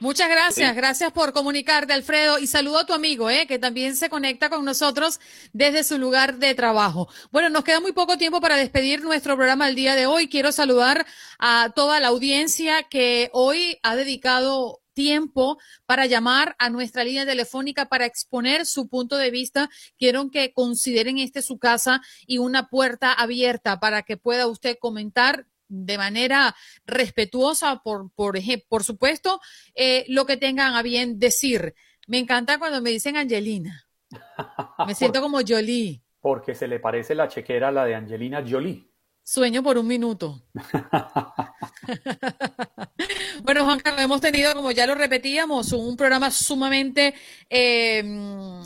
[0.00, 4.08] Muchas gracias, gracias por comunicarte, Alfredo, y saludo a tu amigo, eh, que también se
[4.08, 5.18] conecta con nosotros
[5.52, 7.08] desde su lugar de trabajo.
[7.32, 10.28] Bueno, nos queda muy poco tiempo para despedir nuestro programa el día de hoy.
[10.28, 11.04] Quiero saludar
[11.40, 17.88] a toda la audiencia que hoy ha dedicado tiempo para llamar a nuestra línea telefónica
[17.88, 19.70] para exponer su punto de vista.
[19.96, 25.46] Quiero que consideren este su casa y una puerta abierta para que pueda usted comentar
[25.68, 29.40] de manera respetuosa, por, por, por supuesto,
[29.76, 31.76] eh, lo que tengan a bien decir.
[32.08, 33.86] Me encanta cuando me dicen Angelina.
[34.84, 36.02] Me siento como Jolie.
[36.18, 38.87] Porque se le parece la chequera a la de Angelina Jolie.
[39.30, 40.42] Sueño por un minuto.
[43.42, 47.12] bueno, Juan Carlos, hemos tenido, como ya lo repetíamos, un programa sumamente
[47.50, 48.62] em,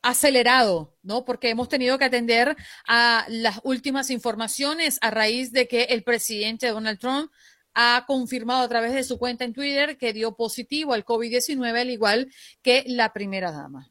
[0.00, 1.24] acelerado, ¿no?
[1.24, 2.56] Porque hemos tenido que atender
[2.86, 7.32] a las últimas informaciones a raíz de que el presidente Donald Trump
[7.74, 11.90] ha confirmado a través de su cuenta en Twitter que dio positivo al COVID-19, al
[11.90, 13.90] igual que la primera dama.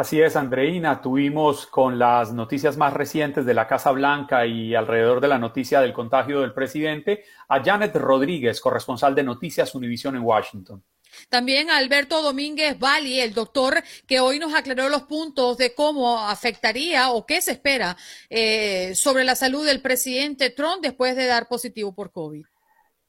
[0.00, 1.02] Así es, Andreina.
[1.02, 5.82] Tuvimos con las noticias más recientes de la Casa Blanca y alrededor de la noticia
[5.82, 10.82] del contagio del presidente a Janet Rodríguez, corresponsal de Noticias Univision en Washington.
[11.28, 16.18] También a Alberto Domínguez Bali, el doctor que hoy nos aclaró los puntos de cómo
[16.18, 17.94] afectaría o qué se espera
[18.30, 22.46] eh, sobre la salud del presidente Trump después de dar positivo por COVID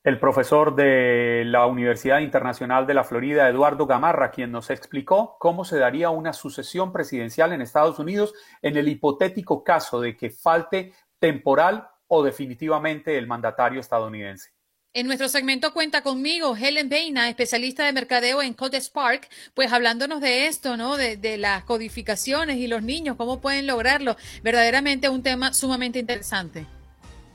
[0.04, 5.64] el profesor de la Universidad Internacional de la Florida, Eduardo Gamarra, quien nos explicó cómo
[5.64, 8.34] se daría una sucesión presidencial en Estados Unidos
[8.64, 14.50] en el hipotético caso de que falte temporal o definitivamente el mandatario estadounidense.
[14.94, 20.20] En nuestro segmento Cuenta conmigo, Helen Beina, especialista de mercadeo en Code Spark, pues hablándonos
[20.20, 20.98] de esto, ¿no?
[20.98, 24.18] De, de, las codificaciones y los niños, cómo pueden lograrlo.
[24.44, 26.66] Verdaderamente un tema sumamente interesante.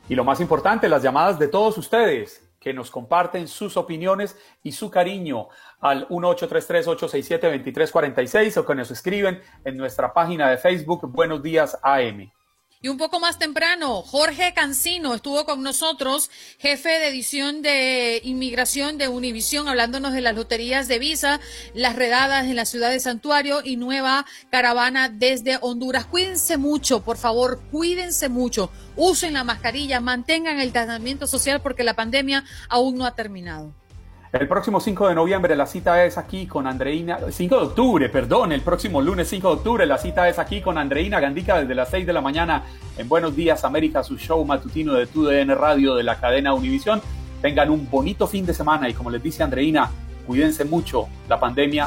[0.08, 4.72] Y lo más importante, las llamadas de todos ustedes que nos comparten sus opiniones y
[4.72, 5.46] su cariño
[5.78, 12.32] al 1-833-867-2346 o que nos escriben en nuestra página de Facebook Buenos Días AM.
[12.82, 18.98] Y un poco más temprano, Jorge Cancino estuvo con nosotros, jefe de edición de inmigración
[18.98, 21.40] de Univisión, hablándonos de las loterías de visa,
[21.72, 26.04] las redadas en la ciudad de Santuario y nueva caravana desde Honduras.
[26.04, 28.70] Cuídense mucho, por favor, cuídense mucho.
[28.94, 33.72] Usen la mascarilla, mantengan el tratamiento social porque la pandemia aún no ha terminado.
[34.32, 38.50] El próximo 5 de noviembre la cita es aquí con Andreina, 5 de octubre, perdón,
[38.50, 41.90] el próximo lunes 5 de octubre la cita es aquí con Andreina Gandica desde las
[41.90, 42.64] 6 de la mañana
[42.98, 47.00] en Buenos Días América, su show matutino de TUDN Radio de la cadena Univisión.
[47.40, 49.90] Tengan un bonito fin de semana y como les dice Andreina,
[50.26, 51.86] cuídense mucho, la pandemia